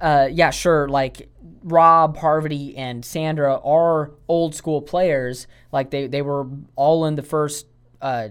uh, 0.01 0.27
yeah, 0.29 0.49
sure, 0.49 0.89
like 0.89 1.29
Rob, 1.63 2.17
Parvati, 2.17 2.75
and 2.75 3.05
Sandra 3.05 3.57
are 3.63 4.11
old 4.27 4.53
school 4.53 4.81
players. 4.81 5.47
Like 5.71 5.91
they, 5.91 6.07
they 6.07 6.21
were 6.21 6.49
all 6.75 7.05
in 7.05 7.15
the 7.15 7.23
first 7.23 7.67
uh, 8.01 8.29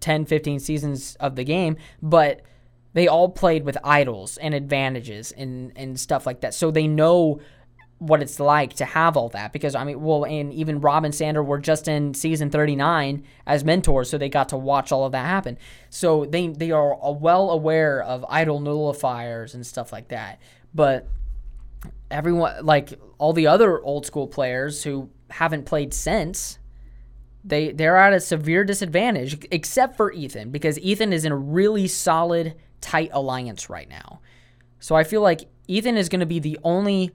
10, 0.00 0.24
15 0.24 0.58
seasons 0.58 1.16
of 1.20 1.36
the 1.36 1.44
game, 1.44 1.76
but– 2.02 2.42
they 2.94 3.08
all 3.08 3.28
played 3.28 3.64
with 3.64 3.76
idols 3.84 4.38
and 4.38 4.54
advantages 4.54 5.32
and, 5.32 5.72
and 5.76 5.98
stuff 6.00 6.26
like 6.26 6.40
that. 6.40 6.54
So 6.54 6.70
they 6.70 6.86
know 6.86 7.40
what 7.98 8.22
it's 8.22 8.40
like 8.40 8.74
to 8.74 8.84
have 8.84 9.16
all 9.16 9.28
that 9.30 9.52
because 9.52 9.74
I 9.74 9.84
mean, 9.84 10.00
well, 10.00 10.24
and 10.24 10.52
even 10.52 10.80
Rob 10.80 11.04
and 11.04 11.14
Sandra 11.14 11.42
were 11.42 11.58
just 11.58 11.88
in 11.88 12.14
season 12.14 12.50
39 12.50 13.24
as 13.46 13.64
mentors, 13.64 14.10
so 14.10 14.18
they 14.18 14.28
got 14.28 14.50
to 14.50 14.56
watch 14.56 14.92
all 14.92 15.04
of 15.04 15.12
that 15.12 15.26
happen. 15.26 15.58
So 15.90 16.24
they 16.24 16.48
they 16.48 16.70
are 16.70 16.96
well 17.12 17.50
aware 17.50 18.02
of 18.02 18.24
idol 18.28 18.60
nullifiers 18.60 19.54
and 19.54 19.66
stuff 19.66 19.92
like 19.92 20.08
that. 20.08 20.40
But 20.74 21.08
everyone, 22.10 22.64
like 22.64 22.98
all 23.18 23.32
the 23.32 23.46
other 23.46 23.82
old 23.82 24.06
school 24.06 24.26
players 24.26 24.82
who 24.82 25.10
haven't 25.30 25.64
played 25.64 25.94
since, 25.94 26.58
they 27.44 27.72
they're 27.72 27.96
at 27.96 28.12
a 28.12 28.20
severe 28.20 28.64
disadvantage, 28.64 29.46
except 29.50 29.96
for 29.96 30.12
Ethan 30.12 30.50
because 30.50 30.78
Ethan 30.80 31.12
is 31.12 31.24
in 31.24 31.32
a 31.32 31.36
really 31.36 31.86
solid 31.86 32.54
tight 32.84 33.08
alliance 33.14 33.70
right 33.70 33.88
now. 33.88 34.20
So 34.78 34.94
I 34.94 35.04
feel 35.04 35.22
like 35.22 35.48
Ethan 35.66 35.96
is 35.96 36.10
going 36.10 36.20
to 36.20 36.26
be 36.26 36.38
the 36.38 36.58
only 36.62 37.12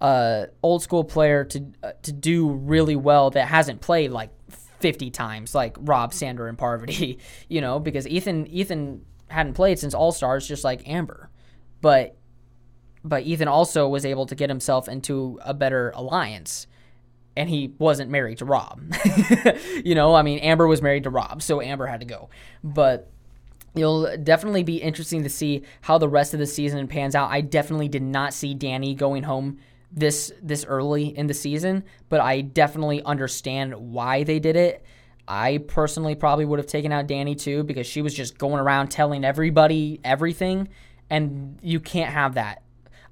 uh, 0.00 0.46
old 0.62 0.80
school 0.80 1.02
player 1.02 1.44
to 1.44 1.64
uh, 1.82 1.92
to 2.02 2.12
do 2.12 2.52
really 2.52 2.94
well 2.94 3.30
that 3.30 3.48
hasn't 3.48 3.80
played 3.80 4.12
like 4.12 4.30
50 4.78 5.10
times 5.10 5.56
like 5.56 5.76
Rob, 5.80 6.14
Sandra 6.14 6.48
and 6.48 6.56
Parvati, 6.56 7.18
you 7.48 7.60
know, 7.60 7.80
because 7.80 8.06
Ethan 8.06 8.46
Ethan 8.46 9.04
hadn't 9.26 9.54
played 9.54 9.80
since 9.80 9.92
All 9.92 10.12
Stars, 10.12 10.46
just 10.46 10.62
like 10.62 10.88
Amber, 10.88 11.30
but 11.80 12.16
but 13.02 13.24
Ethan 13.24 13.48
also 13.48 13.88
was 13.88 14.06
able 14.06 14.26
to 14.26 14.36
get 14.36 14.48
himself 14.48 14.88
into 14.88 15.40
a 15.42 15.52
better 15.52 15.90
alliance. 15.96 16.68
And 17.36 17.48
he 17.48 17.72
wasn't 17.78 18.10
married 18.10 18.38
to 18.38 18.44
Rob. 18.44 18.82
you 19.84 19.94
know, 19.94 20.14
I 20.14 20.22
mean, 20.22 20.40
Amber 20.40 20.66
was 20.66 20.82
married 20.82 21.04
to 21.04 21.10
Rob, 21.10 21.40
so 21.40 21.60
Amber 21.60 21.86
had 21.86 22.00
to 22.00 22.06
go. 22.06 22.30
But 22.64 23.12
It'll 23.74 24.16
definitely 24.16 24.62
be 24.62 24.76
interesting 24.76 25.22
to 25.22 25.28
see 25.28 25.62
how 25.82 25.98
the 25.98 26.08
rest 26.08 26.34
of 26.34 26.40
the 26.40 26.46
season 26.46 26.86
pans 26.88 27.14
out. 27.14 27.30
I 27.30 27.40
definitely 27.40 27.88
did 27.88 28.02
not 28.02 28.34
see 28.34 28.54
Danni 28.54 28.96
going 28.96 29.22
home 29.22 29.58
this 29.90 30.32
this 30.42 30.64
early 30.64 31.16
in 31.16 31.26
the 31.26 31.34
season, 31.34 31.84
but 32.08 32.20
I 32.20 32.40
definitely 32.42 33.02
understand 33.02 33.74
why 33.74 34.24
they 34.24 34.38
did 34.38 34.56
it. 34.56 34.84
I 35.26 35.58
personally 35.58 36.14
probably 36.14 36.44
would 36.44 36.58
have 36.58 36.66
taken 36.66 36.92
out 36.92 37.06
Danni 37.06 37.38
too 37.38 37.62
because 37.62 37.86
she 37.86 38.02
was 38.02 38.14
just 38.14 38.38
going 38.38 38.60
around 38.60 38.88
telling 38.88 39.24
everybody 39.24 40.00
everything, 40.04 40.68
and 41.10 41.58
you 41.62 41.80
can't 41.80 42.12
have 42.12 42.34
that. 42.34 42.62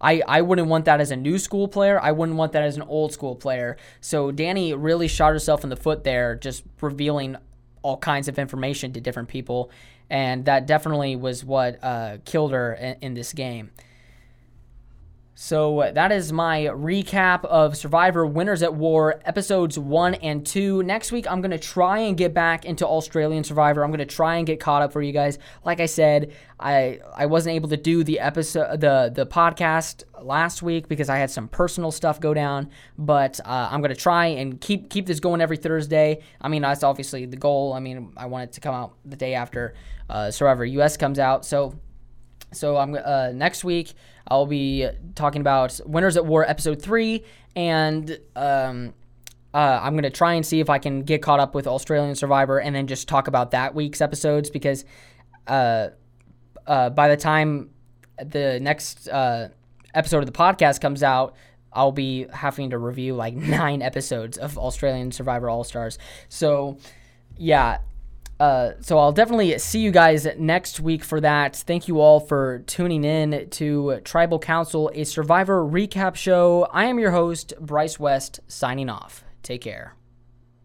I, 0.00 0.22
I 0.26 0.42
wouldn't 0.42 0.68
want 0.68 0.84
that 0.86 1.00
as 1.00 1.10
a 1.10 1.16
new 1.16 1.38
school 1.38 1.68
player. 1.68 1.98
I 2.00 2.12
wouldn't 2.12 2.36
want 2.36 2.52
that 2.52 2.62
as 2.62 2.76
an 2.76 2.82
old 2.82 3.12
school 3.12 3.34
player. 3.34 3.76
So 4.00 4.30
Danni 4.30 4.74
really 4.76 5.08
shot 5.08 5.32
herself 5.32 5.64
in 5.64 5.70
the 5.70 5.76
foot 5.76 6.04
there, 6.04 6.34
just 6.34 6.64
revealing 6.82 7.36
all 7.82 7.96
kinds 7.96 8.28
of 8.28 8.38
information 8.38 8.92
to 8.92 9.00
different 9.00 9.28
people 9.28 9.70
and 10.10 10.44
that 10.44 10.66
definitely 10.66 11.16
was 11.16 11.44
what 11.44 11.82
uh, 11.82 12.18
killed 12.24 12.52
her 12.52 12.74
in, 12.74 12.96
in, 13.00 13.14
this 13.14 13.32
game. 13.32 13.70
So 15.38 15.90
that 15.92 16.12
is 16.12 16.32
my 16.32 16.60
recap 16.60 17.44
of 17.44 17.76
Survivor 17.76 18.24
Winners 18.24 18.62
at 18.62 18.72
War 18.72 19.20
episodes 19.26 19.78
1 19.78 20.14
and 20.14 20.46
2. 20.46 20.82
Next 20.82 21.12
week 21.12 21.30
I'm 21.30 21.42
going 21.42 21.50
to 21.50 21.58
try 21.58 21.98
and 21.98 22.16
get 22.16 22.32
back 22.32 22.64
into 22.64 22.86
Australian 22.86 23.44
Survivor. 23.44 23.84
I'm 23.84 23.90
going 23.90 23.98
to 23.98 24.06
try 24.06 24.36
and 24.36 24.46
get 24.46 24.60
caught 24.60 24.80
up 24.80 24.94
for 24.94 25.02
you 25.02 25.12
guys. 25.12 25.38
Like 25.62 25.78
I 25.78 25.84
said, 25.86 26.32
I 26.58 27.00
I 27.14 27.26
wasn't 27.26 27.54
able 27.54 27.68
to 27.68 27.76
do 27.76 28.02
the 28.02 28.18
episode 28.18 28.80
the 28.80 29.12
the 29.14 29.26
podcast 29.26 30.04
last 30.22 30.62
week 30.62 30.88
because 30.88 31.10
I 31.10 31.18
had 31.18 31.30
some 31.30 31.48
personal 31.48 31.92
stuff 31.92 32.18
go 32.18 32.32
down, 32.32 32.70
but 32.96 33.38
uh, 33.44 33.68
I'm 33.70 33.82
going 33.82 33.94
to 33.94 34.00
try 34.00 34.28
and 34.28 34.58
keep 34.58 34.88
keep 34.88 35.04
this 35.04 35.20
going 35.20 35.42
every 35.42 35.58
Thursday. 35.58 36.22
I 36.40 36.48
mean, 36.48 36.62
that's 36.62 36.82
obviously 36.82 37.26
the 37.26 37.36
goal. 37.36 37.74
I 37.74 37.80
mean, 37.80 38.14
I 38.16 38.24
want 38.24 38.44
it 38.44 38.52
to 38.54 38.62
come 38.62 38.74
out 38.74 38.94
the 39.04 39.16
day 39.16 39.34
after 39.34 39.74
uh, 40.08 40.30
Survivor 40.30 40.64
US 40.64 40.96
comes 40.96 41.18
out. 41.18 41.44
So 41.44 41.78
so 42.52 42.78
I'm 42.78 42.94
uh, 42.94 43.32
next 43.34 43.64
week 43.64 43.92
I'll 44.28 44.46
be 44.46 44.88
talking 45.14 45.40
about 45.40 45.80
Winners 45.86 46.16
at 46.16 46.26
War 46.26 46.48
episode 46.48 46.82
three, 46.82 47.24
and 47.54 48.18
um, 48.34 48.94
uh, 49.54 49.80
I'm 49.82 49.94
gonna 49.94 50.10
try 50.10 50.34
and 50.34 50.44
see 50.44 50.60
if 50.60 50.68
I 50.70 50.78
can 50.78 51.02
get 51.02 51.22
caught 51.22 51.40
up 51.40 51.54
with 51.54 51.66
Australian 51.66 52.14
Survivor, 52.14 52.58
and 52.58 52.74
then 52.74 52.86
just 52.86 53.08
talk 53.08 53.28
about 53.28 53.52
that 53.52 53.74
week's 53.74 54.00
episodes 54.00 54.50
because 54.50 54.84
uh, 55.46 55.88
uh, 56.66 56.90
by 56.90 57.08
the 57.08 57.16
time 57.16 57.70
the 58.18 58.58
next 58.60 59.08
uh, 59.08 59.48
episode 59.94 60.18
of 60.18 60.26
the 60.26 60.32
podcast 60.32 60.80
comes 60.80 61.02
out. 61.02 61.34
I'll 61.72 61.92
be 61.92 62.26
having 62.32 62.70
to 62.70 62.78
review 62.78 63.14
like 63.14 63.34
nine 63.34 63.82
episodes 63.82 64.38
of 64.38 64.56
Australian 64.56 65.12
Survivor 65.12 65.50
All 65.50 65.62
Stars. 65.62 65.98
So, 66.28 66.78
yeah, 67.36 67.78
uh, 68.38 68.72
so 68.80 68.98
I'll 68.98 69.12
definitely 69.12 69.58
see 69.58 69.80
you 69.80 69.90
guys 69.90 70.26
next 70.38 70.80
week 70.80 71.02
for 71.02 71.20
that. 71.20 71.56
Thank 71.56 71.88
you 71.88 72.00
all 72.00 72.20
for 72.20 72.60
tuning 72.66 73.04
in 73.04 73.48
to 73.50 74.00
Tribal 74.04 74.38
Council, 74.38 74.90
a 74.94 75.04
Survivor 75.04 75.64
recap 75.64 76.16
show. 76.16 76.68
I 76.72 76.84
am 76.84 76.98
your 76.98 77.12
host, 77.12 77.54
Bryce 77.60 77.98
West, 77.98 78.40
signing 78.46 78.90
off. 78.90 79.24
Take 79.42 79.62
care. 79.62 79.94